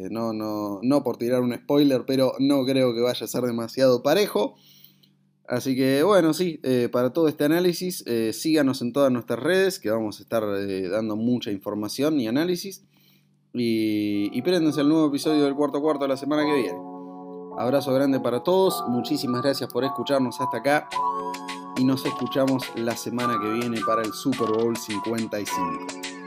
no, 0.10 0.34
no, 0.34 0.80
no 0.82 1.04
por 1.04 1.18
tirar 1.18 1.42
un 1.42 1.54
spoiler, 1.54 2.04
pero 2.06 2.34
no 2.40 2.66
creo 2.66 2.94
que 2.94 3.02
vaya 3.02 3.26
a 3.26 3.28
ser 3.28 3.44
demasiado 3.44 4.04
parejo. 4.04 4.56
Así 5.52 5.76
que 5.76 6.02
bueno, 6.04 6.34
sí, 6.34 6.62
eh, 6.64 6.88
para 6.90 7.12
todo 7.12 7.28
este 7.28 7.44
análisis, 7.44 8.06
eh, 8.08 8.32
síganos 8.32 8.82
en 8.82 8.94
todas 8.94 9.12
nuestras 9.12 9.38
redes, 9.38 9.80
que 9.80 9.90
vamos 9.90 10.20
a 10.20 10.24
estar 10.24 10.44
eh, 10.46 10.88
dando 10.88 11.18
mucha 11.18 11.52
información 11.52 12.22
y 12.22 12.28
análisis. 12.30 12.86
Y, 13.54 14.30
y 14.32 14.42
préndense 14.44 14.80
el 14.80 14.88
nuevo 14.88 15.08
episodio 15.08 15.44
del 15.44 15.56
cuarto 15.56 15.82
cuarto 15.82 16.06
de 16.06 16.08
la 16.08 16.16
semana 16.16 16.46
que 16.46 16.54
viene. 16.54 16.91
Abrazo 17.62 17.94
grande 17.94 18.20
para 18.20 18.42
todos, 18.42 18.84
muchísimas 18.88 19.44
gracias 19.44 19.72
por 19.72 19.84
escucharnos 19.84 20.42
hasta 20.42 20.58
acá. 20.58 20.90
Y 21.78 21.86
nos 21.86 22.04
escuchamos 22.04 22.64
la 22.74 22.98
semana 22.98 23.40
que 23.40 23.52
viene 23.52 23.80
para 23.86 24.02
el 24.02 24.12
Super 24.14 24.48
Bowl 24.48 24.76
55. 24.76 26.21